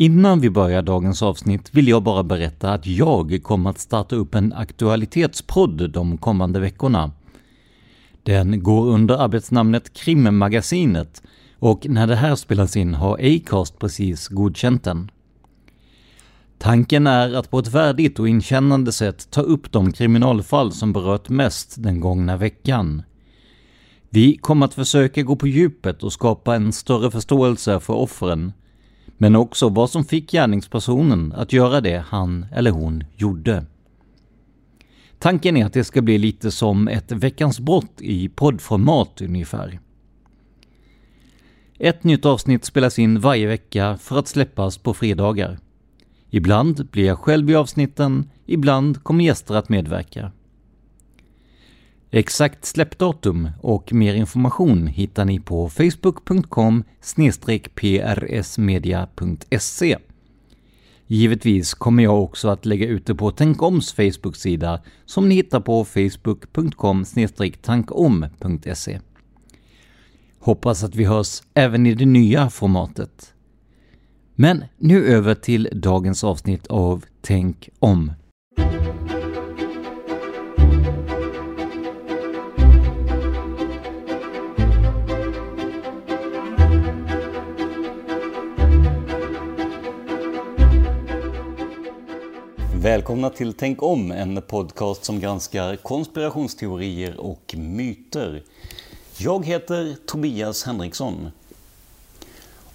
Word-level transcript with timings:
Innan 0.00 0.40
vi 0.40 0.50
börjar 0.50 0.82
dagens 0.82 1.22
avsnitt 1.22 1.74
vill 1.74 1.88
jag 1.88 2.02
bara 2.02 2.22
berätta 2.22 2.72
att 2.72 2.86
jag 2.86 3.40
kommer 3.42 3.70
att 3.70 3.78
starta 3.78 4.16
upp 4.16 4.34
en 4.34 4.52
aktualitetspodd 4.52 5.90
de 5.90 6.18
kommande 6.18 6.60
veckorna. 6.60 7.12
Den 8.22 8.62
går 8.62 8.86
under 8.86 9.14
arbetsnamnet 9.14 9.92
Krimmagasinet 9.92 11.22
och 11.58 11.86
när 11.88 12.06
det 12.06 12.16
här 12.16 12.36
spelas 12.36 12.76
in 12.76 12.94
har 12.94 13.18
Acast 13.22 13.78
precis 13.78 14.28
godkänt 14.28 14.84
den. 14.84 15.10
Tanken 16.58 17.06
är 17.06 17.34
att 17.34 17.50
på 17.50 17.58
ett 17.58 17.74
värdigt 17.74 18.18
och 18.18 18.28
inkännande 18.28 18.92
sätt 18.92 19.30
ta 19.30 19.40
upp 19.40 19.72
de 19.72 19.92
kriminalfall 19.92 20.72
som 20.72 20.92
berört 20.92 21.28
mest 21.28 21.82
den 21.82 22.00
gångna 22.00 22.36
veckan. 22.36 23.02
Vi 24.10 24.36
kommer 24.36 24.66
att 24.66 24.74
försöka 24.74 25.22
gå 25.22 25.36
på 25.36 25.46
djupet 25.46 26.02
och 26.02 26.12
skapa 26.12 26.54
en 26.54 26.72
större 26.72 27.10
förståelse 27.10 27.80
för 27.80 27.94
offren, 27.94 28.52
men 29.18 29.36
också 29.36 29.68
vad 29.68 29.90
som 29.90 30.04
fick 30.04 30.30
gärningspersonen 30.30 31.32
att 31.32 31.52
göra 31.52 31.80
det 31.80 32.04
han 32.08 32.46
eller 32.52 32.70
hon 32.70 33.04
gjorde. 33.16 33.64
Tanken 35.18 35.56
är 35.56 35.66
att 35.66 35.72
det 35.72 35.84
ska 35.84 36.02
bli 36.02 36.18
lite 36.18 36.50
som 36.50 36.88
ett 36.88 37.12
Veckans 37.12 37.60
brott 37.60 38.00
i 38.00 38.28
poddformat 38.28 39.20
ungefär. 39.20 39.80
Ett 41.78 42.04
nytt 42.04 42.26
avsnitt 42.26 42.64
spelas 42.64 42.98
in 42.98 43.20
varje 43.20 43.46
vecka 43.46 43.96
för 43.96 44.18
att 44.18 44.28
släppas 44.28 44.78
på 44.78 44.94
fredagar. 44.94 45.58
Ibland 46.30 46.88
blir 46.90 47.06
jag 47.06 47.18
själv 47.18 47.50
i 47.50 47.54
avsnitten, 47.54 48.30
ibland 48.46 49.02
kommer 49.02 49.24
gäster 49.24 49.54
att 49.54 49.68
medverka. 49.68 50.32
Exakt 52.10 52.64
släppdatum 52.64 53.50
och 53.60 53.92
mer 53.92 54.14
information 54.14 54.86
hittar 54.86 55.24
ni 55.24 55.40
på 55.40 55.68
facebook.com 55.68 56.84
prsmedia.se. 57.74 59.98
Givetvis 61.06 61.74
kommer 61.74 62.02
jag 62.02 62.22
också 62.22 62.48
att 62.48 62.66
lägga 62.66 62.86
ut 62.86 63.06
det 63.06 63.14
på 63.14 63.30
Tänkoms 63.30 63.92
Facebook-sida 63.92 64.80
som 65.04 65.28
ni 65.28 65.34
hittar 65.34 65.60
på 65.60 65.84
facebook.com 65.84 67.04
tankom.se. 67.62 69.00
Hoppas 70.40 70.84
att 70.84 70.94
vi 70.94 71.04
hörs 71.04 71.42
även 71.54 71.86
i 71.86 71.94
det 71.94 72.06
nya 72.06 72.50
formatet. 72.50 73.34
Men 74.34 74.64
nu 74.76 75.06
över 75.06 75.34
till 75.34 75.68
dagens 75.72 76.24
avsnitt 76.24 76.66
av 76.66 77.04
Tänk 77.20 77.68
om. 77.78 78.12
Välkomna 92.88 93.30
till 93.30 93.52
Tänk 93.52 93.82
om, 93.82 94.12
en 94.12 94.42
podcast 94.42 95.04
som 95.04 95.20
granskar 95.20 95.76
konspirationsteorier 95.76 97.20
och 97.20 97.54
myter. 97.58 98.42
Jag 99.18 99.46
heter 99.46 99.96
Tobias 100.06 100.64
Henriksson. 100.64 101.30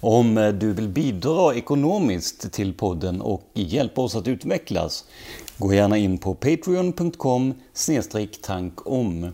Om 0.00 0.54
du 0.60 0.72
vill 0.72 0.88
bidra 0.88 1.54
ekonomiskt 1.54 2.52
till 2.52 2.74
podden 2.74 3.20
och 3.20 3.50
hjälpa 3.54 4.00
oss 4.00 4.16
att 4.16 4.28
utvecklas, 4.28 5.04
gå 5.58 5.74
gärna 5.74 5.98
in 5.98 6.18
på 6.18 6.34
patreon.com 6.34 7.54
tankom 8.42 9.28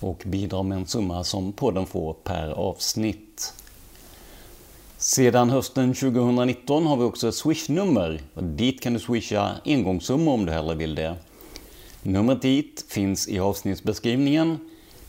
och 0.00 0.22
bidra 0.26 0.62
med 0.62 0.78
en 0.78 0.86
summa 0.86 1.24
som 1.24 1.52
podden 1.52 1.86
får 1.86 2.12
per 2.12 2.50
avsnitt. 2.50 3.54
Sedan 5.04 5.50
hösten 5.50 5.94
2019 5.94 6.86
har 6.86 6.96
vi 6.96 7.04
också 7.04 7.28
ett 7.28 7.34
swishnummer. 7.34 8.20
Dit 8.34 8.82
kan 8.82 8.92
du 8.92 9.00
swisha 9.00 9.50
engångssummor 9.64 10.34
om 10.34 10.46
du 10.46 10.52
hellre 10.52 10.74
vill 10.74 10.94
det. 10.94 11.16
Numret 12.02 12.42
dit 12.42 12.84
finns 12.88 13.28
i 13.28 13.38
avsnittsbeskrivningen. 13.38 14.58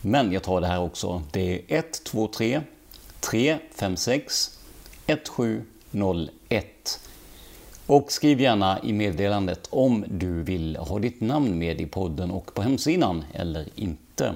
Men 0.00 0.32
jag 0.32 0.42
tar 0.42 0.60
det 0.60 0.66
här 0.66 0.82
också. 0.82 1.22
Det 1.32 1.54
är 1.54 1.60
123 1.68 2.60
356 3.20 4.58
1701. 5.06 7.00
Och 7.86 8.12
skriv 8.12 8.40
gärna 8.40 8.82
i 8.82 8.92
meddelandet 8.92 9.68
om 9.70 10.04
du 10.08 10.42
vill 10.42 10.76
ha 10.76 10.98
ditt 10.98 11.20
namn 11.20 11.58
med 11.58 11.80
i 11.80 11.86
podden 11.86 12.30
och 12.30 12.54
på 12.54 12.62
hemsidan 12.62 13.24
eller 13.32 13.68
inte. 13.74 14.34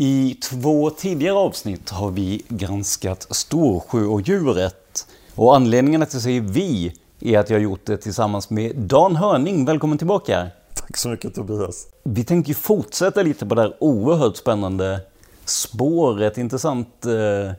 I 0.00 0.34
två 0.34 0.90
tidigare 0.90 1.36
avsnitt 1.36 1.90
har 1.90 2.10
vi 2.10 2.42
granskat 2.48 3.26
Storsjöodjuret. 3.30 5.06
Och 5.34 5.56
anledningen 5.56 6.02
att 6.02 6.12
jag 6.12 6.22
säger 6.22 6.40
vi 6.40 6.92
är 7.20 7.38
att 7.38 7.50
jag 7.50 7.56
har 7.56 7.62
gjort 7.62 7.86
det 7.86 7.96
tillsammans 7.96 8.50
med 8.50 8.76
Dan 8.76 9.16
Hörning. 9.16 9.64
Välkommen 9.64 9.98
tillbaka! 9.98 10.46
Tack 10.74 10.96
så 10.96 11.08
mycket 11.08 11.34
Tobias! 11.34 11.86
Vi 12.02 12.24
tänker 12.24 12.54
fortsätta 12.54 13.22
lite 13.22 13.46
på 13.46 13.54
det 13.54 13.62
här 13.62 13.74
oerhört 13.80 14.36
spännande 14.36 15.00
spåret. 15.44 16.38
Intressant 16.38 17.06
eh, 17.06 17.52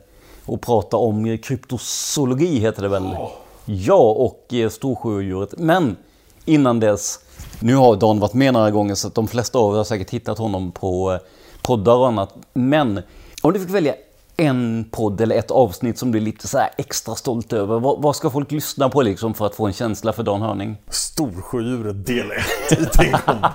att 0.54 0.60
prata 0.60 0.96
om 0.96 1.38
kryptozoologi 1.38 2.58
heter 2.58 2.82
det 2.82 2.88
väl? 2.88 3.16
Ja, 3.64 4.10
och 4.10 4.54
eh, 4.54 4.68
Storsjöodjuret. 4.68 5.54
Men 5.58 5.96
innan 6.44 6.80
dess 6.80 7.18
Nu 7.60 7.74
har 7.74 7.96
Dan 7.96 8.20
varit 8.20 8.34
med 8.34 8.52
några 8.52 8.70
gånger 8.70 8.94
så 8.94 9.08
att 9.08 9.14
de 9.14 9.28
flesta 9.28 9.58
av 9.58 9.72
er 9.72 9.76
har 9.76 9.84
säkert 9.84 10.10
hittat 10.10 10.38
honom 10.38 10.72
på 10.72 11.12
eh, 11.12 11.18
poddar 11.62 11.94
och 11.96 12.08
annat. 12.08 12.34
Men 12.52 13.02
om 13.42 13.52
du 13.52 13.60
fick 13.60 13.70
välja 13.70 13.94
en 14.36 14.84
podd 14.90 15.20
eller 15.20 15.36
ett 15.36 15.50
avsnitt 15.50 15.98
som 15.98 16.12
du 16.12 16.18
är 16.18 16.22
lite 16.22 16.48
så 16.48 16.58
här 16.58 16.70
extra 16.78 17.14
stolt 17.14 17.52
över. 17.52 17.80
Vad, 17.80 18.02
vad 18.02 18.16
ska 18.16 18.30
folk 18.30 18.52
lyssna 18.52 18.88
på 18.88 19.02
liksom 19.02 19.34
för 19.34 19.46
att 19.46 19.54
få 19.54 19.66
en 19.66 19.72
känsla 19.72 20.12
för 20.12 20.22
Dan 20.22 20.42
Hörning? 20.42 20.76
Storsjödjuret 20.88 22.06
del 22.06 22.30
1 22.70 22.80
i 22.80 22.86
Tänkom. 22.86 23.36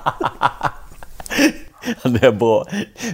Det 2.03 2.23
är 2.23 2.31
bra. 2.31 2.65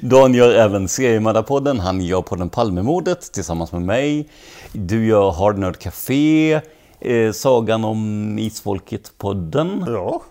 Dan 0.01 0.33
gör 0.33 0.53
även 0.53 0.87
Seriemördarpodden. 0.87 1.79
Han 1.79 2.01
gör 2.01 2.21
podden 2.21 2.49
Palmemordet 2.49 3.33
tillsammans 3.33 3.71
med 3.71 3.81
mig. 3.81 4.29
Du 4.71 5.05
gör 5.05 5.31
Hard 5.31 5.57
Nerd 5.57 5.77
Café. 5.77 6.53
Eh, 6.99 7.31
sagan 7.31 7.83
om 7.83 8.39
Isfolket-podden. 8.39 9.83
Ja, 9.87 10.21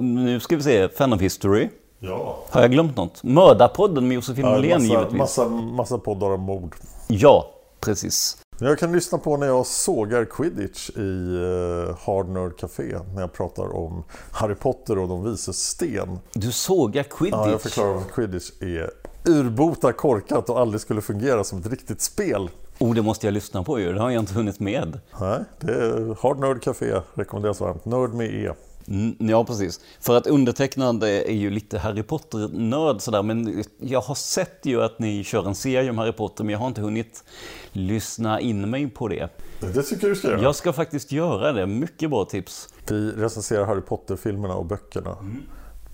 Nu 0.00 0.40
ska 0.40 0.56
vi 0.56 0.62
se, 0.62 0.88
Fan 0.88 1.12
of 1.12 1.20
History. 1.20 1.68
Ja. 1.98 2.38
Har 2.50 2.60
jag 2.60 2.70
glömt 2.70 2.96
något? 2.96 3.22
Mördarpodden 3.22 4.08
med 4.08 4.14
Josefin 4.14 4.44
ja 4.44 4.50
massa, 4.50 4.78
givetvis. 4.78 5.18
massa, 5.18 5.48
massa 5.48 5.98
poddar 5.98 6.30
om 6.30 6.40
mord. 6.40 6.74
Ja, 7.08 7.46
precis. 7.80 8.36
Jag 8.60 8.78
kan 8.78 8.92
lyssna 8.92 9.18
på 9.18 9.36
när 9.36 9.46
jag 9.46 9.66
sågar 9.66 10.24
quidditch 10.24 10.90
i 10.90 11.00
uh, 11.00 11.96
Hard 12.06 12.28
Nerd 12.28 12.58
Café. 12.58 12.98
När 13.14 13.20
jag 13.20 13.32
pratar 13.32 13.76
om 13.76 14.04
Harry 14.30 14.54
Potter 14.54 14.98
och 14.98 15.08
de 15.08 15.30
vises 15.30 15.64
sten. 15.64 16.18
Du 16.32 16.52
sågar 16.52 17.02
quidditch. 17.02 17.36
Ja, 17.36 17.50
jag 17.50 17.60
förklarar 17.60 17.94
varför 17.94 18.10
quidditch 18.10 18.50
är 18.60 18.90
urbota 19.24 19.92
korkat 19.92 20.50
och 20.50 20.60
aldrig 20.60 20.80
skulle 20.80 21.00
fungera 21.00 21.44
som 21.44 21.58
ett 21.58 21.66
riktigt 21.66 22.00
spel. 22.00 22.50
Oh, 22.78 22.94
det 22.94 23.02
måste 23.02 23.26
jag 23.26 23.32
lyssna 23.32 23.62
på 23.62 23.80
ju. 23.80 23.92
Det 23.92 24.00
har 24.00 24.10
jag 24.10 24.22
inte 24.22 24.34
hunnit 24.34 24.60
med. 24.60 25.00
Nej, 25.20 25.38
det 25.60 25.72
är 25.72 26.16
Hard 26.22 26.38
Nerd 26.38 26.62
Café, 26.62 27.00
rekommenderas 27.14 27.60
varmt. 27.60 27.84
Nörd 27.84 28.14
med 28.14 28.34
E. 28.34 28.52
Mm, 28.88 29.16
ja, 29.18 29.44
precis. 29.44 29.80
För 30.00 30.16
att 30.16 30.26
undertecknad 30.26 31.02
är 31.02 31.32
ju 31.32 31.50
lite 31.50 31.78
Harry 31.78 32.02
Potter-nörd 32.02 33.00
sådär, 33.00 33.22
men 33.22 33.64
jag 33.80 34.00
har 34.00 34.14
sett 34.14 34.66
ju 34.66 34.82
att 34.82 34.98
ni 34.98 35.24
kör 35.24 35.46
en 35.46 35.54
serie 35.54 35.90
om 35.90 35.98
Harry 35.98 36.12
Potter, 36.12 36.44
men 36.44 36.52
jag 36.52 36.58
har 36.58 36.66
inte 36.66 36.80
hunnit 36.80 37.24
lyssna 37.72 38.40
in 38.40 38.70
mig 38.70 38.90
på 38.90 39.08
det. 39.08 39.28
Det 39.60 39.82
tycker 39.82 40.06
jag 40.06 40.16
du 40.16 40.18
ska 40.18 40.28
göra. 40.28 40.42
Jag 40.42 40.56
ska 40.56 40.72
faktiskt 40.72 41.12
göra 41.12 41.52
det. 41.52 41.66
Mycket 41.66 42.10
bra 42.10 42.24
tips. 42.24 42.68
Vi 42.88 43.10
recenserar 43.10 43.64
Harry 43.66 43.80
Potter-filmerna 43.80 44.54
och 44.54 44.66
böckerna. 44.66 45.16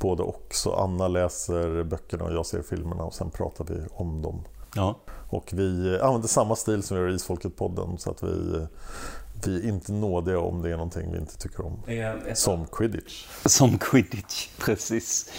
Både 0.01 0.23
och. 0.23 0.47
Så 0.51 0.75
Anna 0.75 1.09
läser 1.09 1.85
böckerna 1.85 2.25
och 2.25 2.33
jag 2.33 2.47
ser 2.47 2.63
filmerna 2.63 3.03
och 3.03 3.15
sen 3.15 3.31
pratar 3.31 3.65
vi 3.65 3.81
om 3.91 4.23
dem. 4.23 4.45
Ja. 4.75 4.99
Och 5.31 5.51
vi 5.53 5.99
använder 6.03 6.29
samma 6.29 6.57
stil 6.57 6.83
som 6.83 6.97
vi 6.97 7.03
gör 7.03 7.11
i 7.11 7.15
Isfolket-podden 7.15 7.97
så 7.97 8.11
att 8.11 8.23
vi, 8.23 8.67
vi 9.47 9.65
är 9.65 9.69
inte 9.69 9.93
nådiga 9.93 10.39
om 10.39 10.63
det 10.63 10.69
är 10.71 10.77
någonting 10.77 11.13
vi 11.13 11.19
inte 11.19 11.39
tycker 11.39 11.67
om. 11.67 11.83
Som 12.35 12.67
quidditch. 12.67 13.27
Som 13.45 13.79
quidditch, 13.79 14.49
precis. 14.59 15.33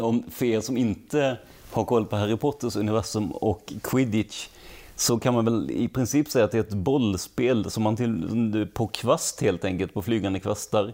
Om, 0.00 0.24
för 0.30 0.46
er 0.46 0.60
som 0.60 0.76
inte 0.76 1.38
har 1.70 1.84
koll 1.84 2.06
på 2.06 2.16
Harry 2.16 2.36
Potters 2.36 2.76
universum 2.76 3.30
och 3.32 3.72
quidditch 3.82 4.48
så 4.96 5.18
kan 5.18 5.34
man 5.34 5.44
väl 5.44 5.70
i 5.70 5.88
princip 5.88 6.30
säga 6.30 6.44
att 6.44 6.50
det 6.50 6.58
är 6.58 6.62
ett 6.62 6.74
bollspel 6.74 7.70
som 7.70 7.82
man 7.82 7.96
till, 7.96 8.68
på 8.74 8.86
kvast 8.86 9.40
helt 9.40 9.64
enkelt, 9.64 9.94
på 9.94 10.02
flygande 10.02 10.40
kvastar. 10.40 10.92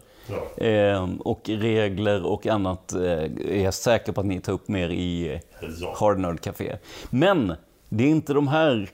Eh, 0.57 1.09
och 1.19 1.41
regler 1.49 2.27
och 2.27 2.47
annat 2.47 2.93
eh, 2.93 3.03
är 3.03 3.65
jag 3.65 3.75
säker 3.75 4.13
på 4.13 4.21
att 4.21 4.27
ni 4.27 4.41
tar 4.41 4.53
upp 4.53 4.69
mer 4.69 4.89
i 4.89 5.35
eh, 5.35 5.41
Ja. 5.81 5.95
Hard 5.97 6.19
Nerd 6.19 6.41
Café. 6.41 6.77
Men 7.11 7.55
det 7.89 8.05
är 8.05 8.09
inte 8.09 8.33
de 8.33 8.49
här 8.49 8.91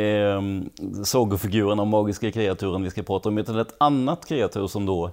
eh, 0.00 0.42
sagofigurerna 1.04 1.82
och 1.82 1.88
magiska 1.88 2.32
kreaturen 2.32 2.82
vi 2.82 2.90
ska 2.90 3.02
prata 3.02 3.28
om, 3.28 3.38
utan 3.38 3.58
ett 3.58 3.74
annat 3.78 4.26
kreatur 4.26 4.66
som 4.66 4.86
då 4.86 5.10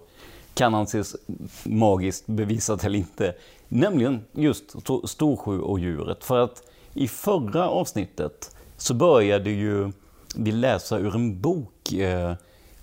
kan 0.53 0.75
anses 0.75 1.15
magiskt 1.63 2.27
bevisat 2.27 2.83
eller 2.83 2.99
inte. 2.99 3.35
Nämligen 3.67 4.19
just 4.31 4.75
Sto- 4.75 5.05
Storsjöodjuret. 5.07 6.23
För 6.23 6.37
att 6.39 6.63
i 6.93 7.07
förra 7.07 7.69
avsnittet 7.69 8.55
så 8.77 8.93
började 8.93 9.49
ju 9.49 9.91
vi 10.35 10.51
läsa 10.51 10.97
ur 10.99 11.15
en 11.15 11.41
bok 11.41 11.93
eh, 11.93 12.33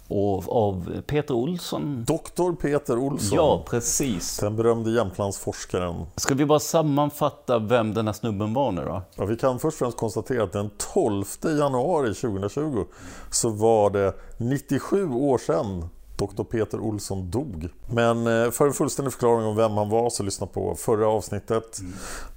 av, 0.08 0.50
av 0.50 1.02
Peter 1.06 1.34
Olsson. 1.34 2.04
Doktor 2.06 2.52
Peter 2.52 2.98
Olsson. 2.98 3.36
Ja, 3.36 3.64
precis. 3.70 4.38
Den 4.38 4.56
berömde 4.56 4.90
Jämtlandsforskaren. 4.90 6.06
Ska 6.16 6.34
vi 6.34 6.46
bara 6.46 6.60
sammanfatta 6.60 7.58
vem 7.58 7.94
den 7.94 8.06
här 8.06 8.12
snubben 8.12 8.54
var 8.54 8.72
nu 8.72 8.84
då? 8.84 9.02
Ja, 9.14 9.24
vi 9.24 9.36
kan 9.36 9.58
först 9.58 9.74
och 9.74 9.78
främst 9.78 9.98
konstatera 9.98 10.42
att 10.42 10.52
den 10.52 10.70
12 10.94 11.24
januari 11.42 12.14
2020 12.14 12.84
så 13.30 13.48
var 13.48 13.90
det 13.90 14.14
97 14.38 15.10
år 15.10 15.38
sedan 15.38 15.88
Dr. 16.16 16.44
Peter 16.44 16.80
Olsson 16.80 17.30
dog. 17.30 17.68
Men 17.86 18.26
eh, 18.26 18.50
för 18.50 18.66
en 18.66 18.72
fullständig 18.72 19.12
förklaring 19.12 19.46
om 19.46 19.56
vem 19.56 19.72
han 19.72 19.88
var 19.88 20.10
så 20.10 20.22
lyssna 20.22 20.46
på 20.46 20.74
förra 20.74 21.08
avsnittet. 21.08 21.80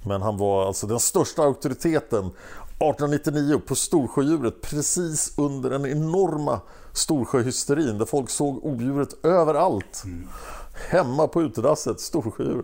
Men 0.06 0.22
han 0.22 0.36
var 0.36 0.66
alltså 0.66 0.86
den 0.86 1.00
största 1.00 1.42
auktoriteten 1.42 2.26
1899 2.80 3.60
på 3.66 3.74
Storsjödjuret 3.74 4.60
precis 4.60 5.38
under 5.38 5.70
den 5.70 5.86
enorma 5.86 6.60
Storsjöhysterin 6.92 7.98
där 7.98 8.06
folk 8.06 8.30
såg 8.30 8.64
odjuret 8.64 9.24
överallt. 9.24 10.04
Hemma 10.88 11.28
på 11.28 11.42
utedasset, 11.42 12.00
Storsjödjur. 12.00 12.62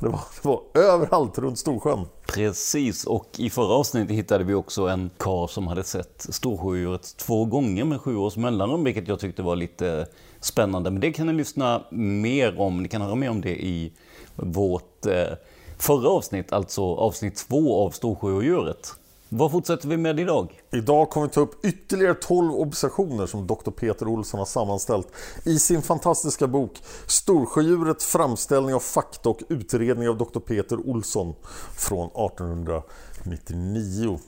Det, 0.00 0.08
var, 0.08 0.20
det 0.42 0.48
var 0.48 0.62
överallt 0.74 1.38
runt 1.38 1.58
Storsjön. 1.58 2.06
Precis, 2.26 3.04
och 3.04 3.26
i 3.36 3.50
förra 3.50 3.74
avsnittet 3.74 4.16
hittade 4.16 4.44
vi 4.44 4.54
också 4.54 4.86
en 4.86 5.10
karl 5.16 5.48
som 5.48 5.66
hade 5.66 5.84
sett 5.84 6.26
Storsjöodjuret 6.30 7.16
två 7.16 7.44
gånger 7.44 7.84
med 7.84 8.00
sju 8.00 8.16
års 8.16 8.36
mellanrum, 8.36 8.84
vilket 8.84 9.08
jag 9.08 9.20
tyckte 9.20 9.42
var 9.42 9.56
lite 9.56 10.06
spännande. 10.40 10.90
Men 10.90 11.00
det 11.00 11.12
kan 11.12 11.26
ni 11.26 11.32
lyssna 11.32 11.82
mer 11.90 12.60
om, 12.60 12.82
ni 12.82 12.88
kan 12.88 13.02
höra 13.02 13.14
mer 13.14 13.30
om 13.30 13.40
det 13.40 13.64
i 13.64 13.92
vårt 14.34 15.06
eh, 15.06 15.36
förra 15.78 16.08
avsnitt, 16.08 16.52
alltså 16.52 16.82
avsnitt 16.82 17.46
två 17.48 17.84
av 17.84 17.90
Storsjöodjuret. 17.90 18.94
Vad 19.28 19.50
fortsätter 19.50 19.88
vi 19.88 19.96
med 19.96 20.20
idag? 20.20 20.62
Idag 20.72 21.10
kommer 21.10 21.26
vi 21.26 21.32
ta 21.32 21.40
upp 21.40 21.64
ytterligare 21.64 22.14
12 22.14 22.52
observationer 22.52 23.26
som 23.26 23.46
Dr. 23.46 23.70
Peter 23.70 24.08
Olsson 24.08 24.38
har 24.38 24.46
sammanställt 24.46 25.08
i 25.44 25.58
sin 25.58 25.82
fantastiska 25.82 26.46
bok 26.46 26.82
Storsjödjuret 27.06 28.02
framställning 28.02 28.74
av 28.74 28.80
fakta 28.80 29.28
och 29.28 29.42
utredning 29.48 30.08
av 30.08 30.18
Dr. 30.18 30.40
Peter 30.40 30.88
Olsson 30.88 31.34
från 31.76 32.06
1899. 32.06 34.18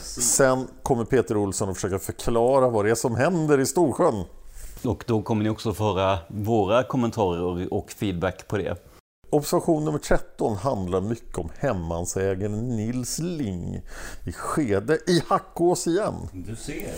Sen 0.00 0.68
kommer 0.82 1.04
Peter 1.04 1.36
Olsson 1.36 1.68
att 1.68 1.74
försöka 1.74 1.98
förklara 1.98 2.68
vad 2.68 2.84
det 2.84 2.90
är 2.90 2.94
som 2.94 3.16
händer 3.16 3.60
i 3.60 3.66
Storsjön. 3.66 4.24
Och 4.84 5.04
då 5.06 5.22
kommer 5.22 5.44
ni 5.44 5.50
också 5.50 5.74
få 5.74 5.84
höra 5.84 6.18
våra 6.28 6.82
kommentarer 6.82 7.72
och 7.72 7.90
feedback 7.90 8.48
på 8.48 8.58
det. 8.58 8.95
Observation 9.36 9.84
nummer 9.84 9.98
13 9.98 10.56
handlar 10.56 11.00
mycket 11.00 11.38
om 11.38 11.50
hemmansägaren 11.58 12.76
Nils 12.76 13.18
Ling 13.18 13.82
i 14.24 14.32
Skede 14.32 14.98
i 15.06 15.22
Hackås 15.26 15.86
igen. 15.86 16.14
Du 16.32 16.56
ser. 16.56 16.94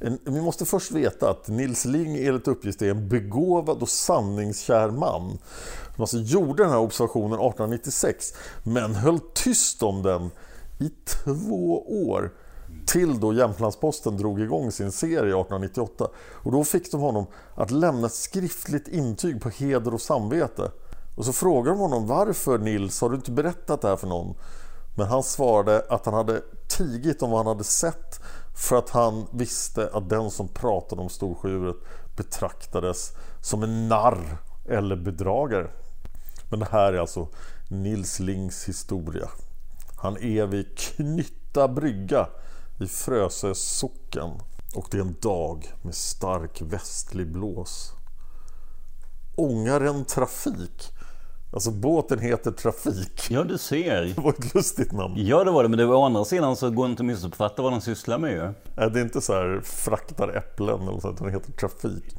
En, 0.00 0.18
vi 0.24 0.40
måste 0.40 0.64
först 0.64 0.92
veta 0.92 1.30
att 1.30 1.48
Nils 1.48 1.84
Ling 1.84 2.16
enligt 2.16 2.48
uppgift 2.48 2.82
är 2.82 2.90
en 2.90 3.08
begåvad 3.08 3.82
och 3.82 3.88
sanningskär 3.88 4.90
man. 4.90 5.22
Han 5.22 6.00
alltså 6.00 6.18
gjorde 6.18 6.62
den 6.62 6.72
här 6.72 6.78
observationen 6.78 7.32
1896 7.32 8.34
men 8.62 8.94
höll 8.94 9.20
tyst 9.34 9.82
om 9.82 10.02
den 10.02 10.30
i 10.78 10.90
två 11.04 11.82
år. 12.06 12.32
Till 12.86 13.20
då 13.20 13.32
Jämtlandsposten 13.32 14.16
drog 14.16 14.40
igång 14.40 14.72
sin 14.72 14.92
serie 14.92 15.18
1898. 15.18 16.08
Och 16.16 16.52
då 16.52 16.64
fick 16.64 16.90
de 16.90 17.00
honom 17.00 17.26
att 17.54 17.70
lämna 17.70 18.06
ett 18.06 18.14
skriftligt 18.14 18.88
intyg 18.88 19.42
på 19.42 19.48
heder 19.48 19.94
och 19.94 20.00
samvete. 20.00 20.70
Och 21.18 21.24
så 21.24 21.32
frågade 21.32 21.76
de 21.76 21.80
honom 21.80 22.06
varför 22.06 22.58
Nils, 22.58 23.00
har 23.00 23.10
du 23.10 23.16
inte 23.16 23.30
berättat 23.30 23.80
det 23.80 23.88
här 23.88 23.96
för 23.96 24.06
någon? 24.06 24.34
Men 24.96 25.06
han 25.06 25.22
svarade 25.22 25.86
att 25.88 26.04
han 26.04 26.14
hade 26.14 26.42
tigit 26.68 27.22
om 27.22 27.30
vad 27.30 27.38
han 27.38 27.46
hade 27.46 27.64
sett 27.64 28.20
för 28.56 28.76
att 28.76 28.90
han 28.90 29.26
visste 29.30 29.90
att 29.92 30.08
den 30.08 30.30
som 30.30 30.48
pratade 30.48 31.02
om 31.02 31.08
Storsjödjuret 31.08 31.76
betraktades 32.16 33.12
som 33.40 33.62
en 33.62 33.88
narr 33.88 34.38
eller 34.68 34.96
bedragare. 34.96 35.70
Men 36.50 36.58
det 36.58 36.68
här 36.70 36.92
är 36.92 36.98
alltså 36.98 37.28
Nils 37.68 38.20
Lings 38.20 38.68
historia. 38.68 39.28
Han 39.96 40.16
är 40.16 40.46
vid 40.46 40.78
Knytta 40.78 41.68
brygga 41.68 42.28
i 42.80 42.86
Frösö 42.86 43.54
socken 43.54 44.30
och 44.74 44.86
det 44.90 44.96
är 44.96 45.02
en 45.02 45.16
dag 45.20 45.72
med 45.82 45.94
stark 45.94 46.62
västlig 46.62 47.32
blås. 47.32 47.92
Ångaren 49.36 50.04
Trafik, 50.04 50.92
alltså 51.52 51.70
båten 51.70 52.18
heter 52.18 52.50
Trafik. 52.52 53.30
Ja, 53.30 53.44
du 53.44 53.58
ser. 53.58 54.02
Det 54.02 54.18
var 54.22 54.30
ett 54.30 54.54
lustigt 54.54 54.92
namn. 54.92 55.14
Ja, 55.16 55.44
det 55.44 55.50
var 55.50 55.62
det. 55.62 55.68
Men 55.68 55.78
det 55.78 55.86
var 55.86 55.96
å 55.96 56.04
andra 56.04 56.24
sidan 56.24 56.56
så 56.56 56.70
går 56.70 56.84
det 56.86 56.90
inte 56.90 57.02
att 57.02 57.06
missuppfatta 57.06 57.62
vad 57.62 57.72
de 57.72 57.80
sysslar 57.80 58.18
med 58.18 58.32
ju. 58.32 58.42
Nej, 58.76 58.90
Det 58.90 59.00
är 59.00 59.02
inte 59.04 59.20
så 59.20 59.32
här 59.32 59.60
fraktar 59.64 60.28
äpplen 60.36 60.88
eller 60.88 61.00
så, 61.00 61.10
utan 61.12 61.26
det 61.26 61.32
heter 61.32 61.52
Trafik. 61.52 62.16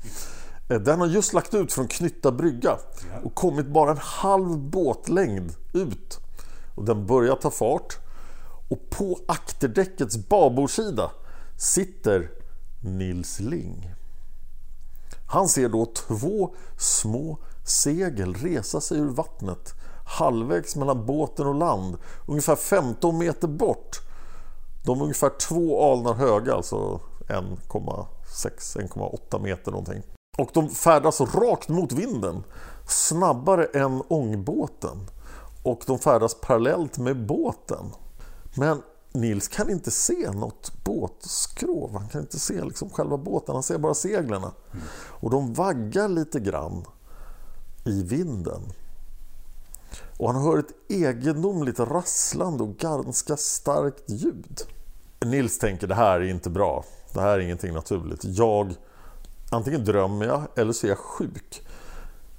Eh, 0.70 0.80
Den 0.82 1.00
har 1.00 1.08
just 1.08 1.34
lagt 1.34 1.54
ut 1.54 1.74
från 1.74 1.88
Knytta 1.88 2.32
brygga 2.32 2.78
och 3.24 3.36
kommit 3.36 3.68
bara 3.68 3.92
en 3.92 3.98
halv 4.02 4.58
båtlängd 4.58 5.52
ut. 5.74 6.20
Och 6.76 6.86
den 6.86 7.06
börjar 7.06 7.36
ta 7.36 7.52
fart. 7.52 7.98
Och 8.70 8.90
på 8.90 9.20
akterdäckets 9.28 10.18
babordsida 10.18 11.12
sitter 11.58 12.30
Nils 12.84 13.40
Ling. 13.40 13.94
Han 15.28 15.48
ser 15.48 15.70
då 15.70 15.86
två 15.86 16.56
små 16.78 17.40
segel 17.70 18.34
resa 18.34 18.82
sig 18.82 18.98
ur 18.98 19.10
vattnet 19.10 19.76
halvvägs 20.10 20.76
mellan 20.76 21.06
båten 21.06 21.48
och 21.48 21.56
land, 21.56 21.98
ungefär 22.28 22.56
15 22.56 23.18
meter 23.18 23.48
bort. 23.48 24.02
De 24.86 25.00
är 25.00 25.04
ungefär 25.04 25.30
två 25.30 25.92
alnar 25.92 26.14
höga, 26.14 26.56
alltså 26.56 27.00
1,6-1,8 27.28 29.42
meter 29.42 29.72
någonting. 29.72 30.04
Och 30.38 30.50
de 30.54 30.70
färdas 30.70 31.22
rakt 31.22 31.70
mot 31.70 31.92
vinden, 31.92 32.44
snabbare 32.88 33.66
än 33.66 34.04
ångbåten. 34.08 34.98
Och 35.64 35.84
de 35.88 36.00
färdas 36.00 36.36
parallellt 36.42 36.98
med 36.98 37.26
båten. 37.26 37.86
Men 38.56 38.82
Nils 39.12 39.48
kan 39.48 39.70
inte 39.70 39.92
se 39.92 40.32
något 40.32 40.84
båtskrov, 40.84 41.94
han 41.94 42.08
kan 42.08 42.22
inte 42.22 42.40
se 42.40 42.64
liksom 42.64 42.90
själva 42.90 43.18
båten, 43.18 43.56
han 43.56 43.64
ser 43.64 43.78
bara 43.78 43.94
seglen. 43.94 44.44
Och 45.08 45.30
de 45.30 45.54
vaggar 45.54 46.08
lite 46.08 46.40
grann 46.40 46.86
i 47.90 48.04
vinden. 48.04 48.62
Och 50.18 50.34
han 50.34 50.44
hör 50.44 50.58
ett 50.58 50.74
egendomligt 50.90 51.80
rasslande 51.80 52.64
och 52.64 52.78
ganska 52.78 53.38
starkt 53.38 54.10
ljud. 54.10 54.62
Nils 55.26 55.60
tänker 55.60 55.88
det 55.88 55.96
här 55.96 56.20
är 56.20 56.30
inte 56.30 56.50
bra. 56.50 56.86
Det 57.14 57.22
här 57.22 57.38
är 57.38 57.40
ingenting 57.40 57.74
naturligt. 57.74 58.24
Jag, 58.24 58.74
antingen 59.50 59.86
drömmer 59.86 60.26
jag 60.26 60.44
eller 60.56 60.74
så 60.74 60.88
är 60.88 60.90
jag 60.90 60.98
sjuk. 60.98 61.68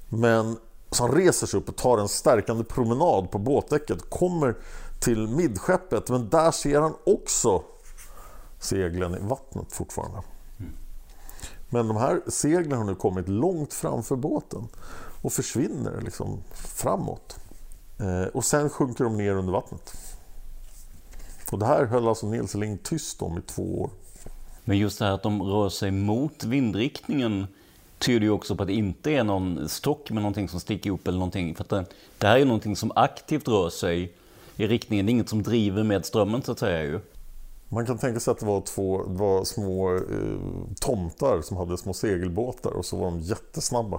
Men 0.09 0.57
så 0.90 1.07
han 1.07 1.14
reser 1.14 1.47
sig 1.47 1.61
upp 1.61 1.69
och 1.69 1.76
tar 1.76 1.99
en 1.99 2.09
stärkande 2.09 2.64
promenad 2.64 3.30
på 3.30 3.38
båtdäcket. 3.38 4.11
Kommer 4.11 4.54
till 5.00 5.28
midskeppet 5.28 6.11
men 6.11 6.28
där 6.28 6.50
ser 6.50 6.80
han 6.80 6.95
också 7.07 7.62
seglen 8.59 9.14
i 9.14 9.28
vattnet 9.28 9.73
fortfarande. 9.73 10.23
Men 11.70 11.88
de 11.88 11.96
här 11.96 12.20
seglen 12.26 12.78
har 12.78 12.84
nu 12.84 12.94
kommit 12.94 13.28
långt 13.28 13.74
framför 13.74 14.16
båten 14.16 14.68
och 15.22 15.32
försvinner 15.32 16.00
liksom 16.00 16.38
framåt. 16.54 17.36
Eh, 17.98 18.24
och 18.24 18.44
sen 18.44 18.70
sjunker 18.70 19.04
de 19.04 19.16
ner 19.16 19.34
under 19.34 19.52
vattnet. 19.52 19.94
Och 21.52 21.58
det 21.58 21.66
här 21.66 21.84
höll 21.84 22.08
alltså 22.08 22.26
Nils 22.26 22.54
Ling 22.54 22.78
tyst 22.78 23.22
om 23.22 23.38
i 23.38 23.42
två 23.42 23.80
år. 23.80 23.90
Men 24.64 24.78
just 24.78 24.98
det 24.98 25.04
här 25.04 25.12
att 25.12 25.22
de 25.22 25.42
rör 25.42 25.68
sig 25.68 25.90
mot 25.90 26.44
vindriktningen 26.44 27.46
tyder 27.98 28.26
ju 28.26 28.30
också 28.30 28.56
på 28.56 28.62
att 28.62 28.66
det 28.66 28.74
inte 28.74 29.10
är 29.10 29.24
någon 29.24 29.68
stock 29.68 30.10
med 30.10 30.22
någonting 30.22 30.48
som 30.48 30.60
sticker 30.60 30.90
upp 30.90 31.08
eller 31.08 31.18
någonting. 31.18 31.54
För 31.54 31.64
att 31.64 31.70
det, 31.70 31.84
det 32.18 32.26
här 32.26 32.38
är 32.38 32.44
någonting 32.44 32.76
som 32.76 32.92
aktivt 32.94 33.48
rör 33.48 33.70
sig 33.70 34.12
i 34.56 34.66
riktningen. 34.66 35.06
Det 35.06 35.10
är 35.10 35.12
inget 35.12 35.28
som 35.28 35.42
driver 35.42 35.82
med 35.82 36.06
strömmen 36.06 36.42
så 36.42 36.52
att 36.52 36.58
säga 36.58 36.82
ju. 36.82 37.00
Man 37.72 37.86
kan 37.86 37.98
tänka 37.98 38.20
sig 38.20 38.32
att 38.32 38.38
det 38.38 38.46
var 38.46 38.60
två 38.60 39.02
det 39.06 39.18
var 39.18 39.44
små 39.44 39.94
eh, 39.94 40.00
tomtar 40.80 41.40
som 41.42 41.56
hade 41.56 41.78
små 41.78 41.92
segelbåtar 41.94 42.70
och 42.70 42.84
så 42.84 42.96
var 42.96 43.04
de 43.04 43.20
jättesnabba. 43.20 43.98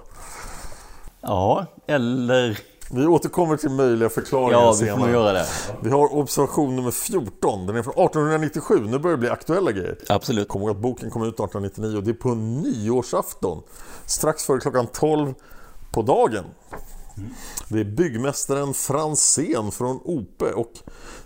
Ja, 1.20 1.66
eller... 1.86 2.58
Vi 2.94 3.06
återkommer 3.06 3.56
till 3.56 3.70
möjliga 3.70 4.08
förklaringar 4.08 4.60
Ja, 4.60 4.72
vi 4.72 4.78
senare. 4.78 5.00
får 5.00 5.10
göra 5.10 5.32
det. 5.32 5.46
Vi 5.82 5.90
har 5.90 6.14
observation 6.14 6.76
nummer 6.76 6.90
14. 6.90 7.66
Den 7.66 7.76
är 7.76 7.82
från 7.82 7.94
1897. 7.94 8.80
Nu 8.86 8.98
börjar 8.98 9.16
det 9.16 9.20
bli 9.20 9.28
aktuella 9.28 9.72
grejer. 9.72 9.98
Absolut. 10.08 10.48
Kom 10.48 10.62
ihåg 10.62 10.70
att 10.70 10.76
boken 10.76 11.10
kom 11.10 11.22
ut 11.22 11.34
1899 11.34 11.96
och 11.96 12.02
det 12.04 12.10
är 12.10 12.14
på 12.14 12.34
nyårsafton. 12.34 13.62
Strax 14.06 14.44
före 14.44 14.60
klockan 14.60 14.86
12 14.86 15.34
på 15.92 16.02
dagen. 16.02 16.44
Det 17.68 17.80
är 17.80 17.84
byggmästaren 17.84 18.74
Fransén 18.74 19.70
från 19.70 20.00
Ope 20.04 20.52
och 20.52 20.72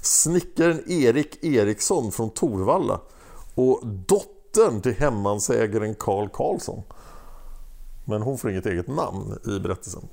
snickaren 0.01 0.91
Erik 0.91 1.45
Eriksson 1.45 2.13
från 2.13 2.31
Torvalla 2.31 3.01
och 3.55 3.87
dottern 3.87 4.83
till 4.83 4.95
hemmansägaren 4.95 5.95
Karl 5.95 6.29
Karlsson. 6.29 6.83
Men 8.05 8.23
hon 8.23 8.39
får 8.39 8.51
inget 8.51 8.67
eget 8.67 8.89
namn 8.89 9.39
i 9.47 9.61
berättelsen. 9.61 10.09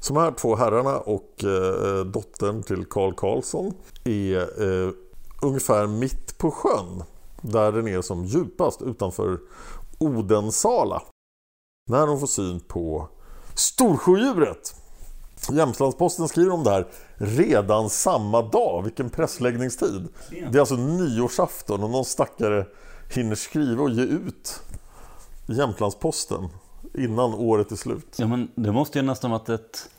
Så 0.00 0.14
de 0.14 0.20
här 0.20 0.32
två 0.32 0.56
herrarna 0.56 0.98
och 0.98 1.44
eh, 1.44 2.04
dottern 2.04 2.62
till 2.62 2.84
Karl 2.84 3.14
Karlsson 3.14 3.74
är 4.04 4.62
eh, 4.62 4.92
ungefär 5.42 5.86
mitt 5.86 6.38
på 6.38 6.50
sjön. 6.50 7.02
Där 7.40 7.72
den 7.72 7.88
är 7.88 8.02
som 8.02 8.24
djupast 8.24 8.82
utanför 8.82 9.40
Odensala. 9.98 11.02
När 11.90 12.06
de 12.06 12.20
får 12.20 12.26
syn 12.26 12.60
på 12.60 13.08
Storsjödjuret. 13.54 14.74
Jämtlandsposten 15.52 16.28
skriver 16.28 16.52
om 16.52 16.64
det 16.64 16.70
här 16.70 16.86
redan 17.16 17.90
samma 17.90 18.42
dag. 18.42 18.82
Vilken 18.82 19.10
pressläggningstid. 19.10 20.08
Det 20.30 20.58
är 20.58 20.60
alltså 20.60 20.76
nyårsafton 20.76 21.82
och 21.82 21.90
någon 21.90 22.04
stackare 22.04 22.66
hinner 23.14 23.34
skriva 23.34 23.82
och 23.82 23.90
ge 23.90 24.02
ut 24.02 24.60
Jämtlandsposten 25.46 26.48
innan 26.94 27.34
året 27.34 27.72
är 27.72 27.76
slut. 27.76 28.16
Ja, 28.16 28.26
men 28.26 28.48
det 28.54 28.72
måste 28.72 28.98
ju 28.98 29.04
nästan 29.04 29.30
varit 29.30 29.48
ett... 29.48 29.90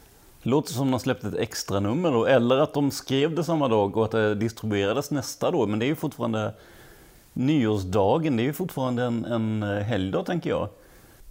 Låter 0.42 0.74
som 0.74 0.92
de 0.92 1.00
släppte 1.00 1.28
ett 1.28 1.36
extra 1.36 1.80
nummer 1.80 2.12
då, 2.12 2.26
eller 2.26 2.58
att 2.58 2.74
de 2.74 2.92
skrev 2.92 3.36
det 3.36 3.44
samma 3.44 3.68
dag 3.68 3.98
och 3.98 4.06
att 4.06 4.12
det 4.12 4.36
distribuerades 4.36 5.12
nästa 5.12 5.52
då. 5.52 5.68
Men 5.68 5.80
det 5.80 5.86
är 5.86 5.88
ju 5.88 5.96
fortfarande 5.96 6.54
nyårsdagen, 7.34 8.38
det 8.38 8.44
är 8.44 8.46
ju 8.46 8.54
fortfarande 8.54 9.04
en, 9.04 9.26
en 9.26 9.64
helgdag 9.64 10.26
tänker 10.26 10.50
jag. 10.50 10.70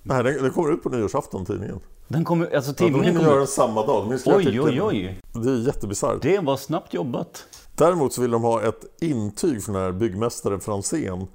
Nej, 0.02 0.24
den, 0.24 0.42
den 0.42 0.50
kommer 0.50 0.72
ut 0.72 0.82
på 0.82 0.88
nyårsafton, 0.88 1.44
tidningen. 1.44 1.80
Den 2.08 2.24
kommer, 2.24 2.56
alltså 2.56 2.70
Ja, 2.70 2.74
de 2.78 2.84
tidningen 2.84 3.14
kommer... 3.14 3.28
göra 3.28 3.38
den 3.38 3.46
samma 3.46 3.86
dag. 3.86 4.04
De 4.10 4.30
Oj, 4.30 4.34
artikeln. 4.34 4.64
oj, 4.64 4.82
oj. 4.82 5.20
Det 5.32 5.50
är 5.50 5.66
jättebisarrt. 5.66 6.22
Det 6.22 6.38
var 6.38 6.56
snabbt 6.56 6.94
jobbat. 6.94 7.44
Däremot 7.76 8.12
så 8.12 8.22
vill 8.22 8.30
de 8.30 8.42
ha 8.42 8.62
ett 8.62 8.84
intyg 9.00 9.62
från 9.64 9.74
den 9.74 9.84
här 9.84 9.92
byggmästaren 9.92 10.60
Franzén. 10.60 11.26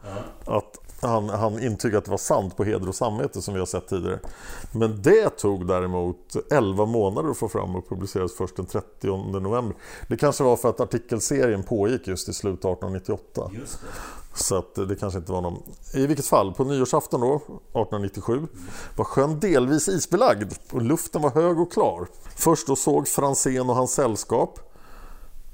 Att 0.45 0.77
han, 1.01 1.29
han 1.29 1.63
intygar 1.63 1.97
att 1.97 2.05
det 2.05 2.11
var 2.11 2.17
sant 2.17 2.57
på 2.57 2.63
heder 2.63 2.89
och 2.89 2.95
samvete 2.95 3.41
som 3.41 3.53
vi 3.53 3.59
har 3.59 3.67
sett 3.67 3.87
tidigare. 3.87 4.19
Men 4.71 5.01
det 5.01 5.29
tog 5.29 5.67
däremot 5.67 6.35
11 6.51 6.85
månader 6.85 7.29
att 7.29 7.37
få 7.37 7.49
fram 7.49 7.75
och 7.75 7.89
publicerades 7.89 8.35
först 8.37 8.55
den 8.55 8.65
30 8.65 9.07
november. 9.39 9.75
Det 10.07 10.17
kanske 10.17 10.43
var 10.43 10.57
för 10.57 10.69
att 10.69 10.79
artikelserien 10.79 11.63
pågick 11.63 12.07
just 12.07 12.29
i 12.29 12.33
slutet 12.33 12.65
av 12.65 12.71
1898. 12.71 13.51
Så 14.33 14.57
att 14.57 14.75
det 14.75 14.95
kanske 14.95 15.19
inte 15.19 15.31
var 15.31 15.41
någon... 15.41 15.63
I 15.93 16.07
vilket 16.07 16.25
fall, 16.25 16.53
på 16.53 16.63
nyårsafton 16.63 17.21
då, 17.21 17.35
1897, 17.35 18.47
var 18.95 19.05
sjön 19.05 19.39
delvis 19.39 19.87
isbelagd 19.87 20.53
och 20.71 20.81
luften 20.81 21.21
var 21.21 21.29
hög 21.29 21.59
och 21.59 21.71
klar. 21.71 22.07
Först 22.35 22.67
då 22.67 22.75
såg 22.75 23.07
Franzén 23.07 23.69
och 23.69 23.75
hans 23.75 23.93
sällskap. 23.93 24.59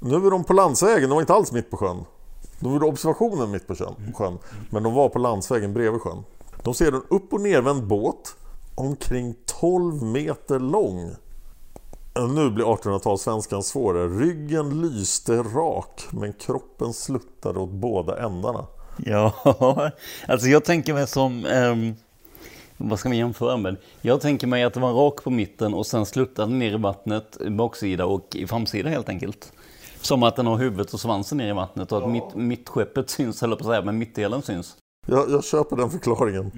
Nu 0.00 0.14
är 0.26 0.30
de 0.30 0.44
på 0.44 0.52
landsvägen, 0.52 1.08
de 1.08 1.14
var 1.14 1.20
inte 1.20 1.34
alls 1.34 1.52
mitt 1.52 1.70
på 1.70 1.76
sjön. 1.76 2.04
De 2.60 2.72
gjorde 2.72 2.86
observationen 2.86 3.50
mitt 3.50 3.66
på 3.66 3.74
sjön, 3.74 3.94
sjön 4.14 4.38
men 4.70 4.82
de 4.82 4.94
var 4.94 5.08
på 5.08 5.18
landsvägen 5.18 5.74
bredvid 5.74 6.00
sjön. 6.00 6.24
De 6.62 6.74
ser 6.74 6.92
en 6.92 7.02
upp 7.08 7.32
och 7.32 7.40
nervänd 7.40 7.86
båt 7.86 8.36
omkring 8.74 9.34
12 9.46 10.02
meter 10.02 10.58
lång. 10.58 11.10
Nu 12.26 12.50
blir 12.50 12.64
1800-talssvenskan 12.64 13.62
svårare. 13.62 14.08
Ryggen 14.08 14.82
lyste 14.82 15.32
rak 15.42 16.06
men 16.10 16.32
kroppen 16.32 16.92
sluttade 16.92 17.58
åt 17.58 17.70
båda 17.70 18.18
ändarna. 18.18 18.66
Ja, 18.96 19.32
alltså 20.28 20.46
jag 20.46 20.64
tänker 20.64 20.94
mig 20.94 21.06
som... 21.06 21.46
ehm, 21.46 21.94
vad 22.76 22.98
ska 22.98 23.08
man 23.08 23.18
jämföra 23.18 23.56
med? 23.56 23.76
Jag 24.00 24.20
tänker 24.20 24.46
mig 24.46 24.62
att 24.62 24.74
det 24.74 24.80
var 24.80 24.92
rak 24.92 25.24
på 25.24 25.30
mitten 25.30 25.74
och 25.74 25.86
sen 25.86 26.06
sluttade 26.06 26.52
ner 26.52 26.72
i 26.72 26.76
vattnet, 26.76 27.38
baksida 27.50 28.06
och 28.06 28.36
i 28.36 28.46
framsida 28.46 28.88
helt 28.88 29.08
enkelt. 29.08 29.52
Som 30.00 30.22
att 30.22 30.36
den 30.36 30.46
har 30.46 30.56
huvudet 30.56 30.94
och 30.94 31.00
svansen 31.00 31.38
ner 31.38 31.48
i 31.48 31.52
vattnet 31.52 31.92
och 31.92 31.98
att 31.98 32.10
mitt, 32.10 32.34
mittskeppet 32.34 33.10
syns, 33.10 33.42
eller 33.42 33.56
på 33.56 33.60
att 33.60 33.66
säga, 33.66 33.82
men 33.82 33.98
mittdelen 33.98 34.42
syns. 34.42 34.76
Jag, 35.06 35.30
jag 35.30 35.44
köper 35.44 35.76
den 35.76 35.90
förklaringen. 35.90 36.52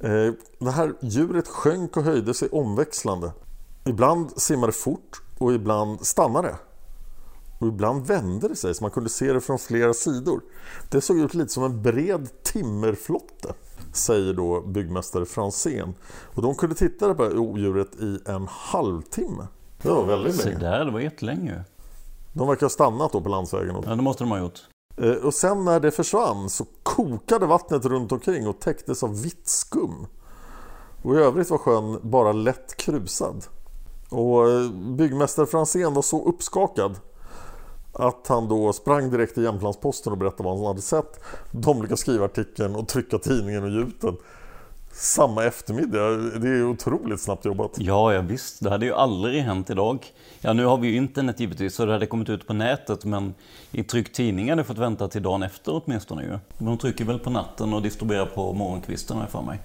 Eh, 0.00 0.32
det 0.58 0.70
här 0.70 0.92
djuret 1.00 1.48
sjönk 1.48 1.96
och 1.96 2.02
höjde 2.02 2.34
sig 2.34 2.48
omväxlande. 2.48 3.32
Ibland 3.86 4.30
simmade 4.40 4.68
det 4.68 4.76
fort 4.76 5.22
och 5.38 5.52
ibland 5.52 6.06
stannade 6.06 6.48
det. 6.48 6.56
Och 7.58 7.66
ibland 7.68 8.06
vände 8.06 8.48
det 8.48 8.56
sig 8.56 8.74
så 8.74 8.84
man 8.84 8.90
kunde 8.90 9.10
se 9.10 9.32
det 9.32 9.40
från 9.40 9.58
flera 9.58 9.94
sidor. 9.94 10.40
Det 10.90 11.00
såg 11.00 11.18
ut 11.18 11.34
lite 11.34 11.52
som 11.52 11.64
en 11.64 11.82
bred 11.82 12.28
timmerflotte, 12.42 13.54
säger 13.92 14.34
då 14.34 14.60
byggmästare 14.60 15.26
Franzén. 15.26 15.94
Och 16.34 16.42
de 16.42 16.54
kunde 16.54 16.74
titta 16.74 17.14
på 17.14 17.22
odjuret 17.24 17.94
i 18.00 18.18
en 18.26 18.46
halvtimme. 18.50 19.46
Det 19.82 19.88
var 19.88 20.04
väldigt 20.04 20.34
Så 20.36 20.48
länge. 20.48 20.58
där, 20.60 20.84
det 20.84 20.90
var 20.90 21.00
jättelänge. 21.00 21.64
De 22.32 22.48
verkar 22.48 22.62
ha 22.66 22.70
stannat 22.70 23.12
då 23.12 23.20
på 23.20 23.28
landsvägen. 23.28 23.76
Ja, 23.86 23.94
det 23.94 24.02
måste 24.02 24.24
de 24.24 24.30
ha 24.30 24.38
gjort. 24.38 24.60
Eh, 24.96 25.10
Och 25.12 25.34
sen 25.34 25.64
när 25.64 25.80
det 25.80 25.90
försvann 25.90 26.50
så 26.50 26.66
kokade 26.82 27.46
vattnet 27.46 27.84
runt 27.84 28.12
omkring 28.12 28.48
och 28.48 28.60
täcktes 28.60 29.02
av 29.02 29.22
vitt 29.22 29.48
skum. 29.48 30.06
Och 31.02 31.14
i 31.14 31.18
övrigt 31.18 31.50
var 31.50 31.58
sjön 31.58 32.00
bara 32.02 32.32
lätt 32.32 32.76
krusad. 32.76 33.44
Och 34.10 34.50
eh, 34.50 34.70
byggmästare 34.70 35.46
Franzén 35.46 35.94
var 35.94 36.02
så 36.02 36.24
uppskakad 36.24 36.96
att 37.92 38.26
han 38.28 38.48
då 38.48 38.72
sprang 38.72 39.10
direkt 39.10 39.34
till 39.34 39.42
Jämtlandsposten 39.42 40.12
och 40.12 40.18
berättade 40.18 40.42
vad 40.42 40.58
han 40.58 40.66
hade 40.66 40.82
sett. 40.82 41.20
De 41.50 41.82
lyckades 41.82 42.00
skriva 42.00 42.24
artikeln 42.24 42.76
och 42.76 42.88
trycka 42.88 43.18
tidningen 43.18 43.64
och 43.64 43.70
ge 43.70 43.78
ut 43.78 44.00
den 44.00 44.16
samma 44.92 45.44
eftermiddag. 45.44 46.10
Det 46.40 46.48
är 46.48 46.64
otroligt 46.64 47.20
snabbt 47.20 47.44
jobbat. 47.44 47.70
Ja, 47.78 48.14
ja 48.14 48.20
visst. 48.20 48.62
Det 48.62 48.70
hade 48.70 48.86
ju 48.86 48.92
aldrig 48.92 49.42
hänt 49.42 49.70
idag. 49.70 50.06
Ja, 50.40 50.52
nu 50.52 50.64
har 50.64 50.78
vi 50.78 50.88
ju 50.88 50.96
internet 50.96 51.40
givetvis, 51.40 51.74
så 51.74 51.86
det 51.86 51.92
hade 51.92 52.06
kommit 52.06 52.28
ut 52.28 52.46
på 52.46 52.52
nätet, 52.52 53.04
men 53.04 53.34
i 53.70 53.82
tryckt 53.82 54.16
tidning 54.16 54.50
hade 54.50 54.64
fått 54.64 54.78
vänta 54.78 55.08
till 55.08 55.22
dagen 55.22 55.42
efter 55.42 55.82
åtminstone 55.84 56.22
ju. 56.22 56.38
De 56.58 56.78
trycker 56.78 57.04
väl 57.04 57.18
på 57.18 57.30
natten 57.30 57.74
och 57.74 57.82
distribuerar 57.82 58.26
på 58.26 58.52
morgonkvisten 58.52 59.16
har 59.16 59.24
jag 59.24 59.30
för 59.30 59.42
mig. 59.42 59.60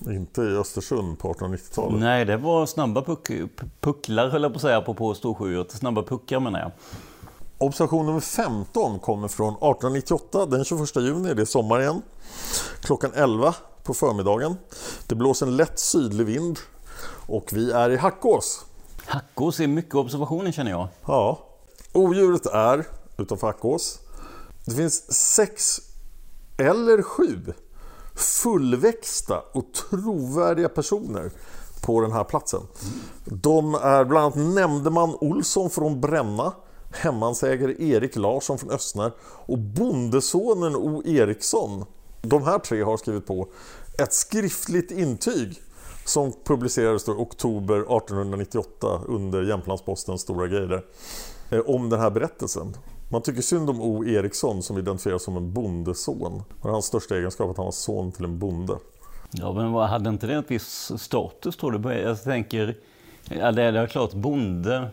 Inte 0.00 0.42
i 0.42 0.56
Östersund 0.56 1.18
på 1.18 1.32
1890-talet. 1.32 2.00
Nej, 2.00 2.24
det 2.24 2.36
var 2.36 2.66
snabba 2.66 3.02
puck, 3.02 3.30
pucklar 3.80 4.28
höll 4.28 4.42
jag 4.42 4.52
på 4.52 4.56
att 4.56 4.62
säga, 4.62 4.78
apropå 4.78 5.14
Storsjöodjuret. 5.14 5.72
Snabba 5.72 6.02
puckar 6.02 6.40
menar 6.40 6.60
jag. 6.60 6.70
Observation 7.58 8.06
nummer 8.06 8.20
15 8.20 8.98
kommer 8.98 9.28
från 9.28 9.52
1898, 9.52 10.46
den 10.46 10.64
21 10.64 10.96
juni, 10.96 11.34
det 11.34 11.42
är 11.42 11.46
sommar 11.46 11.80
igen. 11.80 12.02
Klockan 12.80 13.10
11 13.14 13.54
på 13.82 13.94
förmiddagen. 13.94 14.56
Det 15.06 15.14
blåser 15.14 15.46
en 15.46 15.56
lätt 15.56 15.78
sydlig 15.78 16.26
vind 16.26 16.58
och 17.26 17.52
vi 17.52 17.72
är 17.72 17.90
i 17.90 17.96
Hackås. 17.96 18.64
Hackås 19.06 19.60
är 19.60 19.66
mycket 19.66 19.94
observationer 19.94 20.52
känner 20.52 20.70
jag. 20.70 20.88
Ja. 21.06 21.38
Odjuret 21.92 22.46
är 22.46 22.86
utanför 23.18 23.46
Hackås. 23.46 23.98
Det 24.64 24.74
finns 24.74 25.12
sex 25.34 25.80
eller 26.56 27.02
sju 27.02 27.54
fullväxta 28.16 29.42
och 29.52 29.64
trovärdiga 29.72 30.68
personer 30.68 31.30
på 31.80 32.00
den 32.00 32.12
här 32.12 32.24
platsen. 32.24 32.60
De 33.24 33.74
är 33.74 34.04
bland 34.04 34.24
annat 34.24 34.54
nämndeman 34.54 35.14
Olsson 35.20 35.70
från 35.70 36.00
Bränna, 36.00 36.52
hemmansägare 36.92 37.74
Erik 37.78 38.16
Larsson 38.16 38.58
från 38.58 38.70
Östner 38.70 39.12
och 39.22 39.58
bondesonen 39.58 40.76
O 40.76 41.02
Eriksson. 41.04 41.84
De 42.22 42.42
här 42.42 42.58
tre 42.58 42.82
har 42.82 42.96
skrivit 42.96 43.26
på 43.26 43.48
ett 43.98 44.12
skriftligt 44.12 44.90
intyg 44.90 45.62
som 46.04 46.32
publicerades 46.44 47.08
i 47.08 47.10
oktober 47.10 47.76
1898 47.76 49.00
under 49.06 49.42
Jämtlandspostens 49.42 50.20
stora 50.20 50.46
grejer 50.46 50.84
eh, 51.50 51.60
om 51.60 51.90
den 51.90 52.00
här 52.00 52.10
berättelsen. 52.10 52.76
Man 53.08 53.22
tycker 53.22 53.42
synd 53.42 53.70
om 53.70 53.80
O 53.80 54.04
Eriksson 54.04 54.62
som 54.62 54.78
identifieras 54.78 55.22
som 55.22 55.36
en 55.36 55.52
bondeson. 55.52 56.42
Och 56.60 56.70
hans 56.70 56.86
största 56.86 57.16
egenskap 57.16 57.50
att 57.50 57.56
han 57.56 57.64
var 57.64 57.72
son 57.72 58.12
till 58.12 58.24
en 58.24 58.38
bonde. 58.38 58.78
Ja, 59.30 59.52
men 59.52 59.72
vad, 59.72 59.88
hade 59.88 60.10
inte 60.10 60.26
det 60.26 60.34
en 60.34 60.44
viss 60.48 60.92
status 60.96 61.56
tror 61.56 61.72
du? 61.72 61.92
Jag 61.92 62.22
tänker, 62.22 62.76
ja, 63.30 63.52
det 63.52 63.62
är 63.62 63.86
klart 63.86 64.12
bonde. 64.12 64.90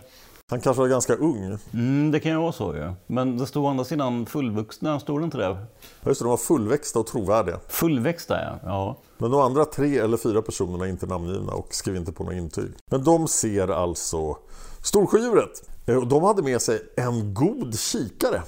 Han 0.49 0.61
kanske 0.61 0.81
var 0.81 0.87
ganska 0.87 1.15
ung. 1.15 1.57
Mm, 1.73 2.11
det 2.11 2.19
kan 2.19 2.31
ju 2.31 2.37
vara 2.37 2.51
så 2.51 2.75
ju. 2.75 2.79
Ja. 2.79 2.95
Men 3.07 3.37
det 3.37 3.47
stod 3.47 3.65
å 3.65 3.67
andra 3.67 3.83
sidan 3.83 4.25
fullvuxna, 4.25 4.99
stod 4.99 5.21
det 5.21 5.23
inte 5.23 5.37
det? 5.37 5.43
Ja, 5.43 5.57
just 6.05 6.19
det, 6.19 6.25
de 6.25 6.29
var 6.29 6.37
fullväxta 6.37 6.99
och 6.99 7.07
trovärdiga. 7.07 7.59
Fullväxta 7.67 8.41
ja. 8.41 8.59
ja. 8.63 8.97
Men 9.17 9.31
de 9.31 9.41
andra 9.41 9.65
tre 9.65 9.97
eller 9.97 10.17
fyra 10.17 10.41
personerna 10.41 10.85
är 10.85 10.89
inte 10.89 11.05
namngivna 11.05 11.53
och 11.53 11.73
skrev 11.73 11.95
inte 11.95 12.11
på 12.11 12.23
några 12.23 12.37
intyg. 12.37 12.71
Men 12.91 13.03
de 13.03 13.27
ser 13.27 13.67
alltså 13.67 14.37
Storsjödjuret. 14.81 15.72
Eh, 15.85 16.01
de 16.01 16.23
hade 16.23 16.41
med 16.41 16.61
sig 16.61 16.81
en 16.97 17.33
god 17.33 17.79
kikare. 17.79 18.41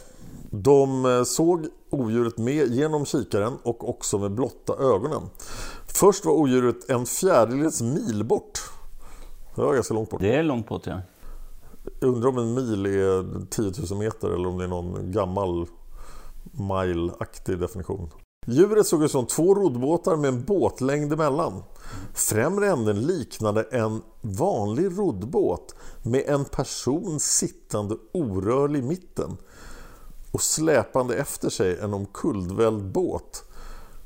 De 0.50 1.06
eh, 1.06 1.24
såg 1.24 1.68
odjuret 1.90 2.38
med 2.38 2.68
genom 2.68 3.06
kikaren 3.06 3.54
och 3.64 3.90
också 3.90 4.18
med 4.18 4.32
blotta 4.32 4.74
ögonen. 4.74 5.22
Först 5.88 6.26
var 6.26 6.34
odjuret 6.34 6.90
en 6.90 7.06
fjärdedels 7.06 7.82
mil 7.82 8.24
bort. 8.24 8.60
Det 9.56 9.62
var 9.62 9.74
ganska 9.74 9.94
långt 9.94 10.10
bort. 10.10 10.22
Det 10.22 10.36
är 10.36 10.44
långt 10.44 10.68
bort 10.68 10.88
ja. 10.88 11.02
Jag 12.00 12.08
undrar 12.08 12.30
om 12.30 12.38
en 12.38 12.54
mil 12.54 12.86
är 12.86 13.46
10 13.50 13.72
000 13.90 14.00
meter 14.00 14.30
eller 14.30 14.48
om 14.48 14.58
det 14.58 14.64
är 14.64 14.68
någon 14.68 15.12
gammal 15.12 15.68
mile-aktig 16.52 17.60
definition. 17.60 18.10
Djuret 18.46 18.88
såg 18.88 19.04
ut 19.04 19.12
som 19.12 19.26
två 19.26 19.56
roddbåtar 19.56 20.16
med 20.16 20.28
en 20.28 20.44
båtlängd 20.44 21.14
emellan. 21.14 21.64
Främre 22.14 22.68
änden 22.68 23.02
liknade 23.02 23.64
en 23.64 24.02
vanlig 24.22 24.98
roddbåt 24.98 25.76
med 26.04 26.24
en 26.28 26.46
person 26.46 27.20
sittande 27.20 27.96
orörlig 28.12 28.80
i 28.80 28.82
mitten 28.82 29.38
och 30.32 30.42
släpande 30.42 31.16
efter 31.16 31.50
sig 31.50 31.80
en 31.80 31.94
omkullvälld 31.94 32.84
båt. 32.84 33.44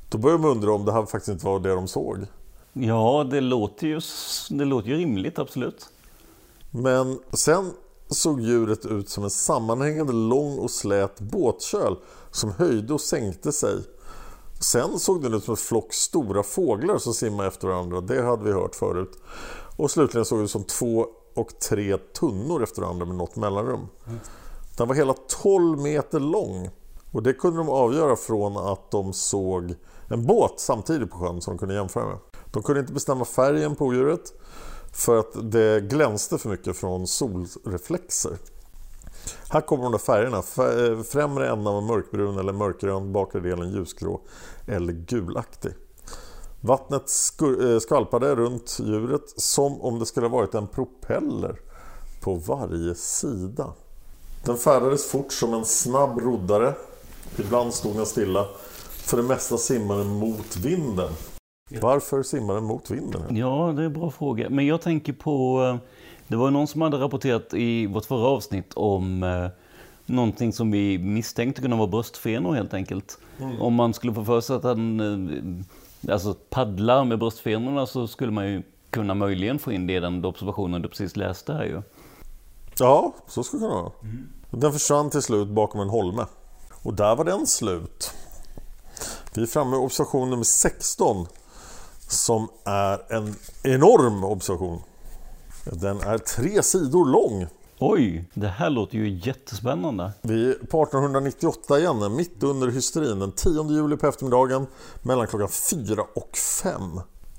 Då 0.10 0.18
börjar 0.18 0.38
man 0.38 0.52
undra 0.52 0.72
om 0.74 0.86
det 0.86 0.92
här 0.92 1.06
faktiskt 1.06 1.30
inte 1.30 1.46
var 1.46 1.60
det 1.60 1.70
de 1.70 1.88
såg. 1.88 2.18
Ja, 2.74 3.28
det 3.32 3.42
låter 3.42 3.88
ju, 3.88 4.02
det 4.50 4.66
låter 4.66 4.90
ju 4.90 4.98
rimligt, 4.98 5.40
absolut. 5.40 5.90
Men 6.72 7.20
sen 7.34 7.72
såg 8.10 8.42
djuret 8.42 8.86
ut 8.86 9.10
som 9.10 9.24
en 9.24 9.30
sammanhängande 9.30 10.14
lång 10.14 10.60
och 10.60 10.72
slät 10.72 11.20
båtköl 11.20 11.96
som 12.32 12.52
höjde 12.52 12.94
och 12.94 13.02
sänkte 13.02 13.52
sig. 13.52 13.76
Sen 14.60 15.00
såg 15.00 15.22
den 15.22 15.34
ut 15.34 15.44
som 15.44 15.52
en 15.52 15.58
flock 15.58 15.94
stora 15.94 16.44
fåglar 16.44 16.98
som 16.98 17.14
simmade 17.14 17.48
efter 17.48 17.68
varandra. 17.68 18.02
Det 18.02 18.22
hade 18.22 18.44
vi 18.44 18.52
hört 18.52 18.76
förut. 18.76 19.12
Och 19.78 19.92
slutligen 19.92 20.26
såg 20.26 20.40
det 20.40 20.44
ut 20.44 20.52
som 20.52 20.64
två 20.64 21.08
och 21.36 21.60
tre 21.60 21.98
tunnor 21.98 22.64
efter 22.64 22.82
varandra 22.82 23.06
med 23.06 23.16
något 23.16 23.36
mellanrum. 23.36 23.88
Den 24.78 24.88
var 24.88 24.96
hela 24.96 25.14
12 25.44 25.80
meter 25.80 26.20
lång. 26.20 26.70
Och 27.12 27.24
det 27.24 27.34
kunde 27.34 27.58
de 27.58 27.70
avgöra 27.70 28.16
från 28.16 28.58
att 28.58 28.92
de 28.92 29.14
såg 29.14 29.76
en 30.08 30.26
båt 30.26 30.54
samtidigt 30.58 31.12
på 31.12 31.18
sjön 31.18 31.42
som 31.42 31.54
de 31.54 31.60
kunde 31.60 31.76
jämföra 31.76 32.06
med. 32.06 32.18
De 32.52 32.64
kunde 32.64 32.82
inte 32.82 32.94
bestämma 32.94 33.26
färgen 33.26 33.76
på 33.76 33.86
odjuret 33.86 34.34
för 34.94 35.18
att 35.18 35.52
det 35.52 35.82
glänste 35.82 36.38
för 36.38 36.50
mycket 36.50 36.78
från 36.78 37.08
solreflexer. 37.08 38.38
Här 39.50 39.62
kommer 39.62 39.84
de 39.84 39.92
där 39.92 40.00
färgerna. 40.00 40.38
Eh, 40.38 41.04
främre 41.04 41.50
änden 41.50 41.74
var 41.74 41.82
mörkbrun 41.82 42.40
eller 42.40 42.54
mörkgrön, 42.54 43.14
bakre 43.14 43.40
delen 43.40 43.72
ljusgrå 43.72 44.22
eller 44.68 44.94
gulaktig. 44.94 45.72
Vattnet 46.62 47.04
eh, 47.62 47.80
skvalpade 47.80 48.36
runt 48.36 48.78
djuret 48.80 49.30
som 49.36 49.82
om 49.82 50.00
det 50.00 50.06
skulle 50.06 50.28
ha 50.28 50.38
varit 50.38 50.56
en 50.56 50.68
propeller 50.68 51.60
på 52.22 52.34
varje 52.34 52.96
sida. 52.96 53.74
Den 54.46 54.58
färdades 54.58 55.12
fort 55.12 55.34
som 55.34 55.54
en 55.54 55.66
snabb 55.66 56.20
roddare. 56.20 56.74
Ibland 57.38 57.74
stod 57.74 57.96
den 57.96 58.06
stilla. 58.06 58.46
För 58.90 59.18
det 59.18 59.24
mesta 59.24 59.58
simmade 59.58 60.04
den 60.04 60.14
mot 60.14 60.58
vinden. 60.58 61.10
Varför 61.82 62.24
simmar 62.24 62.54
den 62.54 62.64
mot 62.64 62.92
vinden? 62.92 63.38
Ja, 63.38 63.74
det 63.76 63.82
är 63.82 63.86
en 63.86 63.94
bra 63.94 64.12
fråga. 64.12 64.50
Men 64.50 64.66
jag 64.66 64.82
tänker 64.82 65.14
på... 65.14 65.64
Eh, 65.64 65.90
det 66.30 66.36
var 66.36 66.52
någon 66.52 66.68
som 66.68 66.82
hade 66.82 66.98
rapporterat 66.98 67.54
i 67.54 67.86
vårt 67.86 68.06
förra 68.06 68.28
avsnitt 68.28 68.74
om 68.74 69.24
eh, 69.24 69.48
någonting 70.06 70.54
som 70.54 70.72
vi 70.72 70.98
misstänkte 70.98 71.62
kunde 71.62 71.78
vara 71.78 71.88
bröstfenor 71.88 72.54
helt 72.54 72.74
enkelt. 72.74 73.18
Mm. 73.40 73.62
Om 73.62 73.74
man 73.74 73.94
skulle 73.94 74.14
få 74.14 74.26
för 74.26 74.42
sig 74.42 74.56
att 74.56 74.62
den 74.62 75.66
eh, 76.08 76.14
alltså, 76.14 76.34
paddlar 76.34 77.06
med 77.06 77.20
bröstfenorna 77.20 77.86
så 77.86 78.08
skulle 78.08 78.32
man 78.32 78.48
ju 78.48 78.64
kunna 78.90 79.14
möjligen 79.14 79.60
få 79.60 79.72
in 79.72 79.88
det 79.88 79.94
i 79.94 80.00
den 80.00 80.26
observationen 80.26 80.82
du 80.82 80.90
precis 80.90 81.16
läste 81.16 81.54
här 81.54 81.64
ju. 81.64 81.82
Ja, 82.80 83.14
så 83.28 83.44
skulle 83.44 83.64
det 83.64 83.70
kunna 83.70 83.82
vara. 83.82 83.92
Mm. 84.02 84.30
Den 84.52 84.74
försvann 84.74 85.10
till 85.10 85.22
slut 85.22 85.48
bakom 85.48 85.82
en 85.82 85.90
holme. 85.90 86.26
Och 86.84 86.94
där 86.94 87.16
var 87.16 87.26
den 87.26 87.48
slut. 87.48 88.14
Vi 89.34 89.42
är 89.42 89.46
framme 89.46 89.72
med 89.72 89.80
observation 89.80 90.30
nummer 90.30 90.44
16 90.44 91.28
som 92.10 92.48
är 92.66 93.14
en 93.14 93.36
enorm 93.64 94.24
observation. 94.24 94.82
Den 95.64 96.02
är 96.02 96.18
tre 96.18 96.64
sidor 96.64 97.06
lång. 97.06 97.48
Oj, 97.80 98.30
det 98.34 98.48
här 98.48 98.70
låter 98.70 98.98
ju 98.98 99.10
jättespännande. 99.10 100.12
Vi 100.22 100.50
är 100.50 100.54
på 100.54 100.84
1898 100.84 101.80
igen, 101.80 102.16
mitt 102.16 102.44
under 102.44 102.68
hysterin. 102.68 103.20
Den 103.20 103.32
10 103.32 103.72
juli 103.72 103.98
på 103.98 104.08
eftermiddagen 104.08 104.68
mellan 105.02 105.28
klockan 105.28 105.50
4 105.50 106.02
och 106.16 106.38
5. 106.64 106.82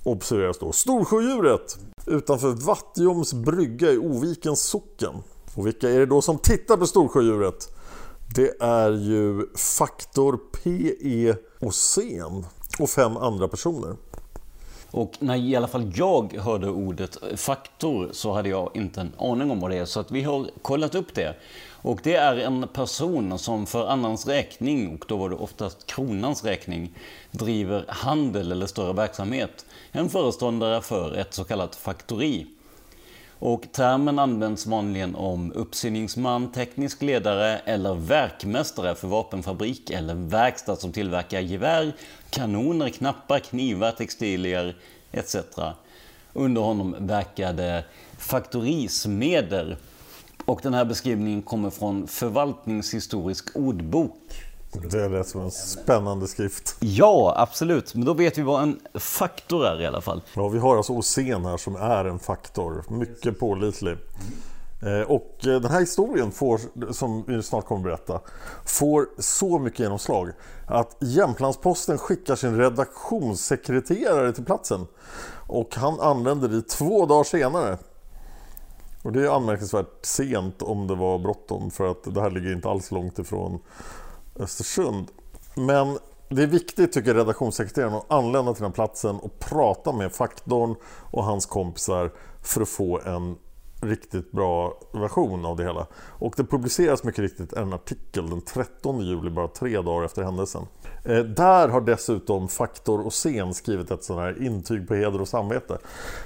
Observeras 0.05 0.59
då 0.59 0.73
Storsjödjuret 0.73 1.79
utanför 2.07 2.51
Vattjoms 2.51 3.33
brygga 3.33 3.91
i 3.93 3.99
Ovikens 3.99 4.63
socken. 4.63 5.15
Och 5.55 5.67
vilka 5.67 5.91
är 5.91 5.99
det 5.99 6.07
då 6.07 6.23
som 6.23 6.39
tittar 6.39 6.77
på 6.77 6.87
Storsjödjuret? 6.87 7.69
Det 8.35 8.61
är 8.61 8.91
ju 8.91 9.47
Faktor 9.57 10.39
PE 10.53 11.37
och 11.67 11.75
Sen 11.75 12.47
och 12.79 12.91
fem 12.91 13.17
andra 13.17 13.49
personer. 13.49 13.97
Och 14.91 15.13
när 15.19 15.37
i 15.37 15.57
alla 15.57 15.69
fall 15.69 15.93
jag 15.95 16.35
hörde 16.35 16.71
ordet 16.71 17.23
eh, 17.23 17.37
faktor 17.37 18.09
så 18.13 18.33
hade 18.33 18.49
jag 18.49 18.71
inte 18.75 19.01
en 19.01 19.13
aning 19.19 19.51
om 19.51 19.61
vad 19.61 19.71
det 19.71 19.77
är. 19.77 19.85
Så 19.85 20.01
att 20.01 20.11
vi 20.11 20.23
har 20.23 20.51
kollat 20.63 20.95
upp 20.95 21.15
det. 21.15 21.37
Och 21.83 22.01
det 22.03 22.15
är 22.15 22.37
en 22.37 22.69
person 22.69 23.39
som 23.39 23.67
för 23.67 23.87
annans 23.87 24.27
räkning, 24.27 24.95
och 24.95 25.05
då 25.09 25.17
var 25.17 25.29
det 25.29 25.37
oftast 25.37 25.87
kronans 25.87 26.45
räkning, 26.45 26.93
driver 27.31 27.85
handel 27.89 28.53
eller 28.53 28.67
större 28.67 28.93
verksamhet. 28.93 29.67
En 29.93 30.09
föreståndare 30.09 30.81
för 30.81 31.17
ett 31.17 31.35
så 31.35 31.45
kallat 31.45 31.77
faktori. 31.77 32.47
Och 33.41 33.73
termen 33.73 34.19
används 34.19 34.67
vanligen 34.67 35.15
om 35.15 35.53
uppsyningsman, 35.53 36.53
teknisk 36.53 37.03
ledare 37.03 37.59
eller 37.59 37.95
verkmästare 37.95 38.95
för 38.95 39.09
vapenfabrik 39.09 39.91
eller 39.91 40.15
verkstad 40.15 40.77
som 40.77 40.93
tillverkar 40.93 41.41
gevär, 41.41 41.93
kanoner, 42.31 42.89
knappar, 42.89 43.39
knivar, 43.39 43.93
textilier 43.93 44.77
etc. 45.13 45.37
Under 46.33 46.63
honom 46.63 46.97
verkade 46.99 47.85
faktorismeder. 48.19 49.77
Och 50.45 50.61
den 50.63 50.75
här 50.75 50.85
beskrivningen 50.85 51.43
kommer 51.43 51.71
från 51.71 52.07
Förvaltningshistorisk 52.07 53.57
ordbok. 53.57 54.17
Det 54.73 55.09
lät 55.09 55.29
som 55.29 55.41
en 55.41 55.51
spännande 55.51 56.29
skrift. 56.29 56.77
Ja, 56.81 57.35
absolut. 57.37 57.95
Men 57.95 58.05
då 58.05 58.15
vet 58.15 58.39
vi 58.39 58.43
vad 58.43 58.63
en 58.63 58.81
faktor 58.95 59.67
är 59.67 59.81
i 59.81 59.87
alla 59.87 60.01
fall. 60.01 60.23
Ja, 60.35 60.49
vi 60.49 60.59
har 60.59 60.77
alltså 60.77 60.93
Osen 60.93 61.45
här 61.45 61.57
som 61.57 61.77
är 61.77 62.05
en 62.05 62.19
faktor. 62.19 62.85
Mycket 62.89 63.39
pålitlig. 63.39 63.97
Eh, 64.83 65.11
och 65.11 65.47
eh, 65.47 65.61
den 65.61 65.71
här 65.71 65.81
historien 65.81 66.33
får, 66.33 66.61
som 66.93 67.25
vi 67.27 67.43
snart 67.43 67.65
kommer 67.65 67.91
att 67.91 68.07
berätta, 68.07 68.21
får 68.65 69.09
så 69.19 69.59
mycket 69.59 69.81
genomslag 69.81 70.31
att 70.67 70.97
Jämtlandsposten 71.01 71.99
skickar 71.99 72.37
sin 72.37 72.57
redaktionssekreterare 72.57 74.33
till 74.33 74.45
platsen. 74.45 74.87
Och 75.47 75.77
han 75.77 76.01
anländer 76.01 76.49
dit 76.49 76.69
två 76.69 77.07
dagar 77.07 77.25
senare. 77.25 77.79
Och 79.03 79.13
det 79.13 79.25
är 79.25 79.37
anmärkningsvärt 79.37 80.07
sent 80.07 80.63
om 80.63 80.87
det 80.87 80.95
var 80.95 81.19
bråttom 81.19 81.71
för 81.71 81.91
att 81.91 82.15
det 82.15 82.21
här 82.21 82.31
ligger 82.31 82.53
inte 82.53 82.69
alls 82.69 82.91
långt 82.91 83.19
ifrån 83.19 83.61
Östersund. 84.41 85.09
Men 85.55 85.99
det 86.29 86.43
är 86.43 86.47
viktigt 86.47 86.93
tycker 86.93 87.15
redaktionssekreteraren 87.15 87.95
att 87.95 88.11
anlända 88.13 88.55
till 88.55 88.63
den 88.63 88.73
platsen 88.73 89.17
och 89.17 89.39
prata 89.39 89.93
med 89.93 90.13
faktorn 90.13 90.75
och 91.11 91.25
hans 91.25 91.47
kompisar 91.47 92.13
för 92.43 92.61
att 92.61 92.69
få 92.69 93.01
en 93.01 93.37
riktigt 93.81 94.33
bra 94.33 94.79
version 94.93 95.45
av 95.45 95.57
det 95.57 95.65
hela. 95.65 95.87
Och 95.95 96.35
det 96.37 96.45
publiceras 96.45 97.05
mycket 97.05 97.21
riktigt 97.21 97.53
en 97.53 97.73
artikel 97.73 98.31
den 98.31 98.41
13 98.41 99.01
juli, 99.01 99.31
bara 99.31 99.49
tre 99.49 99.81
dagar 99.81 100.05
efter 100.05 100.23
händelsen. 100.23 100.63
Eh, 101.05 101.19
där 101.19 101.69
har 101.69 101.81
dessutom 101.81 102.49
Faktor 102.49 103.07
och 103.07 103.13
Sen 103.13 103.55
skrivit 103.55 103.91
ett 103.91 104.05
sånt 104.05 104.21
här 104.21 104.43
intyg 104.43 104.89
på 104.89 104.95
heder 104.95 105.21
och 105.21 105.29
samvete. 105.29 105.79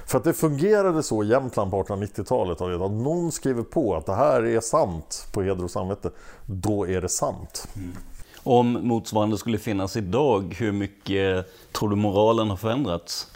För 0.05 0.17
att 0.17 0.23
det 0.23 0.33
fungerade 0.33 1.03
så 1.03 1.23
i 1.23 1.27
Jämtland 1.27 1.71
på 1.71 1.83
1890-talet 1.83 2.61
att 2.61 2.91
någon 2.91 3.31
skriver 3.31 3.63
på 3.63 3.95
att 3.95 4.05
det 4.05 4.15
här 4.15 4.45
är 4.45 4.59
sant 4.59 5.27
på 5.33 5.41
heder 5.41 5.63
och 5.63 5.71
samvete, 5.71 6.11
då 6.45 6.87
är 6.87 7.01
det 7.01 7.09
sant. 7.09 7.67
Mm. 7.75 7.91
Om 8.43 8.87
motsvarande 8.87 9.37
skulle 9.37 9.57
finnas 9.57 9.97
idag, 9.97 10.55
hur 10.59 10.71
mycket 10.71 11.45
tror 11.71 11.89
du 11.89 11.95
moralen 11.95 12.49
har 12.49 12.57
förändrats? 12.57 13.31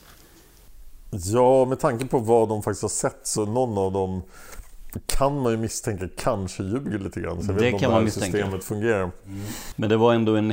Ja, 1.12 1.66
med 1.66 1.80
tanke 1.80 2.06
på 2.06 2.20
vad 2.20 2.50
de 2.50 2.64
faktiskt 2.64 2.82
har 2.82 2.90
sett 2.90 3.20
så 3.24 3.46
någon 3.46 3.78
av 3.78 3.92
dem 3.92 4.22
kan 5.06 5.42
man 5.42 5.52
ju 5.52 5.58
misstänka 5.58 6.08
kanske 6.18 6.64
ljuger 6.64 7.00
lite 7.00 7.22
grann. 7.22 7.44
Så 7.44 7.52
jag 7.52 7.58
det 7.58 7.72
vet 7.72 7.80
kan 7.80 7.88
om 7.88 7.94
man 7.94 8.04
misstänka. 8.04 8.38
systemet 8.38 8.64
fungerar. 8.64 9.02
Mm. 9.02 9.40
Men 9.76 9.90
det 9.90 9.98
var 9.98 10.14
ändå 10.14 10.36
en, 10.36 10.52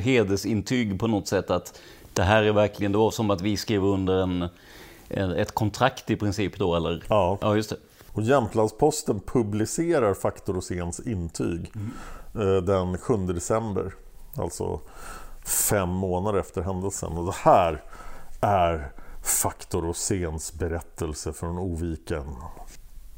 hedersintyg 0.00 1.00
på 1.00 1.06
något 1.06 1.28
sätt 1.28 1.50
att 1.50 1.80
det 2.12 2.22
här 2.22 2.42
är 2.42 2.52
verkligen, 2.52 2.92
det 2.92 2.98
var 2.98 3.10
som 3.10 3.30
att 3.30 3.40
vi 3.40 3.56
skrev 3.56 3.84
under 3.84 4.22
en, 4.22 4.48
ett 5.08 5.54
kontrakt 5.54 6.10
i 6.10 6.16
princip 6.16 6.58
då 6.58 6.76
eller? 6.76 7.04
Ja. 7.08 7.38
ja 7.40 7.56
just 7.56 7.70
det. 7.70 7.76
Och 8.12 8.22
Jämtlandsposten 8.22 9.20
publicerar 9.20 10.14
Faktor 10.14 10.54
Roséns 10.54 11.00
intyg 11.00 11.72
mm. 12.34 12.64
den 12.64 12.98
7 12.98 13.16
december. 13.16 13.94
Alltså 14.34 14.80
fem 15.44 15.88
månader 15.88 16.38
efter 16.38 16.62
händelsen. 16.62 17.12
Och 17.12 17.26
det 17.26 17.34
här 17.34 17.82
är 18.40 18.92
Faktor 19.22 19.82
Roséns 19.82 20.52
berättelse 20.52 21.32
från 21.32 21.58
Oviken. 21.58 22.36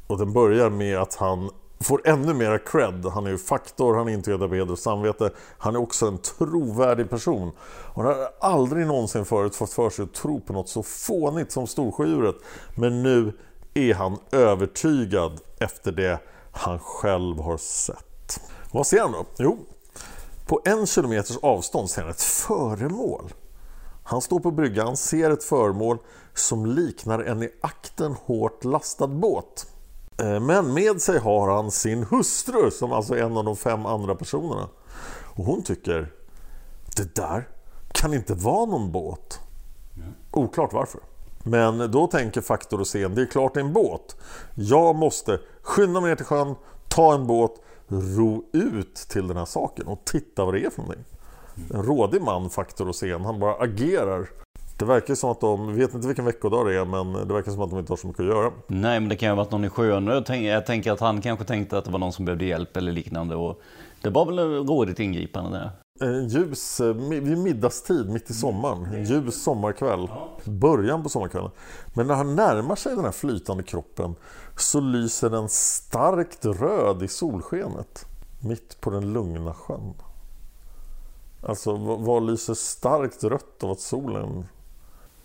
Och 0.07 0.17
den 0.17 0.33
börjar 0.33 0.69
med 0.69 0.97
att 0.97 1.15
han 1.15 1.49
får 1.79 2.07
ännu 2.07 2.33
mera 2.33 2.59
cred. 2.59 3.05
Han 3.05 3.25
är 3.25 3.31
ju 3.31 3.37
faktor, 3.37 3.95
han 3.95 4.07
är 4.07 4.13
inte 4.13 4.37
på 4.37 4.55
heder 4.55 4.71
och 4.71 4.79
samvete. 4.79 5.31
Han 5.57 5.75
är 5.75 5.79
också 5.79 6.07
en 6.07 6.17
trovärdig 6.17 7.09
person. 7.09 7.51
Och 7.93 8.03
han 8.03 8.05
har 8.05 8.29
aldrig 8.39 8.87
någonsin 8.87 9.25
förut 9.25 9.55
fått 9.55 9.73
för 9.73 9.89
sig 9.89 10.03
att 10.03 10.13
tro 10.13 10.41
på 10.41 10.53
något 10.53 10.69
så 10.69 10.83
fånigt 10.83 11.51
som 11.51 11.67
Storsjödjuret. 11.67 12.35
Men 12.75 13.03
nu 13.03 13.33
är 13.73 13.93
han 13.93 14.17
övertygad 14.31 15.39
efter 15.59 15.91
det 15.91 16.19
han 16.51 16.79
själv 16.79 17.39
har 17.39 17.57
sett. 17.57 18.41
Vad 18.71 18.87
ser 18.87 19.01
han 19.01 19.11
då? 19.11 19.25
Jo, 19.37 19.57
på 20.47 20.61
en 20.65 20.87
kilometers 20.87 21.37
avstånd 21.41 21.89
ser 21.89 22.01
han 22.01 22.11
ett 22.11 22.21
föremål. 22.21 23.33
Han 24.03 24.21
står 24.21 24.39
på 24.39 24.51
bryggan, 24.51 24.97
ser 24.97 25.31
ett 25.31 25.43
föremål 25.43 25.97
som 26.33 26.65
liknar 26.65 27.19
en 27.19 27.43
i 27.43 27.49
akten 27.61 28.15
hårt 28.25 28.63
lastad 28.63 29.07
båt. 29.07 29.67
Eh, 30.17 30.39
men 30.39 30.73
med 30.73 31.01
sig 31.01 31.19
har 31.19 31.49
han 31.49 31.71
sin 31.71 32.03
hustru 32.03 32.71
som 32.71 32.91
alltså 32.91 33.15
är 33.15 33.23
en 33.23 33.37
av 33.37 33.43
de 33.43 33.55
fem 33.55 33.85
andra 33.85 34.15
personerna. 34.15 34.69
Och 35.35 35.45
hon 35.45 35.63
tycker 35.63 36.13
det 36.95 37.15
där 37.15 37.47
kan 37.91 38.13
inte 38.13 38.33
vara 38.33 38.65
någon 38.65 38.91
båt. 38.91 39.39
Oklart 40.31 40.73
varför. 40.73 41.01
Men 41.43 41.91
då 41.91 42.07
tänker 42.07 42.41
Faktor 42.41 42.79
och 42.79 42.87
Sen, 42.87 43.15
det 43.15 43.21
är 43.21 43.25
klart 43.25 43.53
det 43.53 43.59
är 43.59 43.63
en 43.63 43.73
båt. 43.73 44.15
Jag 44.55 44.95
måste 44.95 45.39
skynda 45.61 46.01
mig 46.01 46.09
ner 46.09 46.15
till 46.15 46.25
sjön, 46.25 46.55
ta 46.87 47.13
en 47.13 47.27
båt, 47.27 47.61
ro 47.87 48.49
ut 48.53 48.95
till 48.95 49.27
den 49.27 49.37
här 49.37 49.45
saken 49.45 49.87
och 49.87 50.05
titta 50.05 50.45
vad 50.45 50.53
det 50.53 50.65
är 50.65 50.69
för 50.69 50.81
någonting. 50.81 51.05
En 51.73 51.83
rådig 51.83 52.21
man, 52.21 52.49
Faktor 52.49 52.89
och 52.89 52.95
Sen, 52.95 53.25
han 53.25 53.39
bara 53.39 53.53
agerar. 53.53 54.29
Det 54.77 54.85
verkar 54.85 55.15
som 55.15 55.31
att 55.31 55.41
de, 55.41 55.75
vet 55.75 55.93
inte 55.93 56.07
vilken 56.07 56.25
veckodag 56.25 56.67
det 56.67 56.75
är, 56.75 56.85
men 56.85 57.27
det 57.27 57.33
verkar 57.33 57.51
som 57.51 57.61
att 57.61 57.69
de 57.69 57.79
inte 57.79 57.91
har 57.91 57.97
så 57.97 58.07
mycket 58.07 58.19
att 58.19 58.25
göra. 58.25 58.51
Nej, 58.67 58.99
men 58.99 59.09
det 59.09 59.15
kan 59.15 59.27
ju 59.27 59.31
ha 59.31 59.43
varit 59.43 59.51
någon 59.51 59.65
i 59.65 59.69
sjön. 59.69 60.07
Jag, 60.07 60.25
tänk, 60.25 60.45
jag 60.45 60.65
tänker 60.65 60.91
att 60.91 60.99
han 60.99 61.21
kanske 61.21 61.45
tänkte 61.45 61.77
att 61.77 61.85
det 61.85 61.91
var 61.91 61.99
någon 61.99 62.13
som 62.13 62.25
behövde 62.25 62.45
hjälp 62.45 62.77
eller 62.77 62.91
liknande. 62.91 63.35
Och 63.35 63.61
det 64.01 64.09
var 64.09 64.25
väl 64.25 64.39
rådigt 64.67 64.99
ingripande 64.99 65.57
där. 65.57 65.71
Ljus, 66.27 66.79
eh, 66.79 66.93
vid 66.93 67.37
middagstid 67.37 68.09
mitt 68.09 68.29
i 68.29 68.33
sommaren, 68.33 68.85
en 68.85 69.03
ljus 69.03 69.43
sommarkväll, 69.43 70.11
början 70.45 71.03
på 71.03 71.09
sommarkvällen. 71.09 71.51
Men 71.93 72.07
när 72.07 72.15
han 72.15 72.35
närmar 72.35 72.75
sig 72.75 72.95
den 72.95 73.05
här 73.05 73.11
flytande 73.11 73.63
kroppen 73.63 74.15
så 74.57 74.79
lyser 74.79 75.29
den 75.29 75.49
starkt 75.49 76.45
röd 76.45 77.03
i 77.03 77.07
solskenet 77.07 78.05
mitt 78.39 78.81
på 78.81 78.89
den 78.89 79.13
lugna 79.13 79.53
sjön. 79.53 79.93
Alltså 81.43 81.75
vad 81.97 82.25
lyser 82.25 82.53
starkt 82.53 83.23
rött 83.23 83.63
av 83.63 83.71
att 83.71 83.79
solen... 83.79 84.45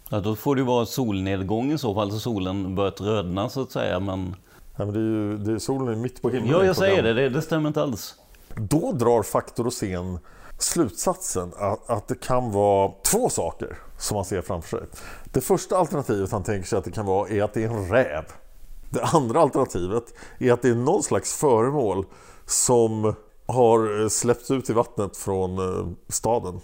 Ja, 0.09 0.21
då 0.21 0.37
får 0.37 0.55
det 0.55 0.61
ju 0.61 0.67
vara 0.67 0.87
solnedgång 0.87 1.73
i 1.73 1.79
så 1.79 1.95
fall, 1.95 2.11
så 2.11 2.19
solen 2.19 2.75
börjat 2.75 3.01
rödna 3.01 3.49
så 3.49 3.63
att 3.63 3.73
säga. 3.73 4.01
Men... 4.01 4.37
Ja, 4.77 4.85
men 4.85 4.95
det 4.95 5.01
är 5.01 5.03
ju, 5.03 5.39
det 5.39 5.53
är, 5.53 5.59
solen 5.59 5.89
är 5.89 5.97
mitt 5.97 6.23
på 6.23 6.31
himlen. 6.31 6.51
Ja, 6.51 6.65
jag 6.65 6.77
säger 6.77 7.03
det, 7.03 7.13
det, 7.13 7.29
det 7.29 7.43
stämmer 7.43 7.69
inte 7.69 7.83
alls. 7.83 8.15
Då 8.55 8.93
drar 8.93 9.23
Faktor 9.23 9.67
och 9.67 9.73
Sen 9.73 10.19
slutsatsen 10.59 11.53
att, 11.59 11.91
att 11.91 12.09
det 12.09 12.21
kan 12.21 12.53
vara 12.53 12.93
två 13.05 13.29
saker 13.29 13.79
som 13.99 14.15
man 14.15 14.25
ser 14.25 14.43
framför 14.43 14.69
sig. 14.79 14.87
Det 15.33 15.41
första 15.41 15.77
alternativet 15.77 16.33
han 16.33 16.43
tänker 16.43 16.69
sig 16.69 16.79
att 16.79 16.85
det 16.85 16.91
kan 16.91 17.07
vara 17.07 17.29
är 17.29 17.43
att 17.43 17.55
det 17.55 17.65
är 17.65 17.69
en 17.69 17.89
räv. 17.89 18.25
Det 18.91 19.03
andra 19.03 19.41
alternativet 19.41 20.05
är 20.39 20.53
att 20.53 20.63
det 20.63 20.69
är 20.69 20.75
någon 20.75 21.03
slags 21.03 21.37
föremål 21.37 22.07
som 22.47 23.15
har 23.47 24.09
släppts 24.09 24.51
ut 24.51 24.71
i 24.71 24.73
vattnet 24.73 25.17
från 25.17 25.59
eh, 25.59 25.87
staden. 26.09 26.61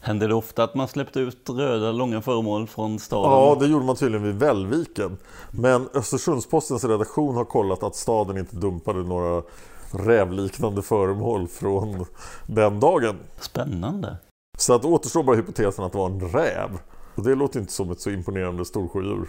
Händer 0.00 0.28
det 0.28 0.34
ofta 0.34 0.64
att 0.64 0.74
man 0.74 0.88
släppte 0.88 1.20
ut 1.20 1.50
röda 1.50 1.92
långa 1.92 2.22
föremål 2.22 2.66
från 2.66 2.98
staden? 2.98 3.30
Ja, 3.30 3.56
det 3.60 3.66
gjorde 3.66 3.84
man 3.84 3.96
tydligen 3.96 4.26
vid 4.26 4.34
Vällviken. 4.34 5.18
Men 5.50 5.88
Östersundspostens 5.94 6.84
redaktion 6.84 7.36
har 7.36 7.44
kollat 7.44 7.82
att 7.82 7.96
staden 7.96 8.38
inte 8.38 8.56
dumpade 8.56 8.98
några 8.98 9.42
rävliknande 9.90 10.82
föremål 10.82 11.48
från 11.48 12.06
den 12.46 12.80
dagen. 12.80 13.16
Spännande. 13.40 14.16
Så 14.58 14.74
att 14.74 14.84
återstår 14.84 15.22
bara 15.22 15.36
hypotesen 15.36 15.84
att 15.84 15.92
det 15.92 15.98
var 15.98 16.06
en 16.06 16.28
räv. 16.28 16.78
Och 17.14 17.22
det 17.22 17.34
låter 17.34 17.60
inte 17.60 17.72
som 17.72 17.90
ett 17.90 18.00
så 18.00 18.10
imponerande 18.10 18.64
storsjödjur. 18.64 19.28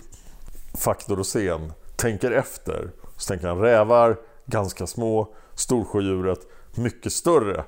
Faktor 0.77 1.19
och 1.19 1.25
sen 1.25 1.73
tänker 1.95 2.31
efter. 2.31 2.91
Så 3.17 3.27
tänker 3.27 3.47
han 3.47 3.59
rävar, 3.59 4.17
ganska 4.45 4.87
små, 4.87 5.27
storsjödjuret, 5.55 6.39
mycket 6.77 7.13
större. 7.13 7.63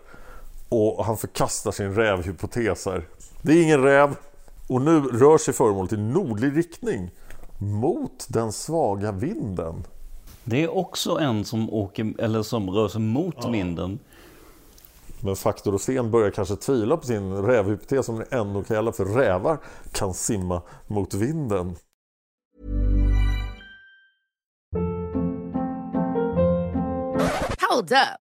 Och 0.70 1.06
han 1.06 1.18
förkastar 1.18 1.72
sin 1.72 1.96
rävhypotes 1.96 2.86
här. 2.86 3.08
Det 3.42 3.52
är 3.52 3.64
ingen 3.64 3.84
räv. 3.84 4.16
Och 4.68 4.82
nu 4.82 5.00
rör 5.02 5.38
sig 5.38 5.54
föremålet 5.54 5.94
i 5.94 5.98
nordlig 5.98 6.58
riktning. 6.58 7.12
Mot 7.58 8.26
den 8.30 8.52
svaga 8.52 9.12
vinden. 9.12 9.84
Det 10.44 10.64
är 10.64 10.78
också 10.78 11.20
en 11.20 11.46
som, 11.46 11.74
åker, 11.74 12.14
eller 12.22 12.44
som 12.44 12.70
rör 12.70 12.88
sig 12.88 13.02
mot 13.02 13.36
ja. 13.42 13.50
vinden. 13.50 14.00
Men 15.22 15.36
Faktor 15.36 15.74
och 15.74 15.82
Sten 15.82 16.12
börjar 16.12 16.32
kanske 16.32 16.56
tvivla 16.56 16.98
på 16.98 17.06
sin 17.06 17.34
rävhypotes 17.34 18.06
som 18.06 18.20
det 18.20 18.26
ändå 18.32 18.64
kan 18.64 18.76
gälla 18.76 18.92
för 18.92 19.06
rävar 19.06 19.58
kan 19.92 20.14
simma 20.14 20.62
mot 20.88 21.14
vinden. 21.14 21.76
Hold 27.70 27.92
up. 27.92 28.29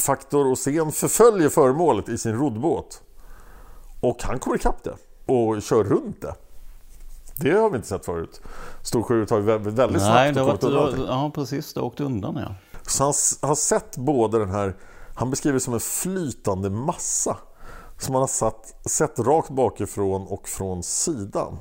Faktor 0.00 0.46
Osen 0.46 0.92
förföljer 0.92 1.48
föremålet 1.48 2.08
i 2.08 2.18
sin 2.18 2.36
roddbåt. 2.36 3.02
Och 4.00 4.22
han 4.22 4.38
kommer 4.38 4.56
ikapp 4.56 4.84
det 4.84 4.94
och 5.32 5.62
kör 5.62 5.84
runt 5.84 6.20
det. 6.22 6.34
Det 7.36 7.50
har 7.50 7.70
vi 7.70 7.76
inte 7.76 7.88
sett 7.88 8.04
förut. 8.04 8.40
Storsjöodjuret 8.82 9.30
har 9.30 9.36
ju 9.38 9.42
väldigt, 9.44 9.74
väldigt 9.74 10.02
Nej, 10.02 10.34
snabbt 10.34 10.34
det 10.34 10.40
kommit 10.44 10.64
undan 10.64 10.84
allting. 10.86 11.04
ja 11.04 11.30
precis, 11.34 11.74
det 11.74 11.80
åkte 11.80 12.04
undan 12.04 12.36
ja. 12.36 12.54
Så 12.86 13.04
han 13.04 13.12
har 13.48 13.54
sett 13.54 13.96
både 13.96 14.38
den 14.38 14.50
här, 14.50 14.76
han 15.14 15.30
beskriver 15.30 15.54
det 15.54 15.60
som 15.60 15.74
en 15.74 15.80
flytande 15.80 16.70
massa 16.70 17.36
som 17.98 18.14
han 18.14 18.22
har 18.22 18.28
satt, 18.28 18.74
sett 18.86 19.18
rakt 19.18 19.50
bakifrån 19.50 20.26
och 20.26 20.48
från 20.48 20.82
sidan. 20.82 21.58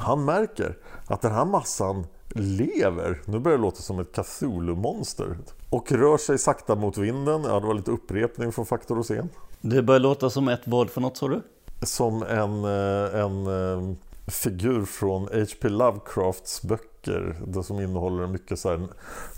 Han 0.00 0.24
märker 0.24 0.78
att 1.06 1.22
den 1.22 1.32
här 1.32 1.44
massan 1.44 2.06
lever, 2.34 3.20
nu 3.24 3.38
börjar 3.38 3.58
det 3.58 3.62
låta 3.62 3.82
som 3.82 3.98
ett 3.98 4.12
Cthulhu-monster 4.12 5.36
och 5.70 5.92
rör 5.92 6.18
sig 6.18 6.38
sakta 6.38 6.74
mot 6.74 6.98
vinden. 6.98 7.44
Ja, 7.44 7.60
det 7.60 7.66
var 7.66 7.74
lite 7.74 7.90
upprepning 7.90 8.52
från 8.52 8.66
Faktor 8.66 8.98
Osen. 8.98 9.28
Det 9.60 9.82
börjar 9.82 10.00
låta 10.00 10.30
som 10.30 10.48
ett 10.48 10.60
vad 10.64 10.90
för 10.90 11.00
något 11.00 11.16
sa 11.16 11.28
du? 11.28 11.42
Som 11.82 12.22
en, 12.22 12.64
eh, 12.64 13.20
en 13.20 13.46
eh, 13.46 13.96
figur 14.26 14.84
från 14.84 15.22
H.P. 15.22 15.68
Lovecrafts 15.68 16.62
böcker 16.62 17.36
det 17.46 17.62
som 17.62 17.80
innehåller 17.80 18.26
mycket 18.26 18.58
så 18.58 18.68
här 18.68 18.88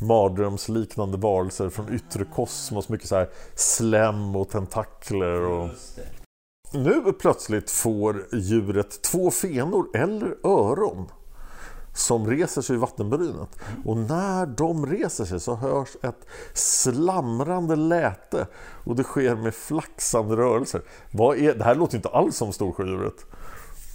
mardrömsliknande 0.03 1.19
varelser 1.19 1.69
från 1.69 1.95
yttre 1.95 2.25
kosmos. 2.25 2.89
Mycket 2.89 3.09
så 3.09 3.17
här 3.17 3.29
slem 3.55 4.37
och 4.37 4.49
tentakler. 4.49 5.43
Och... 5.43 5.69
Nu 6.73 7.13
plötsligt 7.21 7.71
får 7.71 8.27
djuret 8.33 9.03
två 9.03 9.31
fenor 9.31 9.87
eller 9.95 10.47
öron 10.47 11.09
som 11.99 12.27
reser 12.27 12.63
sig 12.63 12.77
i 12.77 12.79
vattenbrynet. 12.79 13.59
Och 13.85 13.97
när 13.97 14.47
de 14.47 14.87
reser 14.87 15.25
sig 15.25 15.41
så 15.41 15.55
hörs 15.55 15.97
ett 16.03 16.27
slamrande 16.55 17.77
läte 17.77 18.47
och 18.85 18.97
det 18.97 19.03
sker 19.03 19.37
med 19.37 19.55
flaxande 19.55 20.37
rörelser. 20.37 20.83
Vad 21.11 21.39
är, 21.39 21.55
det 21.55 21.65
här 21.65 21.75
låter 21.75 21.97
inte 21.97 22.09
alls 22.09 22.37
som 22.37 22.53
Storsjödjuret. 22.53 23.27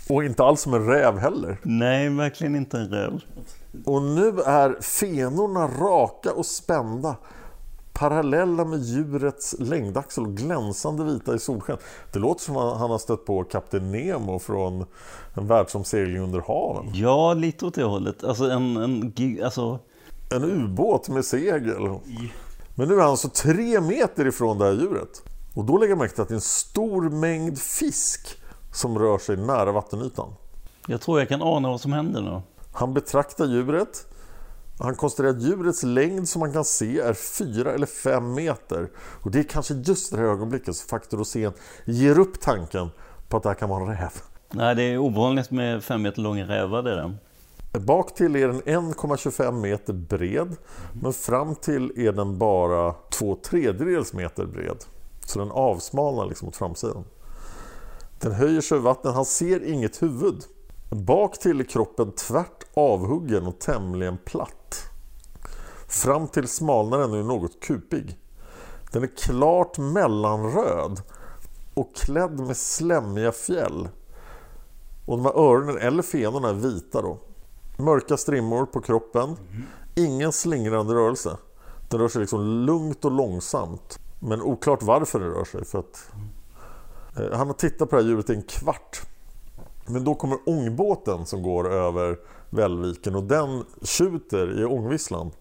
Och 0.10 0.24
inte 0.24 0.44
alls 0.44 0.62
som 0.62 0.74
en 0.74 0.86
räv 0.88 1.18
heller. 1.18 1.58
Nej, 1.64 2.10
verkligen 2.10 2.56
inte 2.56 2.78
en 2.78 2.90
räv. 2.90 3.22
Och 3.86 4.02
nu 4.02 4.40
är 4.46 4.82
fenorna 4.82 5.68
raka 5.68 6.34
och 6.34 6.46
spända 6.46 7.16
parallella 7.94 8.66
med 8.66 8.80
djurets 8.80 9.56
längdaxel 9.60 10.24
och 10.24 10.38
glänsande 10.38 11.04
vita 11.04 11.36
i 11.36 11.40
solsken. 11.40 11.78
Det 12.14 12.20
låter 12.20 12.42
som 12.44 12.58
att 12.58 12.80
han 12.80 12.92
har 12.92 12.98
stött 12.98 13.26
på 13.26 13.44
Kapten 13.44 13.92
Nemo 13.92 14.40
från 14.40 14.86
en 15.34 15.48
världsomsegling 15.48 16.22
under 16.22 16.42
haven. 16.42 16.92
Ja, 16.94 17.34
lite 17.34 17.66
åt 17.66 17.74
det 17.74 17.84
hållet. 17.84 18.24
Alltså 18.24 18.44
en, 18.50 18.78
en 18.78 19.14
alltså, 19.44 19.80
En 20.32 20.44
ubåt 20.44 21.10
med 21.10 21.26
segel. 21.26 22.00
Men 22.76 22.88
nu 22.88 22.96
är 23.00 23.04
han 23.04 23.18
så 23.18 23.30
tre 23.30 23.82
meter 23.82 24.28
ifrån 24.28 24.58
det 24.58 24.66
här 24.66 24.74
djuret. 24.74 25.22
Och 25.56 25.66
då 25.66 25.78
lägger 25.78 25.92
jag 25.92 25.98
märke 25.98 26.14
till 26.14 26.22
att 26.22 26.28
det 26.28 26.34
är 26.34 26.36
en 26.36 26.42
stor 26.42 27.10
mängd 27.10 27.60
fisk 27.60 28.38
som 28.74 29.00
rör 29.00 29.18
sig 29.18 29.38
nära 29.38 29.72
vattenytan. 29.72 30.34
jag 30.88 31.02
tror 31.02 31.20
jag 31.20 31.30
kan 31.30 31.42
ana 31.42 31.70
vad 31.70 31.82
som 31.82 31.94
händer 31.94 32.22
nu. 32.22 32.42
Han 32.74 32.94
betraktar 32.94 33.46
djuret. 33.46 34.08
Han 34.80 34.96
konstaterar 34.96 35.34
att 35.34 35.42
djurets 35.42 35.84
längd 35.84 36.30
som 36.30 36.40
man 36.40 36.54
kan 36.54 36.66
se 36.66 37.00
är 37.00 37.14
4 37.14 37.74
eller 37.74 37.86
5 37.86 38.34
meter. 38.34 38.90
Och 38.98 39.32
det 39.32 39.40
är 39.40 39.44
kanske 39.44 39.74
just 39.74 40.12
det 40.12 40.18
här 40.18 40.24
ögonblicket 40.24 40.76
som 40.76 40.88
Faktor 40.88 41.18
Rosén 41.18 41.52
ger 41.86 42.20
upp 42.20 42.42
tanken 42.42 42.90
på 43.28 43.38
att 43.38 43.44
det 43.44 43.50
här 43.50 43.56
kan 43.56 43.70
vara 43.70 43.84
en 43.84 43.98
räv. 43.98 44.12
Nej, 44.52 44.76
det 44.76 44.84
är 44.84 44.98
ovanligt 44.98 45.52
med 45.52 45.84
fem 45.84 46.02
meter 46.02 46.22
långa 46.22 46.48
rävar 46.48 46.84
det 46.84 46.92
är 46.92 46.96
det. 46.96 47.80
Bak 47.80 48.16
till 48.16 48.36
är 48.36 48.48
den 48.48 48.62
1,25 48.62 49.52
meter 49.52 49.94
bred. 49.94 50.56
Men 51.02 51.14
fram 51.14 51.56
till 51.56 51.92
är 51.96 52.12
den 52.12 52.38
bara 52.38 52.94
2 53.12 53.36
tredjedels 53.36 54.14
meter 54.14 54.46
bred. 54.46 54.78
Så 55.26 55.40
den 55.40 55.52
avsmalnar 55.52 56.26
liksom 56.26 56.46
mot 56.46 56.56
framsidan. 56.56 57.04
Den 58.20 58.32
höjer 58.32 58.62
sig 58.62 58.76
över 58.76 58.86
vattnet. 58.86 59.14
Han 59.14 59.26
ser 59.26 59.64
inget 59.64 60.02
huvud. 60.02 60.44
Bak 60.96 61.40
till 61.40 61.60
är 61.60 61.64
kroppen 61.64 62.12
tvärt 62.12 62.64
avhuggen 62.74 63.48
och 63.48 63.60
tämligen 63.60 64.18
platt. 64.18 64.90
Fram 65.88 66.28
till 66.28 66.48
smalnar 66.48 67.00
den 67.00 67.14
är 67.14 67.24
något 67.24 67.60
kupig. 67.60 68.18
Den 68.92 69.04
är 69.04 69.08
klart 69.08 69.78
mellanröd 69.78 71.02
och 71.74 71.96
klädd 71.96 72.40
med 72.40 72.58
slemmiga 72.58 73.32
fjäll. 73.32 73.90
Och 75.06 75.18
de 75.18 75.26
här 75.26 75.34
öronen 75.34 75.78
eller 75.78 76.04
fenorna 76.04 76.50
är 76.50 76.54
vita 76.54 77.02
då. 77.02 77.18
Mörka 77.78 78.18
strimmor 78.18 78.66
på 78.66 78.82
kroppen. 78.82 79.36
Ingen 79.96 80.32
slingrande 80.32 80.94
rörelse. 80.94 81.38
Den 81.90 82.00
rör 82.00 82.08
sig 82.08 82.22
liksom 82.22 82.46
lugnt 82.46 83.06
och 83.06 83.12
långsamt. 83.12 84.00
Men 84.20 84.42
oklart 84.42 84.84
varför 84.84 85.20
den 85.20 85.30
rör 85.30 85.46
sig. 85.46 85.66
För 85.66 85.80
att, 85.80 86.12
eh, 87.18 87.38
han 87.38 87.48
har 87.48 87.54
tittat 87.54 87.90
på 87.90 87.96
det 87.96 88.02
här 88.02 88.10
djuret 88.10 88.30
i 88.30 88.34
en 88.34 88.44
kvart. 88.44 89.02
Men 89.86 90.04
då 90.04 90.16
kommer 90.16 90.38
ångbåten 90.46 91.26
som 91.26 91.44
går 91.44 91.72
över 91.72 92.18
Vällviken 92.50 93.16
och 93.16 93.24
den 93.24 93.66
tjuter 93.82 94.62
i 94.62 94.66
ångvisslan. 94.66 95.32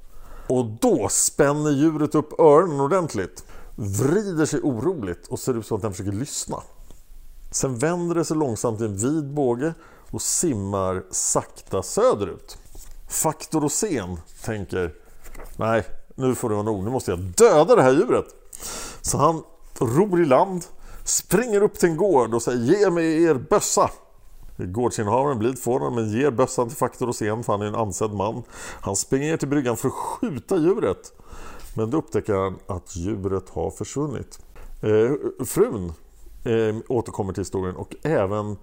Och 0.48 0.64
då 0.64 1.08
spänner 1.10 1.70
djuret 1.70 2.14
upp 2.14 2.40
öronen 2.40 2.80
ordentligt. 2.80 3.44
Vrider 3.74 4.46
sig 4.46 4.60
oroligt 4.60 5.28
och 5.28 5.38
ser 5.38 5.58
ut 5.58 5.66
som 5.66 5.76
att 5.76 5.82
den 5.82 5.92
försöker 5.92 6.12
lyssna. 6.12 6.56
Sen 7.50 7.78
vänder 7.78 8.14
det 8.14 8.24
sig 8.24 8.36
långsamt 8.36 8.80
i 8.80 8.84
en 8.84 8.96
vid 8.96 9.34
båge 9.34 9.74
och 10.10 10.22
simmar 10.22 11.02
sakta 11.10 11.82
söderut. 11.82 12.58
Faktor 13.08 13.60
Rosén 13.60 14.20
tänker 14.44 14.94
Nej, 15.56 15.84
nu 16.14 16.34
får 16.34 16.48
det 16.48 16.54
vara 16.54 16.64
nog. 16.64 16.84
Nu 16.84 16.90
måste 16.90 17.10
jag 17.10 17.20
döda 17.20 17.76
det 17.76 17.82
här 17.82 17.92
djuret. 17.92 18.26
Så 19.02 19.18
han 19.18 19.42
ror 19.78 20.22
i 20.22 20.24
land, 20.24 20.64
springer 21.04 21.62
upp 21.62 21.78
till 21.78 21.88
en 21.88 21.96
gård 21.96 22.34
och 22.34 22.42
säger 22.42 22.58
Ge 22.58 22.90
mig 22.90 23.24
er 23.24 23.34
bössa. 23.34 23.90
Gårdsinnehavaren 24.66 25.38
blir 25.38 25.52
förvånad 25.52 25.92
men 25.92 26.12
ger 26.12 26.30
bössan 26.30 26.68
till 26.68 26.76
Faktor 26.76 27.08
Osen 27.08 27.44
för 27.44 27.52
han 27.52 27.62
är 27.62 27.66
en 27.66 27.74
ansedd 27.74 28.10
man. 28.10 28.42
Han 28.80 28.96
springer 28.96 29.30
ner 29.30 29.36
till 29.36 29.48
bryggan 29.48 29.76
för 29.76 29.88
att 29.88 29.94
skjuta 29.94 30.56
djuret. 30.56 31.12
Men 31.76 31.90
då 31.90 31.98
upptäcker 31.98 32.34
han 32.34 32.58
att 32.66 32.96
djuret 32.96 33.48
har 33.48 33.70
försvunnit. 33.70 34.38
Eh, 34.82 35.44
frun 35.44 35.92
eh, 36.44 36.76
återkommer 36.88 37.32
till 37.32 37.40
historien 37.40 37.76
och 37.76 37.96
även 38.02 38.56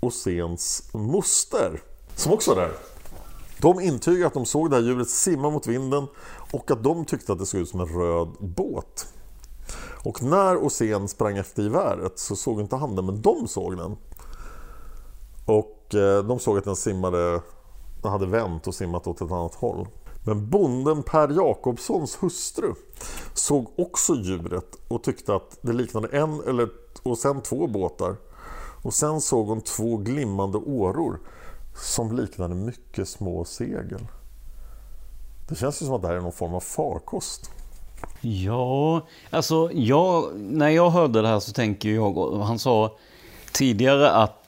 Osens 0.00 0.90
moster 0.92 1.82
som 2.14 2.32
också 2.32 2.54
var 2.54 2.62
där. 2.62 2.72
De 3.60 3.80
intygar 3.80 4.26
att 4.26 4.34
de 4.34 4.46
såg 4.46 4.70
det 4.70 4.76
här 4.76 4.82
djuret 4.82 5.10
simma 5.10 5.50
mot 5.50 5.66
vinden 5.66 6.06
och 6.52 6.70
att 6.70 6.82
de 6.82 7.04
tyckte 7.04 7.32
att 7.32 7.38
det 7.38 7.46
såg 7.46 7.60
ut 7.60 7.68
som 7.68 7.80
en 7.80 7.86
röd 7.86 8.28
båt. 8.40 9.06
Och 10.04 10.22
när 10.22 10.56
Osen 10.56 11.08
sprang 11.08 11.36
efter 11.36 11.62
geväret 11.62 12.18
så 12.18 12.36
såg 12.36 12.60
inte 12.60 12.76
han 12.76 12.96
den, 12.96 13.06
men 13.06 13.22
de 13.22 13.48
såg 13.48 13.76
den. 13.76 13.96
Och 15.46 15.94
eh, 15.94 16.24
de 16.24 16.38
såg 16.38 16.58
att 16.58 16.64
den 16.64 16.76
simmade, 16.76 17.40
den 18.02 18.12
hade 18.12 18.26
vänt 18.26 18.66
och 18.66 18.74
simmat 18.74 19.06
åt 19.06 19.20
ett 19.20 19.32
annat 19.32 19.54
håll. 19.54 19.88
Men 20.24 20.50
bonden 20.50 21.02
Per 21.02 21.28
Jakobssons 21.28 22.22
hustru 22.22 22.74
såg 23.34 23.66
också 23.76 24.14
djuret 24.14 24.76
och 24.88 25.02
tyckte 25.02 25.34
att 25.34 25.58
det 25.60 25.72
liknade 25.72 26.08
en 26.08 26.40
eller 26.48 26.68
och 27.02 27.18
sen 27.18 27.42
två 27.42 27.66
båtar. 27.66 28.16
Och 28.82 28.94
sen 28.94 29.20
såg 29.20 29.46
hon 29.46 29.60
två 29.60 29.96
glimmande 29.96 30.58
åror 30.58 31.20
som 31.74 32.16
liknade 32.16 32.54
mycket 32.54 33.08
små 33.08 33.44
segel. 33.44 34.06
Det 35.48 35.54
känns 35.54 35.82
ju 35.82 35.86
som 35.86 35.94
att 35.94 36.02
det 36.02 36.08
här 36.08 36.14
är 36.14 36.20
någon 36.20 36.32
form 36.32 36.54
av 36.54 36.60
farkost. 36.60 37.50
Ja, 38.20 39.06
alltså 39.30 39.70
jag, 39.72 40.36
när 40.36 40.68
jag 40.68 40.90
hörde 40.90 41.22
det 41.22 41.28
här 41.28 41.40
så 41.40 41.52
tänker 41.52 41.88
jag, 41.88 42.32
han 42.38 42.58
sa 42.58 42.96
tidigare 43.52 44.10
att 44.10 44.45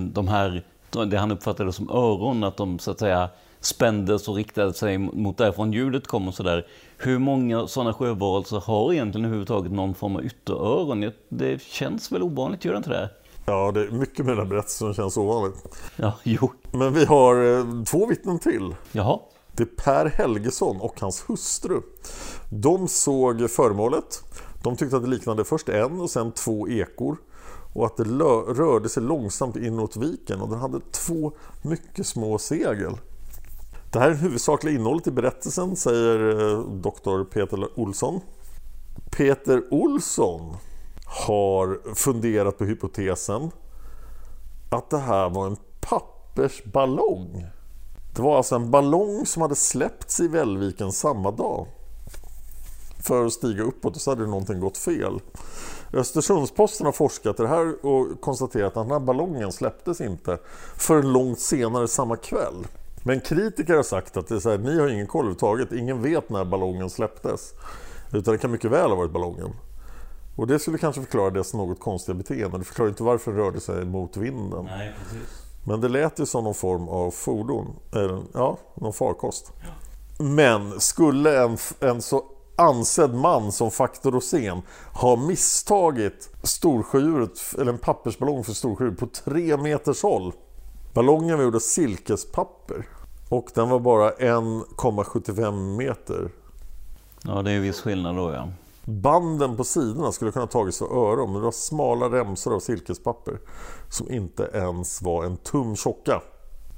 de 0.00 0.28
här, 0.28 0.64
det 1.06 1.16
han 1.16 1.30
uppfattade 1.30 1.72
som 1.72 1.90
öron, 1.90 2.44
att 2.44 2.56
de 2.56 2.78
så 2.78 2.90
att 2.90 2.98
säga 2.98 3.28
spändes 3.60 4.28
och 4.28 4.34
riktade 4.34 4.74
sig 4.74 4.98
mot 4.98 5.38
därifrån 5.38 5.72
ljudet 5.72 6.06
kom 6.06 6.28
och 6.28 6.34
sådär. 6.34 6.66
Hur 6.98 7.18
många 7.18 7.66
sådana 7.66 7.92
sjövarelser 7.92 8.60
har 8.60 8.92
egentligen 8.92 9.24
överhuvudtaget 9.24 9.72
någon 9.72 9.94
form 9.94 10.16
av 10.16 10.24
ytteröron? 10.24 11.12
Det 11.28 11.62
känns 11.62 12.12
väl 12.12 12.22
ovanligt, 12.22 12.64
gör 12.64 12.72
det 12.72 12.76
inte 12.76 12.90
det? 12.90 13.10
Ja, 13.46 13.72
det 13.72 13.80
är 13.80 13.90
mycket 13.90 14.26
med 14.26 14.36
den 14.36 14.48
berättelsen 14.48 14.86
som 14.86 14.94
känns 14.94 15.16
ovanligt. 15.16 15.56
Ja, 15.96 16.12
jo. 16.22 16.52
Men 16.72 16.94
vi 16.94 17.04
har 17.04 17.58
eh, 17.58 17.84
två 17.84 18.06
vittnen 18.06 18.38
till. 18.38 18.74
Jaha. 18.92 19.18
Det 19.52 19.62
är 19.62 19.66
Per 19.66 20.06
Helgesson 20.06 20.80
och 20.80 21.00
hans 21.00 21.24
hustru. 21.28 21.80
De 22.50 22.88
såg 22.88 23.50
föremålet. 23.50 24.22
De 24.62 24.76
tyckte 24.76 24.96
att 24.96 25.02
det 25.02 25.08
liknade 25.08 25.44
först 25.44 25.68
en 25.68 26.00
och 26.00 26.10
sen 26.10 26.32
två 26.32 26.68
ekor. 26.68 27.16
Och 27.74 27.86
att 27.86 27.96
det 27.96 28.04
rörde 28.04 28.88
sig 28.88 29.02
långsamt 29.02 29.56
inåt 29.56 29.96
viken 29.96 30.40
och 30.40 30.48
den 30.48 30.58
hade 30.58 30.80
två 30.92 31.32
mycket 31.62 32.06
små 32.06 32.38
segel. 32.38 32.96
Det 33.92 33.98
här 33.98 34.06
är 34.06 34.10
det 34.10 34.16
huvudsakliga 34.16 34.74
innehållet 34.74 35.06
i 35.06 35.10
berättelsen, 35.10 35.76
säger 35.76 36.40
eh, 36.40 36.60
doktor 36.60 37.24
Peter 37.24 37.78
Olsson. 37.80 38.20
Peter 39.10 39.62
Olsson 39.70 40.56
har 41.06 41.94
funderat 41.94 42.58
på 42.58 42.64
hypotesen 42.64 43.50
att 44.70 44.90
det 44.90 44.98
här 44.98 45.30
var 45.30 45.46
en 45.46 45.56
pappersballong. 45.80 47.46
Det 48.14 48.22
var 48.22 48.36
alltså 48.36 48.54
en 48.54 48.70
ballong 48.70 49.26
som 49.26 49.42
hade 49.42 49.54
släppts 49.54 50.20
i 50.20 50.28
Vällviken 50.28 50.92
samma 50.92 51.30
dag. 51.30 51.66
För 52.98 53.26
att 53.26 53.32
stiga 53.32 53.62
uppåt 53.62 53.96
och 53.96 54.00
så 54.00 54.10
hade 54.10 54.26
någonting 54.26 54.60
gått 54.60 54.78
fel. 54.78 55.20
Östersundsposten 55.94 56.86
har 56.86 56.92
forskat 56.92 57.40
i 57.40 57.42
det 57.42 57.48
här 57.48 57.86
och 57.86 58.20
konstaterat 58.20 58.76
att 58.76 58.84
den 58.84 58.90
här 58.90 59.06
ballongen 59.06 59.52
släpptes 59.52 60.00
inte 60.00 60.38
förrän 60.76 61.12
långt 61.12 61.40
senare 61.40 61.88
samma 61.88 62.16
kväll. 62.16 62.66
Men 63.02 63.20
kritiker 63.20 63.74
har 63.74 63.82
sagt 63.82 64.16
att 64.16 64.28
det 64.28 64.34
är 64.34 64.40
så 64.40 64.50
här, 64.50 64.58
ni 64.58 64.80
har 64.80 64.88
ingen 64.88 65.06
koll 65.06 65.20
överhuvudtaget, 65.20 65.72
ingen 65.72 66.02
vet 66.02 66.30
när 66.30 66.44
ballongen 66.44 66.90
släpptes. 66.90 67.52
Utan 68.12 68.32
det 68.32 68.38
kan 68.38 68.50
mycket 68.50 68.70
väl 68.70 68.90
ha 68.90 68.96
varit 68.96 69.12
ballongen. 69.12 69.50
Och 70.36 70.46
det 70.46 70.58
skulle 70.58 70.78
kanske 70.78 71.00
förklara 71.00 71.30
dess 71.30 71.54
något 71.54 71.80
konstiga 71.80 72.14
beteende. 72.14 72.58
Det 72.58 72.64
förklarar 72.64 72.88
inte 72.88 73.02
varför 73.02 73.32
den 73.32 73.40
rörde 73.40 73.60
sig 73.60 73.84
mot 73.84 74.16
vinden. 74.16 74.64
Nej, 74.64 74.94
precis. 74.98 75.44
Men 75.64 75.80
det 75.80 75.88
lät 75.88 76.18
ju 76.18 76.26
som 76.26 76.44
någon 76.44 76.54
form 76.54 76.88
av 76.88 77.10
fordon. 77.10 77.76
Eller, 77.92 78.22
ja, 78.34 78.58
någon 78.74 78.92
farkost. 78.92 79.52
Ja. 79.60 80.24
Men 80.24 80.80
skulle 80.80 81.42
en, 81.42 81.58
en 81.80 82.02
så 82.02 82.24
ansedd 82.56 83.14
man 83.14 83.52
som 83.52 83.70
Faktor 83.70 84.12
Rosén 84.12 84.62
ha 84.92 85.16
misstagit 85.16 86.30
storsjödjuret, 86.42 87.54
eller 87.58 87.72
en 87.72 87.78
pappersballong 87.78 88.44
för 88.44 88.52
storsjödjuret 88.52 88.98
på 88.98 89.06
tre 89.06 89.56
meters 89.56 90.02
håll. 90.02 90.32
Ballongen 90.94 91.36
var 91.36 91.44
gjord 91.44 91.54
av 91.54 91.60
silkespapper 91.60 92.88
och 93.28 93.50
den 93.54 93.68
var 93.68 93.80
bara 93.80 94.10
1,75 94.10 95.76
meter. 95.76 96.30
Ja, 97.22 97.42
det 97.42 97.50
är 97.50 97.60
viss 97.60 97.80
skillnad 97.80 98.16
då 98.16 98.32
ja. 98.32 98.48
Banden 98.84 99.56
på 99.56 99.64
sidorna 99.64 100.12
skulle 100.12 100.32
kunna 100.32 100.46
tagits 100.46 100.78
för 100.78 100.86
öron 100.86 101.32
men 101.32 101.40
det 101.40 101.44
var 101.44 101.52
smala 101.52 102.06
remsor 102.08 102.54
av 102.54 102.60
silkespapper 102.60 103.38
som 103.88 104.10
inte 104.10 104.50
ens 104.54 105.02
var 105.02 105.24
en 105.24 105.36
tum 105.36 105.76
tjocka. 105.76 106.22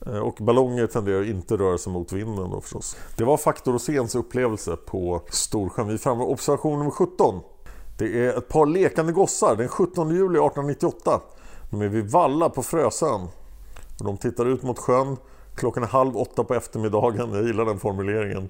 Eh, 0.07 0.19
och 0.19 0.35
ballonger 0.41 0.87
tenderar 0.87 1.25
inte 1.25 1.57
röra 1.57 1.79
sig 1.79 1.93
mot 1.93 2.13
vinden 2.13 2.51
då 2.51 2.61
förstås. 2.61 2.97
Det 3.17 3.25
var 3.25 3.37
Faktor 3.37 3.73
Roséns 3.73 4.15
upplevelse 4.15 4.77
på 4.77 5.23
Storsjön. 5.31 5.89
Vi 5.89 5.95
är 5.95 5.99
framme 5.99 6.25
vid 6.25 6.33
observation 6.33 6.79
nummer 6.79 6.91
17. 6.91 7.41
Det 7.99 8.27
är 8.27 8.39
ett 8.39 8.49
par 8.49 8.67
lekande 8.67 9.13
gossar 9.13 9.57
den 9.57 9.69
17 9.69 10.09
juli 10.11 10.39
1898. 10.39 11.21
De 11.71 11.83
är 11.83 11.89
vid 11.89 12.11
Valla 12.11 12.49
på 12.49 12.63
Frösön. 12.63 13.29
De 13.99 14.17
tittar 14.17 14.47
ut 14.47 14.63
mot 14.63 14.79
sjön. 14.79 15.17
Klockan 15.55 15.83
är 15.83 15.87
halv 15.87 16.17
åtta 16.17 16.45
på 16.45 16.55
eftermiddagen. 16.55 17.33
Jag 17.33 17.47
gillar 17.47 17.65
den 17.65 17.79
formuleringen. 17.79 18.49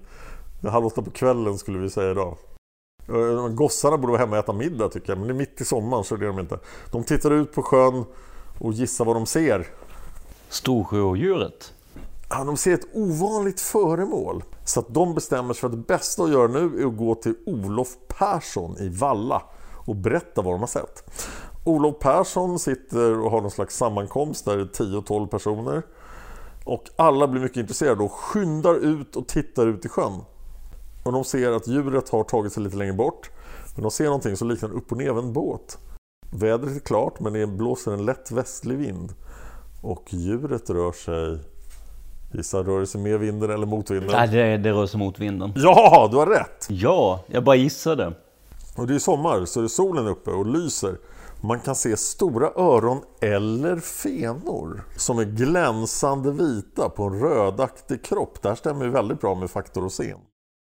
Halv 0.62 0.86
åtta 0.86 1.02
på 1.02 1.10
kvällen 1.10 1.58
skulle 1.58 1.78
vi 1.78 1.90
säga 1.90 2.10
idag. 2.10 2.36
Eh, 3.08 3.48
gossarna 3.48 3.98
borde 3.98 4.12
vara 4.12 4.20
hemma 4.20 4.38
och 4.38 4.44
äta 4.44 4.52
middag 4.52 4.88
tycker 4.88 5.10
jag, 5.10 5.18
men 5.18 5.28
det 5.28 5.34
är 5.34 5.38
mitt 5.38 5.60
i 5.60 5.64
sommaren 5.64 6.04
så 6.04 6.16
det 6.16 6.24
är 6.24 6.28
de 6.28 6.38
inte. 6.38 6.58
De 6.92 7.04
tittar 7.04 7.30
ut 7.30 7.52
på 7.52 7.62
sjön 7.62 8.04
och 8.58 8.72
gissar 8.72 9.04
vad 9.04 9.16
de 9.16 9.26
ser. 9.26 9.66
Storsjöodjuret? 10.48 11.72
Ja, 12.28 12.44
de 12.44 12.56
ser 12.56 12.74
ett 12.74 12.88
ovanligt 12.94 13.60
föremål. 13.60 14.44
Så 14.64 14.80
att 14.80 14.94
de 14.94 15.14
bestämmer 15.14 15.54
sig 15.54 15.60
för 15.60 15.66
att 15.66 15.72
det 15.72 15.86
bästa 15.86 16.22
att 16.22 16.30
göra 16.30 16.48
nu 16.48 16.82
är 16.82 16.86
att 16.86 16.96
gå 16.96 17.14
till 17.14 17.34
Olof 17.46 17.88
Persson 18.08 18.76
i 18.78 18.88
Valla 18.88 19.42
och 19.86 19.96
berätta 19.96 20.42
vad 20.42 20.54
de 20.54 20.60
har 20.60 20.66
sett. 20.66 21.04
Olof 21.64 21.98
Persson 21.98 22.58
sitter 22.58 23.20
och 23.20 23.30
har 23.30 23.40
någon 23.40 23.50
slags 23.50 23.76
sammankomst 23.76 24.44
där 24.44 24.56
det 24.56 24.62
är 24.62 24.84
10-12 24.84 25.26
personer. 25.26 25.82
Och 26.64 26.84
alla 26.96 27.28
blir 27.28 27.42
mycket 27.42 27.56
intresserade 27.56 28.02
och 28.02 28.12
skyndar 28.12 28.74
ut 28.74 29.16
och 29.16 29.28
tittar 29.28 29.66
ut 29.66 29.84
i 29.84 29.88
sjön. 29.88 30.20
Och 31.04 31.12
de 31.12 31.24
ser 31.24 31.52
att 31.52 31.68
djuret 31.68 32.08
har 32.08 32.24
tagit 32.24 32.52
sig 32.52 32.62
lite 32.62 32.76
längre 32.76 32.92
bort. 32.92 33.30
Men 33.74 33.82
de 33.82 33.90
ser 33.90 34.04
någonting 34.04 34.36
som 34.36 34.48
liknar 34.48 34.72
upp 34.72 34.92
och 34.92 34.98
ner 34.98 35.18
en 35.18 35.32
båt. 35.32 35.78
Vädret 36.32 36.76
är 36.76 36.80
klart 36.80 37.20
men 37.20 37.32
det 37.32 37.46
blåser 37.46 37.92
en 37.92 38.04
lätt 38.04 38.30
västlig 38.30 38.78
vind. 38.78 39.14
Och 39.86 40.04
djuret 40.08 40.70
rör 40.70 40.92
sig... 40.92 41.38
Gissa, 42.32 42.62
rör 42.62 42.80
det 42.80 42.86
sig 42.86 43.00
med 43.00 43.20
vinden 43.20 43.50
eller 43.50 43.66
mot 43.66 43.90
vinden? 43.90 44.10
Nej, 44.12 44.28
det, 44.28 44.56
det 44.56 44.72
rör 44.72 44.86
sig 44.86 44.98
mot 44.98 45.18
vinden. 45.18 45.52
Ja, 45.56 46.08
du 46.10 46.16
har 46.16 46.26
rätt! 46.26 46.66
Ja, 46.68 47.20
jag 47.26 47.44
bara 47.44 47.56
gissade. 47.56 48.12
Och 48.76 48.86
det 48.86 48.94
är 48.94 48.98
sommar 48.98 49.44
så 49.44 49.62
är 49.62 49.68
solen 49.68 50.06
uppe 50.06 50.30
och 50.30 50.46
lyser. 50.46 50.96
Man 51.40 51.60
kan 51.60 51.74
se 51.74 51.96
stora 51.96 52.50
öron 52.56 53.00
eller 53.20 53.76
fenor 53.76 54.84
som 54.96 55.18
är 55.18 55.24
glänsande 55.24 56.32
vita 56.32 56.88
på 56.88 57.02
en 57.02 57.20
rödaktig 57.20 58.04
kropp. 58.04 58.42
Det 58.42 58.48
här 58.48 58.56
stämmer 58.56 58.88
väldigt 58.88 59.20
bra 59.20 59.34
med 59.34 59.50
faktor 59.50 59.82
Rosén. 59.82 60.18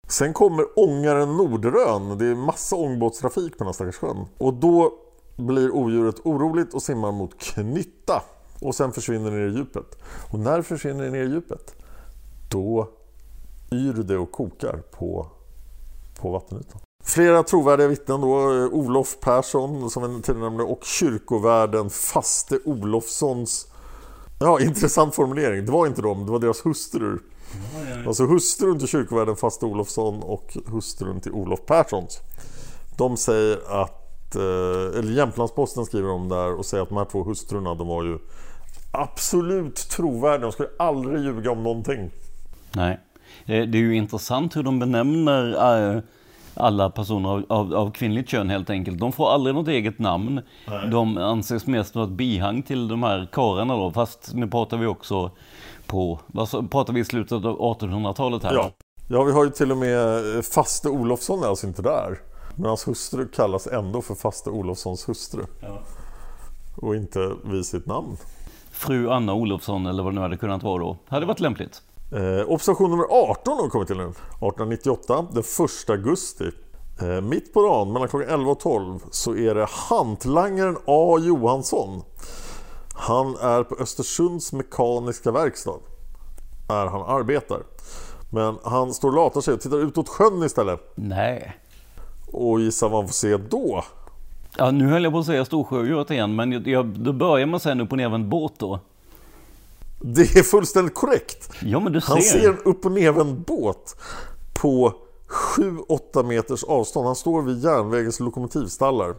Sen 0.08 0.34
kommer 0.34 0.66
ångaren 0.76 1.38
Nordrön. 1.38 2.18
Det 2.18 2.26
är 2.26 2.36
massa 2.36 2.76
ångbåtstrafik 2.76 3.52
på 3.52 3.58
den 3.58 3.68
här 3.68 3.74
stackars 3.74 3.96
sjön. 3.96 4.26
Och 4.38 4.54
då 4.54 4.92
blir 5.36 5.76
odjuret 5.76 6.16
oroligt 6.24 6.74
och 6.74 6.82
simmar 6.82 7.12
mot 7.12 7.40
Knytta. 7.40 8.22
Och 8.62 8.76
sen 8.76 8.92
försvinner 8.94 9.32
ner 9.32 9.48
i 9.48 9.52
djupet. 9.52 9.98
Och 10.32 10.40
när 10.40 10.62
försvinner 10.62 11.04
det 11.04 11.12
ner 11.12 11.24
i 11.24 11.30
djupet? 11.30 11.76
Då 12.50 12.90
yr 13.72 13.94
det 13.94 14.18
och 14.18 14.32
kokar 14.32 14.78
på, 14.92 15.28
på 16.20 16.32
vattenytan. 16.32 16.82
Flera 17.04 17.44
trovärdiga 17.44 17.88
vittnen 17.88 18.22
då, 18.22 18.28
Olof 18.72 19.20
Persson 19.20 19.90
som 19.90 20.04
en 20.04 20.22
tidigare 20.22 20.50
nämnde 20.50 20.64
och 20.64 20.84
kyrkovärden 20.84 21.90
Faste 21.90 22.60
Olofssons 22.66 23.68
Ja, 24.40 24.60
intressant 24.60 25.16
formulering. 25.16 25.66
Det 25.66 25.72
var 25.72 25.88
inte 25.88 26.02
dem, 26.02 26.26
det 26.26 26.32
var 26.32 26.40
deras 26.40 26.66
hustrur. 26.66 27.22
Ja, 27.52 27.90
ja, 27.90 28.00
ja. 28.00 28.08
Alltså 28.08 28.26
hustrun 28.26 28.80
till 28.80 28.88
kyrkovärden 28.88 29.36
Faste 29.36 29.66
Olofsson 29.66 30.24
och 30.24 30.58
hustrun 30.66 31.22
till 31.22 31.32
Olof 31.32 31.60
Perssons. 31.66 32.20
De 32.98 33.18
säger 33.18 33.82
att, 33.82 34.36
eh, 34.36 35.00
eller 35.00 35.12
Jämtlandsposten 35.12 35.86
skriver 35.86 36.10
om 36.10 36.30
det 36.30 36.36
här 36.36 36.54
och 36.54 36.66
säger 36.66 36.84
att 36.84 36.90
de 36.90 36.98
här 36.98 37.06
två 37.06 37.24
hustrurna 37.24 37.76
de 37.76 37.88
var 37.88 38.04
ju 38.04 38.18
absolut 38.98 39.76
trovärdiga. 39.76 40.42
De 40.42 40.52
skulle 40.52 40.70
aldrig 40.80 41.24
ljuga 41.24 41.52
om 41.52 41.64
någonting. 41.64 42.12
Nej, 42.76 43.00
det 43.46 43.54
är 43.54 43.76
ju 43.76 43.96
intressant 43.96 44.56
hur 44.56 44.64
de 44.64 44.80
benämner 44.80 45.96
eh, 45.96 46.02
alla 46.54 46.90
personer 46.90 47.30
av, 47.30 47.46
av, 47.50 47.76
av, 47.76 47.92
kvinnligt 47.92 48.30
kön 48.30 48.50
helt 48.50 48.70
enkelt. 48.70 49.00
De 49.00 49.12
får 49.12 49.30
aldrig 49.32 49.56
något 49.56 49.68
eget 49.68 50.00
namn. 50.00 50.42
Nej. 50.68 50.90
De 50.90 51.18
anses 51.18 51.68
mest 51.68 51.96
vara 51.96 52.06
ett 52.06 52.12
bihang 52.12 52.62
till 52.62 52.88
de 52.88 53.04
här 53.04 53.28
karlarna 53.32 53.76
då. 53.76 53.92
Fast 53.92 54.34
nu 54.34 54.48
pratar 54.48 54.78
vi 54.78 54.86
också 54.86 55.32
på, 55.86 56.20
vad 56.28 56.72
pratar 56.72 56.94
vi 56.94 57.00
i 57.00 57.06
slutet 57.06 57.32
av 57.32 57.80
1800-talet 57.80 58.44
här? 58.44 58.54
Ja. 58.54 58.72
ja, 59.08 59.24
vi 59.24 59.32
har 59.32 59.44
ju 59.44 59.50
till 59.50 59.72
och 59.72 59.78
med 59.78 60.36
eh, 60.36 60.42
Faste 60.42 60.90
Olofsson 60.90 61.44
är 61.44 61.48
alltså 61.48 61.68
inte 61.68 61.82
där. 61.82 62.20
Men 62.56 62.66
hans 62.66 62.88
hustru 62.88 63.28
kallas 63.28 63.68
ändå 63.68 64.02
för 64.02 64.16
Faste 64.16 64.50
Olofssons 64.50 65.10
hustru. 65.10 65.44
Ja. 65.62 65.80
Och 66.76 66.96
inte 66.96 67.32
vid 67.44 67.66
sitt 67.66 67.86
namn. 67.86 68.18
Fru 68.78 69.10
Anna 69.10 69.34
Olofsson 69.34 69.86
eller 69.86 70.04
vad 70.04 70.14
det 70.14 70.16
nu 70.16 70.22
hade 70.22 70.38
kunnat 70.38 70.64
vara 70.64 70.84
då. 70.84 70.98
Hade 71.08 71.26
varit 71.26 71.40
lämpligt. 71.40 71.82
Eh, 72.12 72.52
observation 72.52 72.92
nummer 72.92 73.06
18 73.10 73.58
har 73.58 73.70
kommit 73.70 73.88
till 73.88 73.98
nu. 73.98 74.04
1898, 74.04 75.26
den 75.32 75.44
1 75.44 75.90
augusti. 75.90 76.52
Eh, 77.02 77.22
mitt 77.22 77.54
på 77.54 77.62
dagen 77.62 77.94
mellan 77.94 78.08
klockan 78.08 78.30
11 78.30 78.52
och 78.52 78.60
12 78.60 79.00
så 79.12 79.36
är 79.36 79.56
det 79.56 79.68
hantlangaren 79.70 80.78
A 80.86 81.18
Johansson. 81.22 82.02
Han 82.94 83.36
är 83.36 83.64
på 83.64 83.76
Östersunds 83.76 84.54
mekaniska 84.54 85.32
verkstad. 85.32 85.80
Är 86.70 86.86
han 86.86 87.02
arbetar. 87.02 87.64
Men 88.30 88.58
han 88.64 88.94
står 88.94 89.10
och 89.10 89.16
latar 89.16 89.42
sig 89.42 89.54
och 89.54 89.62
tittar 89.62 89.78
utåt 89.78 90.10
sjön 90.10 90.44
istället. 90.44 90.92
Nej. 90.96 91.58
Och 92.32 92.60
gissa 92.60 92.88
vad 92.88 93.00
han 93.00 93.08
får 93.08 93.14
se 93.14 93.38
då? 93.38 93.84
Ja, 94.58 94.72
nu 94.72 94.88
höll 94.88 95.04
jag 95.04 95.14
på 95.14 95.20
att 95.20 95.26
säga 95.26 95.46
Storsjöodjuret 95.46 96.12
igen, 96.12 96.36
men 96.36 96.52
jag, 96.52 96.68
jag, 96.68 96.86
då 96.86 97.14
börjar 97.14 97.46
man 97.46 97.60
säga 97.60 97.82
och 97.84 97.98
nervänd 97.98 98.28
båt 98.28 98.54
då. 98.58 98.80
Det 100.00 100.22
är 100.22 100.44
fullständigt 100.44 100.94
korrekt. 100.94 101.52
Ja, 101.62 101.80
men 101.80 101.94
du 101.94 102.02
ser. 102.02 102.08
Han 102.14 102.22
ser 102.22 102.50
en 102.50 102.58
upp 102.58 102.86
och 102.86 102.92
nervänd 102.92 103.40
båt 103.40 103.96
på 104.54 104.94
7-8 105.58 106.24
meters 106.24 106.64
avstånd. 106.64 107.06
Han 107.06 107.16
står 107.16 107.42
vid 107.42 107.64
järnvägens 107.64 108.20
lokomotivstallar 108.20 109.16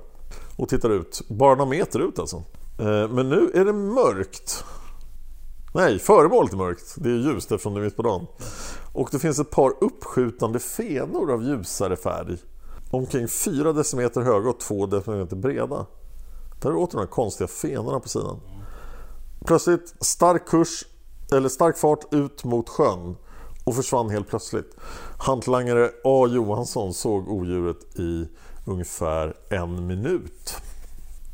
och 0.56 0.68
tittar 0.68 0.90
ut. 0.90 1.22
Bara 1.28 1.54
några 1.54 1.70
meter 1.70 2.08
ut 2.08 2.18
alltså. 2.18 2.36
Eh, 2.80 3.08
Men 3.08 3.28
nu 3.28 3.50
är 3.54 3.64
det 3.64 3.72
mörkt. 3.72 4.64
Nej, 5.74 5.98
föremålet 5.98 6.52
är 6.52 6.56
mörkt. 6.56 6.94
Det 6.96 7.10
är 7.10 7.14
ljust 7.14 7.52
eftersom 7.52 7.74
det 7.74 7.80
är 7.80 7.84
mitt 7.84 7.96
på 7.96 8.02
dagen. 8.02 8.26
Och 8.92 9.08
det 9.12 9.18
finns 9.18 9.38
ett 9.38 9.50
par 9.50 9.72
uppskjutande 9.80 10.58
fenor 10.58 11.32
av 11.32 11.42
ljusare 11.42 11.96
färg. 11.96 12.36
Omkring 12.90 13.28
4 13.28 13.72
decimeter 13.72 14.20
höga 14.20 14.50
och 14.50 14.60
2 14.60 14.86
decimeter 14.86 15.36
breda. 15.36 15.86
Där 16.60 16.70
är 16.70 16.76
åter 16.76 16.92
de 16.92 16.98
här 16.98 17.06
konstiga 17.06 17.48
fenorna 17.48 18.00
på 18.00 18.08
sidan. 18.08 18.40
Plötsligt 19.46 19.94
stark 20.00 20.46
kurs, 20.46 20.84
eller 21.32 21.48
stark 21.48 21.76
fart 21.76 22.14
ut 22.14 22.44
mot 22.44 22.68
sjön 22.68 23.16
och 23.64 23.74
försvann 23.74 24.10
helt 24.10 24.28
plötsligt. 24.28 24.76
Hantlangare 25.18 25.90
A 26.04 26.26
Johansson 26.26 26.94
såg 26.94 27.28
odjuret 27.28 27.98
i 27.98 28.28
ungefär 28.64 29.34
en 29.50 29.86
minut. 29.86 30.56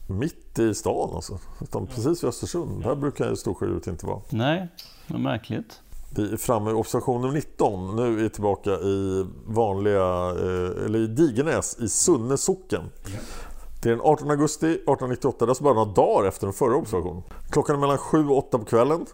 Mitt 0.06 0.58
i 0.58 0.74
stan 0.74 1.10
alltså. 1.14 1.38
Utan 1.60 1.86
precis 1.86 2.22
vid 2.22 2.28
Östersund. 2.28 2.82
Där 2.82 2.94
brukar 2.94 3.30
ju 3.30 3.36
Storsjöodjuret 3.36 3.86
inte 3.86 4.06
vara. 4.06 4.20
Nej, 4.30 4.68
vad 5.08 5.20
märkligt. 5.20 5.80
Vi 6.16 6.32
är 6.32 6.36
framme 6.36 6.70
vid 6.70 6.78
observation 6.78 7.20
nummer 7.20 7.34
19. 7.34 7.96
Nu 7.96 8.02
är 8.02 8.10
vi 8.10 8.30
tillbaka 8.30 8.70
i 8.70 9.26
vanliga, 9.46 10.30
eh, 10.30 10.84
eller 10.84 10.98
i 10.98 11.06
Digenäs 11.06 11.76
i 11.80 11.88
Sunne 11.88 12.36
socken. 12.36 12.82
Det 13.82 13.88
är 13.88 13.90
den 13.90 14.00
18 14.00 14.30
augusti 14.30 14.66
1898, 14.66 15.36
det 15.38 15.44
är 15.44 15.48
alltså 15.48 15.64
bara 15.64 15.74
några 15.74 15.92
dagar 15.92 16.28
efter 16.28 16.46
den 16.46 16.54
förra 16.54 16.76
observationen. 16.76 17.22
Klockan 17.50 17.76
är 17.76 17.80
mellan 17.80 17.98
7 17.98 18.28
och 18.28 18.38
8 18.38 18.58
på 18.58 18.64
kvällen. 18.64 19.06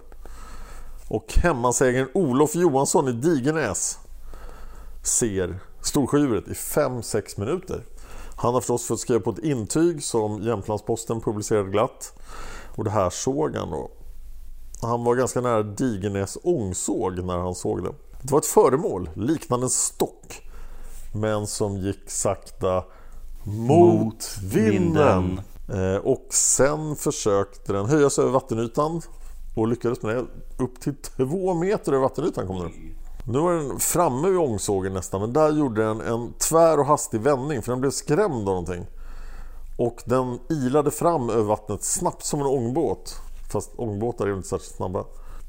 Och 1.09 1.35
hemmansägaren 1.43 2.09
Olof 2.15 2.55
Johansson 2.55 3.09
i 3.09 3.13
Digenäs 3.13 3.99
ser 5.03 5.59
Storsjöodjuret 5.83 6.49
i 6.49 6.53
5-6 6.53 7.41
minuter. 7.41 7.83
Han 8.37 8.55
har 8.55 8.61
förstås 8.61 8.87
fått 8.87 9.01
skriva 9.01 9.21
på 9.21 9.31
ett 9.31 9.39
intyg 9.39 10.03
som 10.03 10.43
Jämtlandsposten 10.43 11.21
publicerade 11.21 11.71
glatt. 11.71 12.13
Och 12.77 12.85
det 12.85 12.91
här 12.91 13.11
såg 13.11 13.57
han 13.57 13.71
då. 13.71 13.91
Han 14.83 15.05
var 15.05 15.15
ganska 15.15 15.41
nära 15.41 15.63
Digenäs 15.63 16.39
ångsåg 16.43 17.25
när 17.25 17.39
han 17.39 17.55
såg 17.55 17.85
det. 17.85 17.93
Det 18.23 18.33
var 18.33 18.39
ett 18.39 18.47
föremål 18.47 19.11
liknande 19.15 19.67
en 19.67 19.71
stock. 19.71 20.43
Men 21.15 21.47
som 21.47 21.77
gick 21.77 22.11
sakta 22.11 22.85
mot, 23.45 24.01
Mot 24.01 24.39
vinden. 24.43 25.41
vinden. 25.69 25.95
Eh, 25.95 26.01
och 26.01 26.27
sen 26.31 26.97
försökte 26.97 27.73
den 27.73 27.87
höja 27.87 28.11
sig 28.11 28.23
över 28.23 28.33
vattenytan. 28.33 29.03
Och 29.57 29.69
lyckades 29.69 30.03
med 30.03 30.17
det. 30.17 30.27
Upp 30.65 30.81
till 30.81 30.95
två 30.97 31.55
meter 31.55 31.93
över 31.93 32.03
vattenytan 32.03 32.47
kom 32.47 32.59
den. 32.59 32.73
Nu 33.27 33.39
var 33.39 33.53
den 33.53 33.79
framme 33.79 34.29
vid 34.29 34.39
ångsågen 34.39 34.93
nästan. 34.93 35.21
Men 35.21 35.33
där 35.33 35.53
gjorde 35.53 35.85
den 35.85 36.01
en 36.01 36.33
tvär 36.33 36.81
och 36.81 36.87
hastig 36.87 37.21
vändning. 37.21 37.63
För 37.63 37.73
den 37.73 37.81
blev 37.81 37.91
skrämd 37.91 38.35
av 38.35 38.45
någonting. 38.45 38.87
Och 39.79 40.03
den 40.05 40.39
ilade 40.49 40.91
fram 40.91 41.31
över 41.31 41.43
vattnet 41.43 41.85
snabbt 41.85 42.25
som 42.25 42.41
en 42.41 42.47
ångbåt. 42.47 43.17
Fast 43.51 43.71
ångbåtar 43.77 44.25
är 44.25 44.29
ju 44.29 44.37
inte 44.37 44.49
särskilt 44.49 44.77
snabba. 44.77 45.05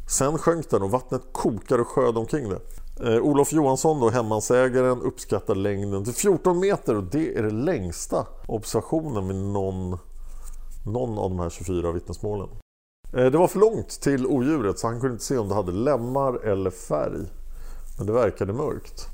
Sen 0.09 0.37
sjönk 0.37 0.69
den 0.69 0.81
och 0.81 0.91
vattnet 0.91 1.21
kokade 1.31 1.81
och 1.81 1.87
sjöd 1.87 2.17
omkring 2.17 2.49
det. 2.49 2.59
Eh, 3.03 3.21
Olof 3.21 3.53
Johansson, 3.53 3.99
då, 3.99 4.09
hemmansägaren, 4.09 5.01
uppskattar 5.01 5.55
längden 5.55 6.03
till 6.03 6.13
14 6.13 6.59
meter 6.59 6.95
och 6.95 7.03
det 7.03 7.37
är 7.37 7.43
den 7.43 7.65
längsta 7.65 8.25
observationen 8.47 9.27
vid 9.27 9.37
någon, 9.37 9.97
någon 10.85 11.17
av 11.17 11.29
de 11.29 11.39
här 11.39 11.49
24 11.49 11.91
vittnesmålen. 11.91 12.49
Eh, 13.13 13.25
det 13.25 13.37
var 13.37 13.47
för 13.47 13.59
långt 13.59 13.89
till 13.89 14.27
odjuret 14.27 14.79
så 14.79 14.87
han 14.87 14.99
kunde 14.99 15.13
inte 15.13 15.25
se 15.25 15.37
om 15.37 15.49
det 15.49 15.55
hade 15.55 15.71
lemmar 15.71 16.45
eller 16.45 16.69
färg. 16.69 17.25
Men 17.97 18.07
det 18.07 18.13
verkade 18.13 18.53
mörkt. 18.53 19.07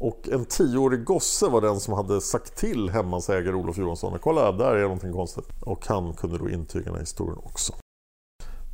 Och 0.00 0.28
en 0.28 0.44
tioårig 0.44 1.04
gosse 1.04 1.48
var 1.48 1.60
den 1.60 1.80
som 1.80 1.94
hade 1.94 2.20
sagt 2.20 2.56
till 2.56 2.90
hemmansägare 2.90 3.54
Olof 3.54 3.78
Johansson 3.78 4.18
Kolla, 4.22 4.52
där 4.52 4.74
är 4.74 4.82
någonting 4.82 5.12
konstigt. 5.12 5.44
Och 5.60 5.86
han 5.86 6.12
kunde 6.12 6.38
då 6.38 6.50
intyga 6.50 6.84
den 6.84 6.94
här 6.94 7.00
historien 7.00 7.38
också. 7.44 7.72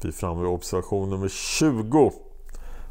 Vi 0.03 0.09
är 0.09 0.13
framme 0.13 0.41
vid 0.41 0.51
observation 0.51 1.11
nummer 1.11 1.29
20. 1.29 2.13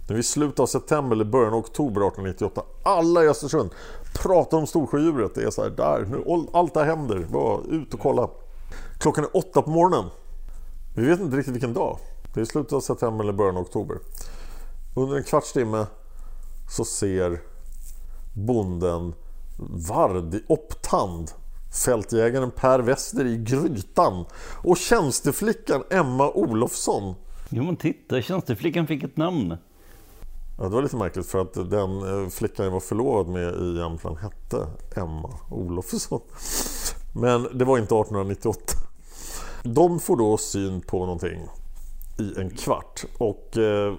Nu 0.08 0.16
är 0.16 0.20
i 0.20 0.24
slutet 0.24 0.60
av 0.60 0.66
september 0.66 1.16
eller 1.16 1.26
början 1.26 1.53
av 1.53 1.60
oktober 1.60 2.01
1898. 2.01 2.64
Alla 2.84 3.24
i 3.24 3.28
Östersund 3.28 3.70
pratar 4.14 4.58
om 4.58 4.68
Storsjöodjuret. 4.68 5.36
Det 5.36 5.43
är 5.43 5.49
så 5.49 5.64
här, 5.64 5.70
där, 5.70 6.06
nu, 6.06 6.47
allt 6.53 6.74
det 6.74 6.80
här 6.80 6.88
händer. 6.88 7.28
Bara 7.32 7.62
ut 7.70 7.93
och 7.93 7.99
kolla. 7.99 8.30
Klockan 8.99 9.24
är 9.24 9.38
åtta 9.38 9.62
på 9.62 9.70
morgonen. 9.70 10.10
Vi 10.95 11.08
vet 11.08 11.20
inte 11.20 11.38
riktigt 11.38 11.53
vilken 11.53 11.74
dag. 11.74 11.97
Det 12.34 12.41
är 12.41 12.45
slutet 12.45 12.74
av 12.74 12.82
september 12.82 13.24
eller 13.24 13.34
början 13.34 13.58
av 13.58 13.62
oktober. 13.62 13.97
Under 14.95 15.18
en 15.18 15.24
kvarts 15.24 15.53
timme 15.53 15.86
så 16.70 16.86
ser 16.86 17.41
bonden 18.34 19.14
Vard 19.58 20.34
i 20.34 20.43
Opptand 20.47 21.32
fältjägaren 21.76 22.51
Per 22.51 22.80
Wester 22.80 23.26
i 23.26 23.38
Grytan 23.38 24.26
och 24.63 24.78
tjänsteflickan 24.78 25.84
Emma 25.89 26.32
Olofsson. 26.32 27.15
Jo 27.49 27.63
men 27.63 27.76
titta, 27.76 28.21
tjänsteflickan 28.21 28.88
fick 28.88 29.03
ett 29.03 29.17
namn. 29.17 29.57
Ja, 30.57 30.63
det 30.63 30.69
var 30.69 30.82
lite 30.82 30.95
märkligt 30.95 31.28
för 31.28 31.41
att 31.41 31.53
den 31.53 32.23
eh, 32.23 32.30
flickan 32.30 32.65
jag 32.65 32.71
var 32.71 32.80
förlovad 32.80 33.28
med 33.28 33.53
i 33.53 33.78
Jämtland 33.78 34.17
hette 34.17 34.67
Emma 34.95 35.30
Olofsson. 35.49 36.21
Men 37.15 37.57
det 37.57 37.65
var 37.65 37.78
inte 37.78 37.95
1898. 37.95 38.61
De 39.63 39.99
får 39.99 40.17
då 40.17 40.38
syn 40.38 40.82
på 40.82 40.99
någonting 40.99 41.41
i 42.19 42.39
en 42.39 42.49
kvart 42.49 43.05
och 43.17 43.57
eh, 43.57 43.93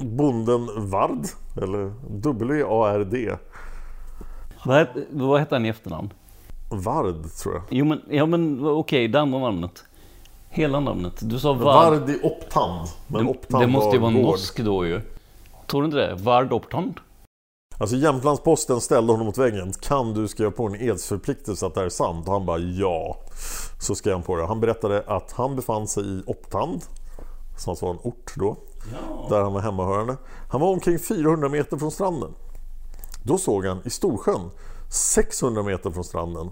bonden 0.00 0.90
Vard, 0.90 1.26
eller 1.56 1.92
W-A-R-D, 2.08 3.36
Vad 4.64 4.76
hette, 4.78 5.06
vad 5.10 5.40
hette 5.40 5.54
han 5.54 5.66
i 5.66 5.68
efternamn? 5.68 6.12
Vard 6.68 7.30
tror 7.42 7.54
jag. 7.54 7.62
Jo 7.70 7.84
men, 7.84 8.02
ja 8.10 8.26
men 8.26 8.66
okej, 8.66 9.08
det 9.08 9.20
andra 9.20 9.38
namnet. 9.38 9.84
Hela 10.48 10.80
namnet. 10.80 11.14
Du 11.20 11.38
sa 11.38 11.52
Vard. 11.52 11.92
Vard 11.92 12.10
i 12.10 12.18
Opptand. 12.22 12.88
Men 13.06 13.24
Det, 13.24 13.30
Opptand 13.30 13.62
det 13.62 13.66
måste 13.66 13.96
ju 13.96 13.98
var 14.02 14.10
vara 14.10 14.22
gård. 14.22 14.30
norsk 14.30 14.58
då 14.60 14.86
ju. 14.86 15.00
Tror 15.66 15.82
du 15.82 15.86
inte 15.86 15.98
det? 15.98 16.14
Vard 16.14 16.52
Optand? 16.52 16.94
Alltså 17.80 17.96
Jämtlandsposten 17.96 18.80
ställde 18.80 19.12
honom 19.12 19.26
mot 19.26 19.38
väggen. 19.38 19.72
Kan 19.80 20.14
du 20.14 20.28
skriva 20.28 20.50
på 20.50 20.66
en 20.66 20.74
edsförpliktelse 20.76 21.66
att 21.66 21.74
det 21.74 21.80
här 21.80 21.86
är 21.86 21.90
sant? 21.90 22.26
Och 22.26 22.32
han 22.32 22.46
bara 22.46 22.58
ja. 22.58 23.16
Så 23.80 23.94
skrev 23.94 24.14
han 24.14 24.22
på 24.22 24.36
det. 24.36 24.46
Han 24.46 24.60
berättade 24.60 25.04
att 25.06 25.32
han 25.32 25.56
befann 25.56 25.86
sig 25.88 26.04
i 26.04 26.22
Opptand. 26.26 26.82
Som 27.58 27.70
alltså 27.70 27.84
var 27.86 27.92
en 27.92 28.00
ort 28.02 28.32
då. 28.36 28.56
Där 29.28 29.42
han 29.42 29.52
var 29.52 29.60
hemmahörande. 29.60 30.16
Han 30.50 30.60
var 30.60 30.68
omkring 30.68 30.98
400 30.98 31.48
meter 31.48 31.76
från 31.76 31.90
stranden. 31.90 32.30
Då 33.22 33.38
såg 33.38 33.66
han 33.66 33.78
i 33.84 33.90
Storsjön 33.90 34.50
600 34.88 35.62
meter 35.62 35.90
från 35.90 36.04
stranden 36.04 36.50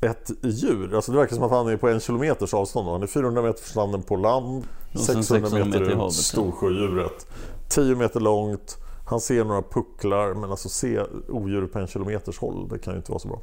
ett 0.00 0.30
djur. 0.42 0.94
Alltså 0.94 1.12
det 1.12 1.18
verkar 1.18 1.34
som 1.34 1.44
att 1.44 1.50
han 1.50 1.68
är 1.68 1.76
på 1.76 1.88
en 1.88 2.00
kilometers 2.00 2.54
avstånd. 2.54 2.88
Han 2.88 3.02
är 3.02 3.06
400 3.06 3.42
meter 3.42 3.58
från 3.58 3.70
stranden 3.70 4.02
på 4.02 4.16
land. 4.16 4.64
Och 4.94 5.00
sen 5.00 5.24
600, 5.24 5.48
600 5.48 5.66
meter, 5.66 5.80
meter 5.80 6.06
ut. 6.06 6.12
Storsjödjuret. 6.12 7.26
10 7.68 7.94
meter 7.94 8.20
långt. 8.20 8.78
Han 9.06 9.20
ser 9.20 9.44
några 9.44 9.62
pucklar 9.62 10.34
men 10.34 10.50
alltså 10.50 10.68
se 10.68 11.00
odjuret 11.28 11.72
på 11.72 11.78
en 11.78 11.86
kilometers 11.86 12.38
håll, 12.38 12.68
det 12.68 12.78
kan 12.78 12.92
ju 12.92 12.96
inte 12.96 13.12
vara 13.12 13.18
så 13.18 13.28
bra. 13.28 13.40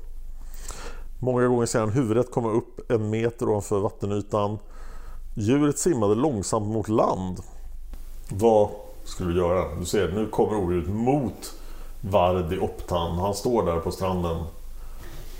Många 1.20 1.48
gånger 1.48 1.66
ser 1.66 1.80
han 1.80 1.90
huvudet 1.90 2.32
komma 2.32 2.52
upp 2.52 2.92
en 2.92 3.10
meter 3.10 3.50
ovanför 3.50 3.80
vattenytan. 3.80 4.60
Djuret 5.36 5.80
simmade 5.80 6.16
långsamt 6.16 6.68
mot 6.68 6.88
land. 6.88 7.40
Vad 8.32 8.70
skulle 9.04 9.34
du 9.34 9.38
göra? 9.38 9.76
Du 9.76 9.86
ser, 9.86 10.12
nu 10.12 10.28
kommer 10.28 10.58
odjuret 10.58 10.90
mot 10.90 11.57
Vard 12.02 12.54
i 12.54 12.60
Opptand. 12.60 13.20
Han 13.20 13.34
står 13.34 13.66
där 13.66 13.80
på 13.80 13.91
stranden. 13.91 14.38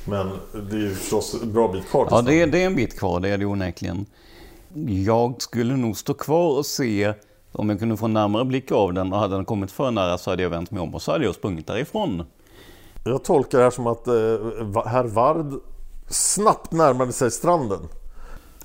Men 0.06 0.30
det 0.70 0.76
är 0.76 0.80
ju 0.80 0.96
förstås 0.96 1.36
en 1.44 1.54
bra 1.54 1.68
bit 1.68 1.90
kvar 1.90 2.08
Ja, 2.12 2.22
det 2.22 2.42
är, 2.42 2.48
det 2.48 2.62
är 2.62 2.66
en 2.66 2.76
bit 2.76 3.00
kvar, 3.00 3.20
det 3.20 3.30
är 3.30 3.38
det 3.38 3.46
onekligen. 3.46 4.06
Jag 5.06 5.42
skulle 5.42 5.76
nog 5.76 5.98
stå 5.98 6.14
kvar 6.14 6.58
och 6.58 6.66
se 6.66 7.14
om 7.52 7.70
jag 7.70 7.80
kunde 7.80 7.98
få 7.98 8.06
en 8.06 8.14
närmare 8.14 8.46
blick 8.46 8.72
av 8.72 8.94
den 8.94 9.14
och 9.14 9.20
hade 9.20 9.36
den 9.36 9.46
kommit 9.46 9.72
för 9.72 9.92
nära 9.92 10.18
så 10.18 10.30
hade 10.30 10.44
jag 10.44 10.50
vänt 10.50 10.72
mig 10.72 10.82
om 10.82 10.96
och 10.96 11.02
så 11.02 11.12
hade 11.12 11.26
jag 11.26 11.36
sprungit 11.36 11.68
därifrån. 11.68 12.24
Jag 13.06 13.24
tolkar 13.24 13.58
det 13.58 13.64
här 13.64 13.72
som 13.72 13.88
att 13.88 14.08
eh, 14.08 14.84
herr 14.86 15.04
Vard 15.04 15.54
snabbt 16.08 16.72
närmade 16.72 17.14
sig 17.14 17.32
stranden. 17.32 17.80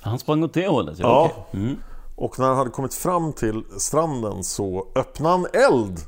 Han 0.01 0.19
sprang 0.19 0.45
åt 0.45 0.55
det 0.55 0.69
hållet? 0.69 0.99
Ja. 0.99 1.07
Ja. 1.09 1.31
okej. 1.31 1.63
Mm. 1.63 1.77
Och 2.17 2.39
när 2.39 2.47
han 2.47 2.57
hade 2.57 2.71
kommit 2.71 2.95
fram 2.95 3.33
till 3.33 3.65
stranden 3.79 4.45
så 4.45 4.87
öppnade 4.95 5.35
han 5.37 5.47
eld 5.53 6.01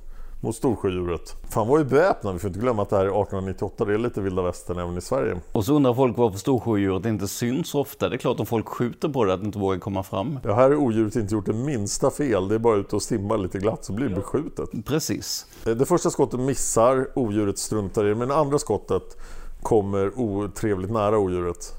mot 0.45 0.57
Storsjödjuret. 0.57 1.37
Han 1.55 1.69
var 1.69 1.79
ju 1.79 1.85
beväpnad, 1.85 2.35
vi 2.35 2.39
får 2.39 2.49
inte 2.49 2.61
glömma 2.61 2.83
att 2.83 2.91
det 2.91 2.97
här 2.97 3.05
är 3.05 3.09
1898, 3.09 3.85
det 3.85 3.95
är 3.95 3.99
lite 3.99 4.21
vilda 4.21 4.43
västern 4.43 4.79
även 4.79 4.99
i 4.99 5.01
Sverige. 5.01 5.37
Och 5.53 5.65
så 5.65 5.75
undrar 5.75 5.95
folk 5.95 6.17
varför 6.17 6.39
storsjödjuret 6.39 7.07
inte 7.07 7.29
syns 7.29 7.75
ofta. 7.75 8.09
Det 8.09 8.17
är 8.17 8.19
klart 8.19 8.41
om 8.41 8.47
folk 8.47 8.69
skjuter 8.69 9.09
på 9.09 9.25
det 9.25 9.35
att 9.35 9.41
det 9.41 9.47
inte 9.47 9.59
vågar 9.59 9.79
komma 9.79 10.03
fram. 10.03 10.39
Ja, 10.43 10.55
här 10.55 10.63
har 10.63 10.77
odjuret 10.77 11.17
inte 11.17 11.35
gjort 11.35 11.47
det 11.47 11.53
minsta 11.53 12.11
fel, 12.11 12.49
det 12.49 12.55
är 12.55 12.59
bara 12.59 12.77
ute 12.77 12.97
och 12.97 13.03
simma 13.03 13.37
lite 13.37 13.59
glatt 13.59 13.85
så 13.85 13.93
blir 13.93 14.09
det 14.09 14.15
beskjutet. 14.15 14.69
Precis. 14.85 15.47
Det 15.65 15.87
första 15.87 16.11
skottet 16.11 16.41
missar, 16.41 17.09
odjuret 17.15 17.59
struntar 17.59 18.05
i 18.05 18.09
det, 18.09 18.15
men 18.15 18.29
det 18.29 18.37
andra 18.37 18.59
skottet 18.59 19.17
kommer 19.63 20.19
otrevligt 20.19 20.91
nära 20.91 21.19
odjuret. 21.19 21.75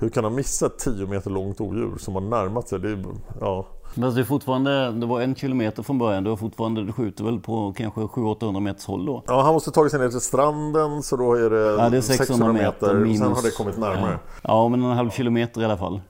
Hur 0.00 0.08
kan 0.08 0.24
han 0.24 0.34
missa 0.34 0.66
ett 0.66 0.78
10 0.78 1.06
meter 1.06 1.30
långt 1.30 1.60
odjur 1.60 1.96
som 1.98 2.14
har 2.14 2.20
närmat 2.20 2.68
sig? 2.68 2.80
Det 2.80 2.90
är, 2.90 3.04
ja, 3.40 3.66
Men 3.98 4.14
det 4.14 4.20
är 4.20 4.24
fortfarande, 4.24 4.92
det 4.92 5.06
var 5.06 5.20
en 5.20 5.34
kilometer 5.34 5.82
från 5.82 5.98
början. 5.98 6.24
Det 6.24 6.30
var 6.30 6.36
fortfarande, 6.36 6.84
du 6.84 6.92
skjuter 6.92 7.24
väl 7.24 7.40
på 7.40 7.74
kanske 7.76 8.00
700-800 8.00 8.60
meters 8.60 8.86
håll 8.86 9.06
då? 9.06 9.22
Ja, 9.26 9.42
han 9.42 9.54
måste 9.54 9.70
tagit 9.70 9.90
sig 9.90 10.00
ner 10.00 10.08
till 10.08 10.20
stranden 10.20 11.02
så 11.02 11.16
då 11.16 11.34
är 11.34 11.50
det, 11.50 11.82
Ja, 11.82 11.88
det 11.88 11.96
är 11.96 12.00
600 12.00 12.52
meter 12.52 12.86
Sen 12.86 13.02
minus. 13.02 13.20
har 13.20 13.42
det 13.42 13.56
kommit 13.56 13.78
närmare. 13.78 14.18
Ja, 14.26 14.38
ja 14.42 14.68
men 14.68 14.82
en 14.84 14.96
halv 14.96 15.10
kilometer 15.10 15.60
i 15.60 15.64
alla 15.64 15.76
fall. 15.76 16.00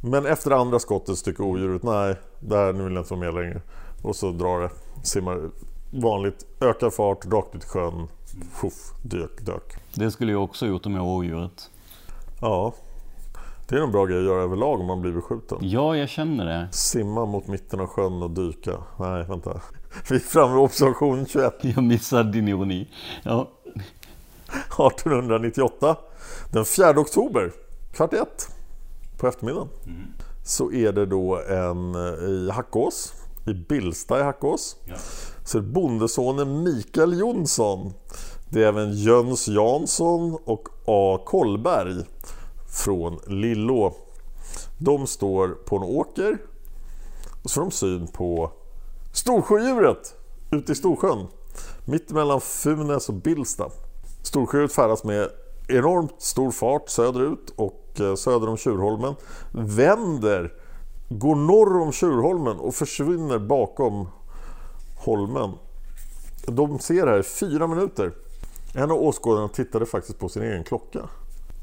Men 0.00 0.26
efter 0.26 0.50
andra 0.50 0.78
skottet 0.78 1.24
tycker 1.24 1.44
odjuret 1.44 1.82
nej, 1.82 2.16
där 2.40 2.72
nu 2.72 2.84
vill 2.84 2.92
jag 2.94 3.02
inte 3.02 3.14
vara 3.14 3.32
med 3.32 3.34
längre. 3.34 3.60
Och 4.02 4.16
så 4.16 4.30
drar 4.30 4.60
det, 4.60 4.70
simmar 5.02 5.50
vanligt, 5.90 6.46
ökar 6.60 6.90
fart, 6.90 7.26
rakt 7.26 7.54
ut 7.54 7.64
i 7.64 7.66
sjön, 7.66 8.08
fuff, 8.52 8.92
dök, 9.02 9.46
dök. 9.46 9.76
Det 9.94 10.10
skulle 10.10 10.32
jag 10.32 10.44
också 10.44 10.66
gjort 10.66 10.86
om 10.86 10.94
jag 10.94 11.04
var 11.04 11.12
odjuret. 11.14 11.70
Ja, 12.40 12.72
det 13.70 13.76
är 13.76 13.82
en 13.82 13.92
bra 13.92 14.06
grej 14.06 14.18
att 14.18 14.24
göra 14.24 14.42
överlag 14.42 14.80
om 14.80 14.86
man 14.86 15.00
blir 15.00 15.12
beskjuten. 15.12 15.58
Ja, 15.60 15.96
jag 15.96 16.08
känner 16.08 16.46
det. 16.46 16.68
Simma 16.72 17.26
mot 17.26 17.46
mitten 17.46 17.80
av 17.80 17.86
sjön 17.86 18.22
och 18.22 18.30
dyka. 18.30 18.72
Nej, 18.98 19.24
vänta. 19.28 19.60
Vi 20.08 20.16
är 20.16 20.20
framme 20.20 20.54
vid 20.54 20.62
observation 20.62 21.26
21. 21.26 21.54
Jag 21.60 21.84
missade 21.84 22.32
din 22.32 22.48
ironi. 22.48 22.88
Ja, 23.22 23.50
1898. 24.46 25.96
Den 26.52 26.64
4 26.64 27.00
oktober, 27.00 27.52
kvart 27.92 28.12
i 28.12 28.16
ett 28.16 28.48
på 29.18 29.26
eftermiddagen. 29.26 29.68
Så 30.44 30.72
är 30.72 30.92
det 30.92 31.06
då 31.06 31.40
en 31.48 31.94
eh, 31.94 32.28
i 32.28 32.50
Hackås, 32.50 33.14
i 33.46 33.54
Billsta 33.54 34.20
i 34.20 34.22
Hackås. 34.22 34.76
Så 35.44 35.58
är 35.58 35.62
det 35.62 35.68
bondesonen 35.68 36.62
Mikael 36.62 37.18
Jonsson. 37.18 37.92
Det 38.48 38.64
är 38.64 38.68
även 38.68 38.92
Jöns 38.92 39.48
Jansson 39.48 40.38
och 40.44 40.68
A. 40.86 41.20
Kollberg 41.26 42.04
från 42.70 43.18
Lillå. 43.26 43.94
De 44.78 45.06
står 45.06 45.48
på 45.48 45.76
en 45.76 45.82
åker 45.82 46.38
och 47.42 47.50
så 47.50 47.54
får 47.54 47.60
de 47.60 47.70
syn 47.70 48.08
på 48.08 48.52
Storsjödjuret 49.12 50.14
ute 50.50 50.72
i 50.72 50.74
Storsjön. 50.74 51.26
Mitt 51.84 52.10
mellan 52.10 52.40
Funäs 52.40 53.08
och 53.08 53.14
Billsta. 53.14 53.70
Storsjödjuret 54.22 54.72
färdas 54.72 55.04
med 55.04 55.28
enormt 55.68 56.22
stor 56.22 56.50
fart 56.50 56.88
söderut 56.88 57.52
och 57.56 58.00
eh, 58.00 58.14
söder 58.14 58.48
om 58.48 58.56
Tjurholmen. 58.56 59.14
Vänder, 59.52 60.54
går 61.08 61.34
norr 61.34 61.80
om 61.80 61.92
Tjurholmen 61.92 62.56
och 62.56 62.74
försvinner 62.74 63.38
bakom 63.38 64.08
holmen. 64.96 65.50
De 66.46 66.78
ser 66.78 67.06
här 67.06 67.18
i 67.18 67.22
fyra 67.22 67.66
minuter. 67.66 68.12
En 68.74 68.90
av 68.90 69.02
åskådarna 69.02 69.48
tittade 69.48 69.86
faktiskt 69.86 70.18
på 70.18 70.28
sin 70.28 70.42
egen 70.42 70.64
klocka. 70.64 71.08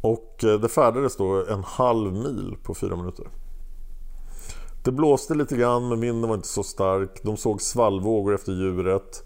Och 0.01 0.43
eh, 0.43 0.59
det 0.59 0.69
färdades 0.69 1.17
då 1.17 1.45
en 1.45 1.63
halv 1.63 2.13
mil 2.13 2.57
på 2.63 2.73
fyra 2.73 2.95
minuter. 2.95 3.27
Det 4.83 4.91
blåste 4.91 5.35
lite 5.35 5.57
grann 5.57 5.89
men 5.89 5.99
vinden 5.99 6.29
var 6.29 6.35
inte 6.35 6.47
så 6.47 6.63
stark. 6.63 7.23
De 7.23 7.37
såg 7.37 7.61
svallvågor 7.61 8.35
efter 8.35 8.51
djuret. 8.51 9.23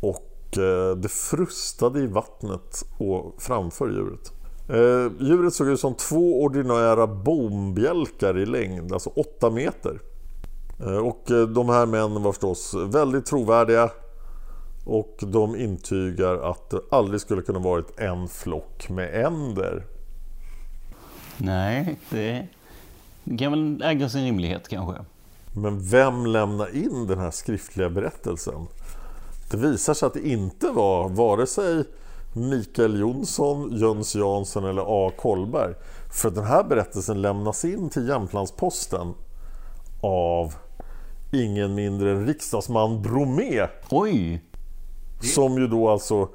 Och 0.00 0.58
eh, 0.58 0.96
det 0.96 1.08
frustade 1.08 2.00
i 2.00 2.06
vattnet 2.06 2.84
och 2.98 3.34
framför 3.38 3.88
djuret. 3.88 4.32
Eh, 4.68 5.12
djuret 5.26 5.54
såg 5.54 5.68
ut 5.68 5.80
som 5.80 5.94
två 5.94 6.42
ordinära 6.42 7.06
bombjälkar 7.06 8.38
i 8.38 8.46
längd, 8.46 8.92
alltså 8.92 9.10
8 9.10 9.50
meter. 9.50 10.00
Och 11.02 11.22
de 11.54 11.68
här 11.68 11.86
männen 11.86 12.22
var 12.22 12.32
förstås 12.32 12.74
väldigt 12.74 13.26
trovärdiga. 13.26 13.90
Och 14.84 15.16
de 15.20 15.56
intygar 15.56 16.50
att 16.50 16.70
det 16.70 16.80
aldrig 16.90 17.20
skulle 17.20 17.42
kunna 17.42 17.58
varit 17.58 18.00
en 18.00 18.28
flock 18.28 18.88
med 18.88 19.24
änder. 19.24 19.84
nej, 21.38 21.96
det 22.10 22.46
kan 23.38 23.52
väl 23.52 23.82
äga 23.82 24.08
sin 24.08 24.24
rimlighet 24.24 24.68
kanske. 24.68 25.04
Men 25.52 25.88
vem 25.88 26.26
lämnar 26.26 26.76
in 26.76 27.06
den 27.06 27.18
här 27.18 27.30
skriftliga 27.30 27.90
berättelsen? 27.90 28.66
Det 29.50 29.56
visar 29.56 29.94
sig 29.94 30.06
att 30.06 30.14
det 30.14 30.28
inte 30.28 30.66
var 30.66 31.08
vare 31.08 31.46
sig 31.46 31.84
Mikael 32.32 33.00
Jonsson, 33.00 33.76
Jöns 33.76 34.14
Jansson 34.14 34.64
eller 34.64 34.84
A. 34.86 35.12
Kollberg. 35.16 35.74
För 36.12 36.30
den 36.30 36.44
här 36.44 36.64
berättelsen 36.64 37.22
lämnas 37.22 37.64
in 37.64 37.90
till 37.90 38.08
Jämtlandsposten 38.08 39.14
av 40.00 40.54
ingen 41.32 41.74
mindre 41.74 42.10
än 42.10 42.26
riksdagsman 42.26 43.02
Bromé. 43.02 43.66
Oj! 43.90 44.42
Som 45.24 45.58
ju 45.58 45.66
då 45.66 45.88
alltså 45.88 46.28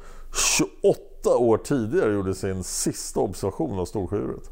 28 0.58 1.38
år 1.38 1.58
tidigare 1.58 2.14
gjorde 2.14 2.36
sin 2.36 2.64
sista 2.64 3.20
observation 3.20 3.80
av 3.80 3.86
Storsjödjuret. 3.86 4.52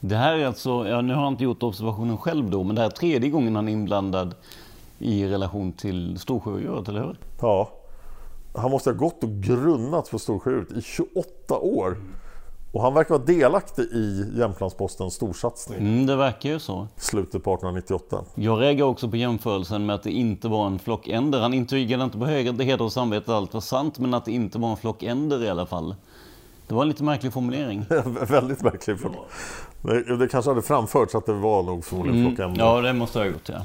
Det 0.00 0.16
här 0.16 0.38
är 0.38 0.46
alltså, 0.46 0.88
ja, 0.88 1.00
nu 1.00 1.14
har 1.14 1.22
jag 1.22 1.32
inte 1.32 1.44
gjort 1.44 1.62
observationen 1.62 2.18
själv 2.18 2.50
då, 2.50 2.62
men 2.62 2.74
det 2.74 2.82
här 2.82 2.88
är 2.88 2.92
tredje 2.92 3.30
gången 3.30 3.56
han 3.56 3.68
är 3.68 3.72
inblandad 3.72 4.34
i 4.98 5.26
relation 5.26 5.72
till 5.72 6.18
Storsjöodjuret, 6.18 6.88
eller 6.88 7.00
hur? 7.00 7.18
Ja, 7.40 7.70
han 8.54 8.70
måste 8.70 8.90
ha 8.90 8.96
gått 8.96 9.24
och 9.24 9.30
grunnat 9.30 10.10
på 10.10 10.18
Storsjödjuret 10.18 10.72
i 10.72 10.82
28 10.82 11.58
år. 11.58 11.96
Och 12.74 12.82
han 12.82 12.94
verkar 12.94 13.14
vara 13.14 13.24
delaktig 13.24 13.82
i 13.82 14.32
Jämtlandspostens 14.38 15.14
storsatsning 15.14 15.78
Mm, 15.78 16.06
det 16.06 16.16
verkar 16.16 16.48
ju 16.48 16.58
så. 16.58 16.88
slutet 16.96 17.44
på 17.44 17.54
1898. 17.54 18.24
Jag 18.34 18.60
reagerar 18.60 18.88
också 18.88 19.10
på 19.10 19.16
jämförelsen 19.16 19.86
med 19.86 19.94
att 19.94 20.02
det 20.02 20.10
inte 20.10 20.48
var 20.48 20.66
en 20.66 20.78
flock 20.78 21.08
änder. 21.08 21.40
Han 21.40 21.54
intygade 21.54 22.04
inte 22.04 22.18
på 22.18 22.26
höger 22.26 22.52
heder 22.52 22.84
och 22.84 22.92
samvete 22.92 23.32
att 23.32 23.36
allt 23.36 23.54
var 23.54 23.60
sant, 23.60 23.98
men 23.98 24.14
att 24.14 24.24
det 24.24 24.32
inte 24.32 24.58
var 24.58 24.70
en 24.70 24.76
flock 24.76 25.02
änder 25.02 25.44
i 25.44 25.48
alla 25.48 25.66
fall. 25.66 25.94
Det 26.66 26.74
var 26.74 26.82
en 26.82 26.88
lite 26.88 27.04
märklig 27.04 27.32
formulering. 27.32 27.86
Väldigt 28.28 28.62
märklig. 28.62 29.00
För... 29.00 29.10
Det, 29.82 30.16
det 30.16 30.28
kanske 30.28 30.50
hade 30.50 30.62
framförts 30.62 31.14
att 31.14 31.26
det 31.26 31.32
var 31.32 31.62
nog 31.62 31.84
förmodligen 31.84 32.26
flock 32.26 32.38
änder. 32.48 32.64
Ja, 32.64 32.80
det 32.80 32.92
måste 32.92 33.18
ha 33.18 33.26
gjort, 33.26 33.48
ja. 33.48 33.64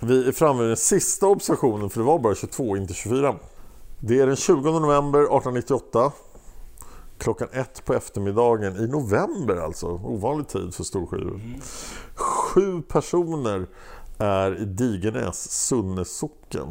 Vi 0.00 0.28
är 0.28 0.32
framme 0.32 0.60
vid 0.60 0.70
den 0.70 0.76
sista 0.76 1.26
observationen, 1.26 1.90
för 1.90 2.00
det 2.00 2.06
var 2.06 2.18
bara 2.18 2.34
22, 2.34 2.76
inte 2.76 2.94
24. 2.94 3.34
Det 4.00 4.20
är 4.20 4.26
den 4.26 4.36
20 4.36 4.80
november 4.80 5.18
1898. 5.20 6.12
Klockan 7.20 7.48
ett 7.52 7.84
på 7.84 7.94
eftermiddagen 7.94 8.76
i 8.76 8.86
november 8.86 9.56
alltså. 9.56 9.86
Ovanlig 9.86 10.48
tid 10.48 10.74
för 10.74 10.84
Storsjödjuret. 10.84 11.40
Sju 12.14 12.82
personer 12.82 13.66
är 14.18 14.62
i 14.62 14.64
Digenäs, 14.64 15.50
Sunne 15.50 16.04
socken. 16.04 16.68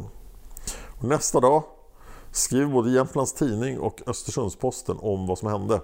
Och 0.98 1.04
nästa 1.04 1.40
dag 1.40 1.62
skriver 2.32 2.66
både 2.66 2.90
Jämtlands 2.90 3.32
Tidning 3.32 3.80
och 3.80 4.02
Östersundsposten 4.06 4.96
om 5.00 5.26
vad 5.26 5.38
som 5.38 5.48
hände. 5.48 5.80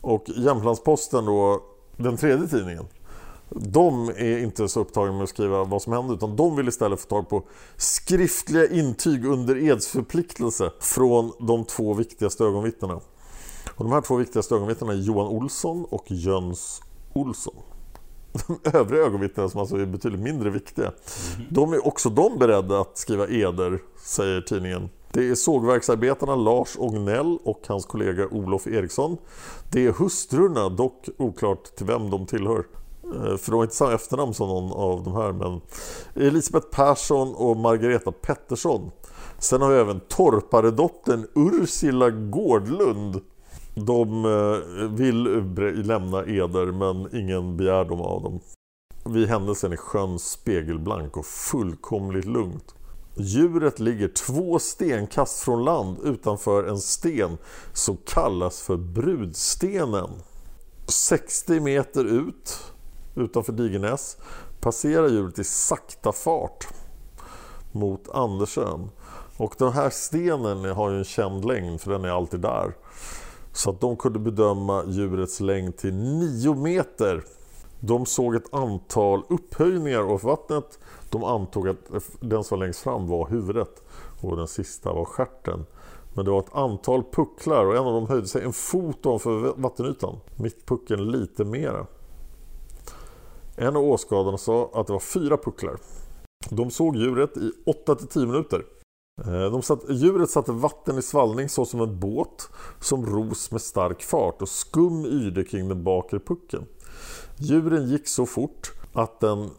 Och 0.00 0.24
Jämtlandsposten 0.36 1.24
då, 1.24 1.62
den 1.96 2.16
tredje 2.16 2.48
tidningen, 2.48 2.84
de 3.50 4.08
är 4.08 4.38
inte 4.38 4.68
så 4.68 4.80
upptagna 4.80 5.12
med 5.12 5.22
att 5.22 5.28
skriva 5.28 5.64
vad 5.64 5.82
som 5.82 5.92
hände 5.92 6.14
utan 6.14 6.36
de 6.36 6.56
vill 6.56 6.68
istället 6.68 7.00
få 7.00 7.08
tag 7.08 7.28
på 7.28 7.42
skriftliga 7.76 8.66
intyg 8.68 9.26
under 9.26 9.56
edsförpliktelse 9.56 10.72
från 10.80 11.32
de 11.38 11.64
två 11.64 11.94
viktigaste 11.94 12.44
ögonvittnena. 12.44 13.00
Och 13.76 13.84
de 13.84 13.92
här 13.92 14.00
två 14.00 14.16
viktigaste 14.16 14.54
ögonvittnena 14.54 14.92
är 14.92 14.96
Johan 14.96 15.26
Olsson 15.26 15.84
och 15.84 16.04
Jöns 16.06 16.82
Olsson. 17.12 17.54
De 18.46 18.70
övriga 18.78 19.02
ögonvittnena 19.02 19.48
som 19.48 19.60
alltså 19.60 19.76
är 19.76 19.86
betydligt 19.86 20.20
mindre 20.20 20.50
viktiga. 20.50 20.92
De 21.50 21.72
är 21.72 21.86
också 21.86 22.10
de 22.10 22.38
beredda 22.38 22.80
att 22.80 22.98
skriva 22.98 23.28
eder, 23.28 23.82
säger 23.96 24.40
tidningen. 24.40 24.88
Det 25.12 25.28
är 25.28 25.34
sågverksarbetarna 25.34 26.36
Lars 26.36 26.76
Ognell 26.78 27.38
och 27.44 27.60
hans 27.66 27.86
kollega 27.86 28.28
Olof 28.28 28.66
Eriksson. 28.66 29.16
Det 29.72 29.86
är 29.86 29.92
hustrurna, 29.92 30.68
dock 30.68 31.08
oklart 31.18 31.64
till 31.76 31.86
vem 31.86 32.10
de 32.10 32.26
tillhör. 32.26 32.64
Eh, 33.04 33.36
För 33.36 33.50
de 33.50 33.56
har 33.56 33.62
inte 33.62 33.74
samma 33.74 33.92
efternamn 33.92 34.34
som 34.34 34.48
någon 34.48 34.72
av 34.72 35.04
de 35.04 35.14
här 35.14 35.32
men 35.32 35.60
Elisabeth 36.26 36.66
Persson 36.66 37.34
och 37.34 37.56
Margareta 37.56 38.12
Pettersson 38.12 38.90
Sen 39.38 39.62
har 39.62 39.70
vi 39.70 39.78
även 39.78 40.00
torparedottern 40.00 41.26
Ursula 41.34 42.10
Gårdlund 42.10 43.20
de 43.74 44.24
eh, 44.24 44.88
vill 44.88 45.22
lämna 45.86 46.24
eder 46.24 46.66
men 46.66 47.16
ingen 47.16 47.56
begär 47.56 47.84
dem 47.84 48.00
av 48.00 48.22
dem 48.22 48.40
Vid 49.04 49.28
händelsen 49.28 49.72
är 49.72 49.76
sjön 49.76 50.18
spegelblank 50.18 51.16
och 51.16 51.26
fullkomligt 51.26 52.24
lugnt 52.24 52.74
Djuret 53.16 53.80
ligger 53.80 54.08
två 54.08 54.58
stenkast 54.58 55.40
från 55.40 55.64
land 55.64 55.98
utanför 56.04 56.64
en 56.64 56.78
sten 56.78 57.38
som 57.72 57.96
kallas 58.06 58.62
för 58.62 58.76
Brudstenen 58.76 60.10
60 60.86 61.60
meter 61.60 62.04
ut 62.04 62.72
utanför 63.14 63.52
Digenäs 63.52 64.16
passerar 64.60 65.08
djuret 65.08 65.38
i 65.38 65.44
sakta 65.44 66.12
fart 66.12 66.68
mot 67.72 68.08
Andersön. 68.08 68.90
Och 69.36 69.54
den 69.58 69.72
här 69.72 69.90
stenen 69.90 70.64
har 70.64 70.90
ju 70.90 70.98
en 70.98 71.04
känd 71.04 71.44
längd 71.44 71.80
för 71.80 71.90
den 71.90 72.04
är 72.04 72.08
alltid 72.08 72.40
där. 72.40 72.74
Så 73.54 73.70
att 73.70 73.80
de 73.80 73.96
kunde 73.96 74.18
bedöma 74.18 74.84
djurets 74.86 75.40
längd 75.40 75.76
till 75.76 75.94
9 75.94 76.54
meter. 76.54 77.24
De 77.80 78.06
såg 78.06 78.34
ett 78.34 78.54
antal 78.54 79.22
upphöjningar 79.28 80.00
av 80.00 80.20
vattnet. 80.22 80.78
De 81.10 81.24
antog 81.24 81.68
att 81.68 81.90
den 82.20 82.44
som 82.44 82.58
var 82.58 82.66
längst 82.66 82.80
fram 82.80 83.08
var 83.08 83.28
huvudet 83.28 83.82
och 84.20 84.36
den 84.36 84.48
sista 84.48 84.92
var 84.92 85.04
stjärten. 85.04 85.66
Men 86.14 86.24
det 86.24 86.30
var 86.30 86.38
ett 86.38 86.54
antal 86.54 87.02
pucklar 87.12 87.64
och 87.64 87.76
en 87.76 87.86
av 87.86 87.92
dem 87.94 88.06
höjde 88.06 88.26
sig 88.26 88.44
en 88.44 88.52
fot 88.52 89.06
ovanför 89.06 89.54
vattenytan. 89.56 90.16
Mittpuckeln 90.36 91.10
lite 91.10 91.44
mera. 91.44 91.86
En 93.56 93.76
av 93.76 93.82
åskådarna 93.82 94.38
sa 94.38 94.70
att 94.74 94.86
det 94.86 94.92
var 94.92 95.00
fyra 95.00 95.36
pucklar. 95.36 95.76
De 96.50 96.70
såg 96.70 96.96
djuret 96.96 97.36
i 97.36 97.52
8-10 97.86 98.26
minuter. 98.26 98.64
Eh, 99.22 99.50
De 99.50 99.62
satt, 99.62 99.80
djuret 99.88 100.30
satte 100.30 100.52
vatten 100.52 100.98
i 100.98 101.02
svallning 101.02 101.48
så 101.48 101.64
som 101.64 101.80
en 101.80 101.98
båt 102.00 102.48
som 102.80 103.06
ros 103.06 103.50
med 103.50 103.60
stark 103.60 104.02
fart 104.02 104.42
och 104.42 104.48
skum 104.48 105.04
yrde 105.06 105.44
kring 105.44 105.68
den 105.68 105.84
bakre 105.84 106.18
pucken. 106.18 106.66
Djuren 107.36 107.88
gick 107.88 108.08
så 108.08 108.26
fort 108.26 108.72
att 108.92 109.20
den, 109.20 109.50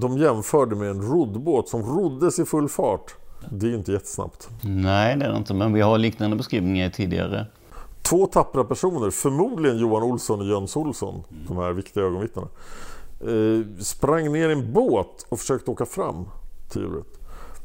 de 0.00 0.18
jämförde 0.18 0.76
med 0.76 0.90
en 0.90 1.02
roddbåt 1.02 1.68
som 1.68 1.82
roddes 1.82 2.38
i 2.38 2.44
full 2.44 2.68
fart. 2.68 3.14
Det 3.50 3.66
är 3.66 3.70
ju 3.70 3.76
inte 3.76 3.92
jättesnabbt. 3.92 4.48
Nej, 4.62 5.16
det 5.16 5.24
är 5.24 5.30
det 5.30 5.36
inte, 5.36 5.54
men 5.54 5.72
vi 5.72 5.80
har 5.80 5.98
liknande 5.98 6.36
beskrivningar 6.36 6.90
tidigare. 6.90 7.46
Två 8.02 8.26
tappra 8.26 8.64
personer, 8.64 9.10
förmodligen 9.10 9.78
Johan 9.78 10.02
Olsson 10.02 10.40
och 10.40 10.46
Jöns 10.46 10.76
Olsson, 10.76 11.22
de 11.48 11.56
här 11.56 11.72
viktiga 11.72 12.04
ögonvittnena, 12.04 12.48
eh, 13.20 13.82
sprang 13.82 14.32
ner 14.32 14.48
i 14.48 14.52
en 14.52 14.72
båt 14.72 15.26
och 15.28 15.38
försökte 15.38 15.70
åka 15.70 15.86
fram 15.86 16.24
till 16.68 16.82
djuret. 16.82 17.06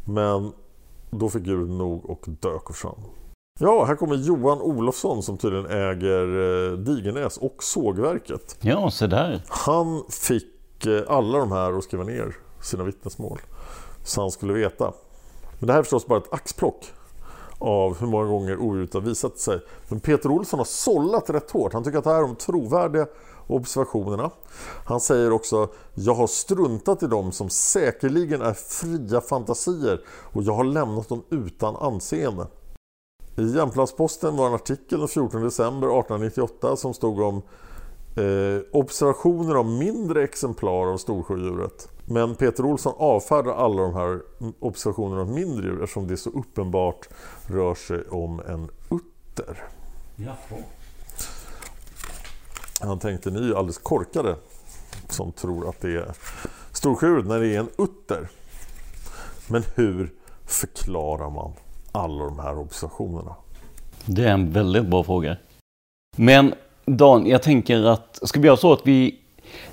Men 0.05 0.51
då 1.13 1.29
fick 1.29 1.47
djuret 1.47 1.69
nog 1.69 2.09
och 2.09 2.25
dök 2.25 2.69
och 2.69 2.75
försvann. 2.75 3.03
Ja, 3.59 3.85
här 3.85 3.95
kommer 3.95 4.15
Johan 4.15 4.61
Olofsson 4.61 5.23
som 5.23 5.37
tydligen 5.37 5.65
äger 5.65 6.27
eh, 6.71 6.77
Digernäs 6.77 7.37
och 7.37 7.63
sågverket. 7.63 8.57
Ja, 8.61 8.91
så 8.91 9.07
där. 9.07 9.43
Han 9.47 10.03
fick 10.09 10.85
eh, 10.85 11.01
alla 11.07 11.37
de 11.37 11.51
här 11.51 11.77
att 11.77 11.83
skriva 11.83 12.03
ner 12.03 12.35
sina 12.61 12.83
vittnesmål 12.83 13.39
så 14.03 14.21
han 14.21 14.31
skulle 14.31 14.53
veta. 14.53 14.93
Men 15.59 15.67
det 15.67 15.73
här 15.73 15.79
är 15.79 15.83
förstås 15.83 16.07
bara 16.07 16.19
ett 16.19 16.33
axplock 16.33 16.91
av 17.59 17.99
hur 17.99 18.07
många 18.07 18.25
gånger 18.25 18.57
odjuret 18.57 18.93
har 18.93 19.01
visat 19.01 19.37
sig. 19.39 19.59
Men 19.89 19.99
Peter 19.99 20.31
Olsson 20.31 20.59
har 20.59 20.65
sållat 20.65 21.29
rätt 21.29 21.51
hårt. 21.51 21.73
Han 21.73 21.83
tycker 21.83 21.97
att 21.97 22.03
det 22.03 22.09
här 22.09 22.17
är 22.17 22.21
de 22.21 22.35
trovärdiga 22.35 23.07
observationerna. 23.47 24.31
Han 24.85 24.99
säger 24.99 25.31
också 25.31 25.67
Jag 25.93 26.13
har 26.13 26.27
struntat 26.27 27.03
i 27.03 27.07
dem 27.07 27.31
som 27.31 27.49
säkerligen 27.49 28.41
är 28.41 28.53
fria 28.53 29.21
fantasier 29.21 30.01
och 30.07 30.43
jag 30.43 30.53
har 30.53 30.63
lämnat 30.63 31.09
dem 31.09 31.23
utan 31.29 31.75
anseende. 31.75 32.47
I 33.37 33.43
Jämtlandsposten 33.55 34.37
var 34.37 34.47
en 34.47 34.53
artikel 34.53 34.99
den 34.99 35.07
14 35.07 35.43
december 35.43 35.87
1898 35.87 36.75
som 36.75 36.93
stod 36.93 37.21
om 37.21 37.41
eh, 38.15 38.61
observationer 38.71 39.55
av 39.55 39.65
mindre 39.65 40.23
exemplar 40.23 40.87
av 40.87 40.97
storsjödjuret. 40.97 41.89
Men 42.05 42.35
Peter 42.35 42.65
Olsson 42.65 42.93
avfärdar 42.97 43.53
alla 43.53 43.81
de 43.81 43.93
här 43.93 44.21
observationerna 44.59 45.21
av 45.21 45.29
mindre 45.29 45.65
djur 45.65 45.83
eftersom 45.83 46.07
det 46.07 46.17
så 46.17 46.29
uppenbart 46.29 47.09
rör 47.47 47.75
sig 47.75 48.03
om 48.09 48.39
en 48.39 48.69
utter. 48.89 49.63
Jaha. 50.15 50.63
Han 52.87 52.99
tänkte 52.99 53.31
ni 53.31 53.39
är 53.39 53.43
ju 53.43 53.55
alldeles 53.55 53.77
korkade 53.77 54.35
som 55.09 55.31
tror 55.31 55.69
att 55.69 55.81
det 55.81 55.95
är 55.95 56.11
storsjuret 56.71 57.25
när 57.25 57.39
det 57.39 57.55
är 57.55 57.59
en 57.59 57.69
utter. 57.77 58.29
Men 59.47 59.63
hur 59.75 60.13
förklarar 60.45 61.29
man 61.29 61.51
alla 61.91 62.25
de 62.25 62.39
här 62.39 62.59
observationerna? 62.59 63.35
Det 64.05 64.23
är 64.23 64.33
en 64.33 64.51
väldigt 64.51 64.85
bra 64.85 65.03
fråga. 65.03 65.37
Men 66.17 66.53
Dan, 66.85 67.25
jag 67.25 67.43
tänker 67.43 67.83
att 67.83 68.19
ska 68.21 68.39
vi 68.39 68.47
göra 68.47 68.57
så 68.57 68.73
att 68.73 68.81
vi, 68.87 69.19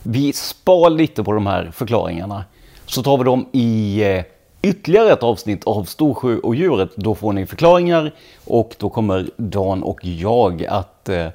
vi 0.03 0.33
spar 0.33 0.91
lite 0.91 1.25
på 1.25 1.33
de 1.33 1.47
här 1.47 1.71
förklaringarna. 1.71 2.45
Så 2.87 3.03
tar 3.03 3.19
vi 3.19 3.25
dem 3.25 3.49
i 3.53 4.03
eh, 4.03 4.25
ytterligare 4.63 5.13
ett 5.13 5.23
avsnitt 5.23 5.65
av 5.65 5.85
Storsjö 5.85 6.37
och 6.37 6.55
djuret. 6.55 6.91
Då 6.97 7.15
får 7.15 7.33
ni 7.33 7.47
förklaringar 7.47 8.15
och 8.45 8.77
då 8.79 8.91
kommer 8.91 9.31
Dan 9.37 9.83
och 9.83 10.05
jag 10.05 10.67
att 10.67 11.09
eh, 11.09 11.29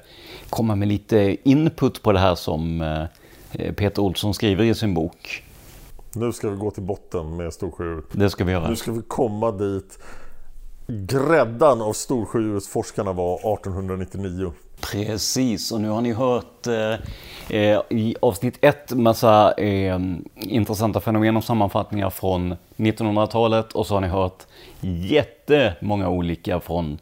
komma 0.50 0.74
med 0.74 0.88
lite 0.88 1.36
input 1.48 2.02
på 2.02 2.12
det 2.12 2.18
här 2.18 2.34
som 2.34 2.80
eh, 3.52 3.72
Peter 3.72 4.02
Olsson 4.02 4.34
skriver 4.34 4.64
i 4.64 4.74
sin 4.74 4.94
bok. 4.94 5.42
Nu 6.12 6.32
ska 6.32 6.48
vi 6.48 6.56
gå 6.56 6.70
till 6.70 6.82
botten 6.82 7.36
med 7.36 7.52
storsjödjuret. 7.52 8.04
Det 8.12 8.30
ska 8.30 8.44
vi 8.44 8.52
göra. 8.52 8.68
Nu 8.68 8.76
ska 8.76 8.92
vi 8.92 9.02
komma 9.02 9.52
dit 9.52 9.98
gräddan 10.86 11.82
av 11.82 11.92
storsjödjursforskarna 11.92 13.12
var 13.12 13.34
1899. 13.34 14.52
Precis, 14.80 15.72
och 15.72 15.80
nu 15.80 15.88
har 15.88 16.00
ni 16.00 16.12
hört 16.12 16.66
eh, 16.66 16.92
eh, 17.58 17.80
i 17.90 18.16
avsnitt 18.22 18.58
ett 18.60 18.92
massa 18.92 19.52
eh, 19.52 20.00
intressanta 20.34 21.00
fenomen 21.00 21.36
och 21.36 21.44
sammanfattningar 21.44 22.10
från 22.10 22.56
1900-talet 22.76 23.72
och 23.72 23.86
så 23.86 23.94
har 23.94 24.00
ni 24.00 24.08
hört 24.08 24.46
jättemånga 24.80 26.08
olika 26.08 26.60
från 26.60 26.98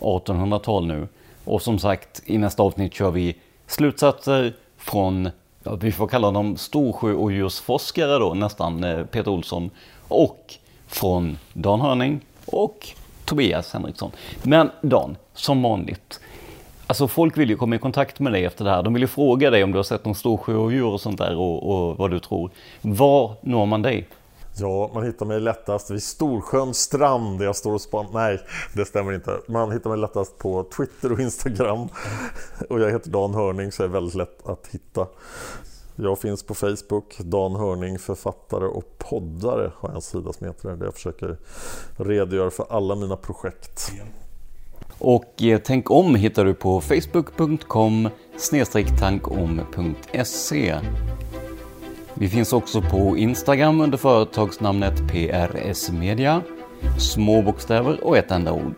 1800-tal 0.00 0.86
nu. 0.86 1.08
Och 1.44 1.62
som 1.62 1.78
sagt, 1.78 2.22
i 2.26 2.38
nästa 2.38 2.62
avsnitt 2.62 2.94
kör 2.94 3.10
vi 3.10 3.36
slutsatser 3.66 4.52
från, 4.76 5.30
ja, 5.62 5.74
vi 5.74 5.92
får 5.92 6.06
kalla 6.08 6.30
dem 6.30 6.56
storsjöodjursforskare 6.56 8.18
då 8.18 8.34
nästan, 8.34 8.84
eh, 8.84 9.04
Peter 9.04 9.30
Olsson, 9.30 9.70
och 10.08 10.54
från 10.86 11.38
Dan 11.52 11.80
Hörning 11.80 12.20
och 12.46 12.88
Tobias 13.24 13.72
Henriksson. 13.72 14.10
Men 14.42 14.70
Dan, 14.80 15.16
som 15.34 15.62
vanligt, 15.62 16.20
Alltså 16.88 17.08
folk 17.08 17.36
vill 17.36 17.50
ju 17.50 17.56
komma 17.56 17.76
i 17.76 17.78
kontakt 17.78 18.20
med 18.20 18.32
dig 18.32 18.44
efter 18.44 18.64
det 18.64 18.70
här. 18.70 18.82
De 18.82 18.94
vill 18.94 19.02
ju 19.02 19.06
fråga 19.06 19.50
dig 19.50 19.64
om 19.64 19.72
du 19.72 19.78
har 19.78 19.82
sett 19.82 20.04
någon 20.04 20.14
storsjöodjur 20.14 20.86
och 20.86 21.00
sånt 21.00 21.18
där 21.18 21.36
och, 21.36 21.70
och 21.70 21.96
vad 21.96 22.10
du 22.10 22.20
tror. 22.20 22.50
Var 22.82 23.34
når 23.42 23.66
man 23.66 23.82
dig? 23.82 24.08
Ja, 24.60 24.90
man 24.94 25.04
hittar 25.06 25.26
mig 25.26 25.40
lättast 25.40 25.90
vid 25.90 26.02
Storsjöns 26.02 26.78
strand 26.78 27.38
där 27.38 27.46
jag 27.46 27.56
står 27.56 27.74
och 27.74 27.80
spanar. 27.80 28.10
Nej, 28.12 28.40
det 28.74 28.84
stämmer 28.84 29.12
inte. 29.12 29.40
Man 29.48 29.72
hittar 29.72 29.90
mig 29.90 29.98
lättast 29.98 30.38
på 30.38 30.66
Twitter 30.76 31.12
och 31.12 31.20
Instagram. 31.20 31.88
Och 32.68 32.80
jag 32.80 32.90
heter 32.90 33.10
Dan 33.10 33.34
Hörning 33.34 33.72
så 33.72 33.84
är 33.84 33.88
väldigt 33.88 34.14
lätt 34.14 34.46
att 34.46 34.66
hitta. 34.70 35.06
Jag 35.96 36.18
finns 36.18 36.42
på 36.42 36.54
Facebook, 36.54 37.18
Dan 37.18 37.56
Hörning, 37.56 37.98
författare 37.98 38.64
och 38.64 38.98
poddare 38.98 39.72
har 39.76 39.88
jag 39.88 39.96
en 39.96 40.02
sida 40.02 40.32
som 40.32 40.46
heter 40.46 40.68
det, 40.68 40.76
där 40.76 40.84
jag 40.84 40.94
försöker 40.94 41.36
redogöra 41.96 42.50
för 42.50 42.66
alla 42.70 42.94
mina 42.94 43.16
projekt. 43.16 43.92
Och 44.98 45.42
eh, 45.42 45.60
Tänk 45.64 45.90
om 45.90 46.14
hittar 46.14 46.44
du 46.44 46.54
på 46.54 46.80
facebook.com 46.80 48.08
tankom.se. 49.00 50.74
Vi 52.14 52.28
finns 52.28 52.52
också 52.52 52.82
på 52.82 53.16
Instagram 53.16 53.80
under 53.80 53.98
företagsnamnet 53.98 55.08
PRS 55.08 55.90
Media. 55.90 56.42
Små 56.98 57.42
bokstäver 57.42 58.04
och 58.04 58.16
ett 58.16 58.30
enda 58.30 58.52
ord. 58.52 58.74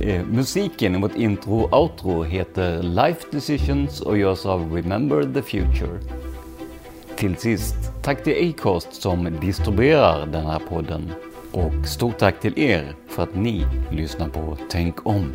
Eh, 0.00 0.22
musiken 0.26 0.94
i 0.94 1.00
vårt 1.00 1.16
intro 1.16 1.60
och 1.60 1.82
outro 1.82 2.22
heter 2.22 2.82
Life 2.82 3.20
Decisions 3.30 4.00
och 4.00 4.18
görs 4.18 4.46
av 4.46 4.72
Remember 4.72 5.34
the 5.34 5.42
Future. 5.42 5.98
Till 7.16 7.36
sist, 7.36 7.74
tack 8.02 8.24
till 8.24 8.50
Acast 8.50 9.02
som 9.02 9.28
distribuerar 9.40 10.26
den 10.26 10.46
här 10.46 10.60
podden. 10.68 11.12
Och 11.52 11.86
stort 11.86 12.18
tack 12.18 12.40
till 12.40 12.58
er 12.58 12.94
för 13.08 13.22
att 13.22 13.34
ni 13.34 13.66
lyssnar 13.90 14.28
på 14.28 14.56
Tänk 14.70 15.06
om. 15.06 15.34